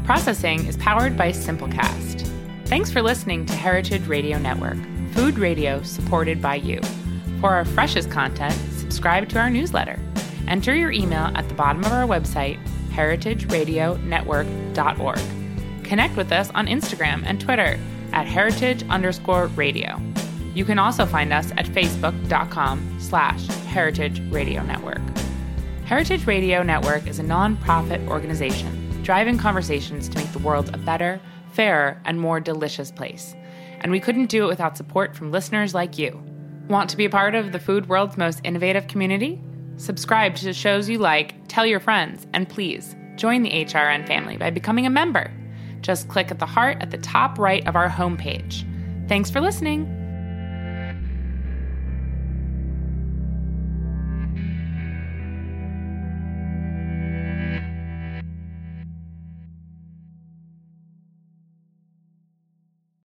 Processing 0.04 0.66
is 0.66 0.76
powered 0.76 1.16
by 1.16 1.32
Simplecast. 1.32 2.30
Thanks 2.66 2.92
for 2.92 3.02
listening 3.02 3.46
to 3.46 3.54
Heritage 3.54 4.06
Radio 4.08 4.38
Network, 4.38 4.76
food 5.14 5.38
radio 5.38 5.82
supported 5.84 6.42
by 6.42 6.56
you. 6.56 6.82
For 7.40 7.52
our 7.52 7.64
freshest 7.64 8.12
content, 8.12 8.56
subscribe 8.78 9.30
to 9.30 9.40
our 9.40 9.50
newsletter. 9.50 9.98
Enter 10.50 10.76
your 10.76 10.92
email 10.92 11.32
at 11.34 11.48
the 11.48 11.56
bottom 11.56 11.86
of 11.86 11.94
our 11.94 12.06
website, 12.06 12.60
heritageradionetwork.org. 12.94 15.84
Connect 15.84 16.16
with 16.16 16.32
us 16.32 16.50
on 16.52 16.68
Instagram 16.68 17.24
and 17.26 17.42
Twitter 17.42 17.80
at 18.14 18.28
heritage 18.28 18.84
underscore 18.90 19.48
radio. 19.48 20.00
You 20.54 20.66
can 20.66 20.78
also 20.80 21.06
find 21.06 21.34
us 21.34 21.52
at 21.52 21.66
facebook.com 21.66 22.98
slash 23.00 23.46
heritage 23.66 24.22
radio 24.32 24.64
network. 24.64 25.02
Heritage 25.86 26.26
Radio 26.28 26.64
Network 26.64 27.08
is 27.08 27.20
a 27.20 27.24
nonprofit 27.24 28.08
organization 28.08 28.80
driving 29.04 29.38
conversations 29.38 30.08
to 30.08 30.18
make 30.18 30.32
the 30.32 30.40
world 30.40 30.74
a 30.74 30.78
better, 30.78 31.20
fairer, 31.52 32.02
and 32.06 32.20
more 32.20 32.40
delicious 32.40 32.90
place. 32.90 33.36
And 33.82 33.92
we 33.92 34.00
couldn't 34.00 34.28
do 34.28 34.46
it 34.46 34.48
without 34.48 34.78
support 34.78 35.16
from 35.16 35.32
listeners 35.32 35.74
like 35.74 35.98
you. 35.98 36.24
Want 36.70 36.90
to 36.90 36.98
be 36.98 37.06
a 37.06 37.10
part 37.10 37.36
of 37.36 37.52
the 37.52 37.60
food 37.60 37.90
world's 37.90 38.18
most 38.18 38.40
innovative 38.46 38.88
community? 38.88 39.42
Subscribe 39.78 40.36
to 40.36 40.46
the 40.46 40.54
shows 40.54 40.90
you 40.90 40.98
like, 40.98 41.36
tell 41.48 41.66
your 41.66 41.80
friends, 41.80 42.28
and 42.34 42.48
please 42.48 42.96
join 43.16 43.44
the 43.44 43.52
HRN 43.52 44.08
family 44.08 44.38
by 44.38 44.50
becoming 44.50 44.86
a 44.86 44.90
member. 44.90 45.32
Just 45.82 46.08
click 46.08 46.32
at 46.32 46.40
the 46.40 46.46
heart 46.46 46.78
at 46.82 46.92
the 46.92 46.98
top 46.98 47.38
right 47.38 47.66
of 47.68 47.76
our 47.76 47.90
homepage. 47.90 48.66
Thanks 49.08 49.30
for 49.30 49.42
listening. 49.42 50.03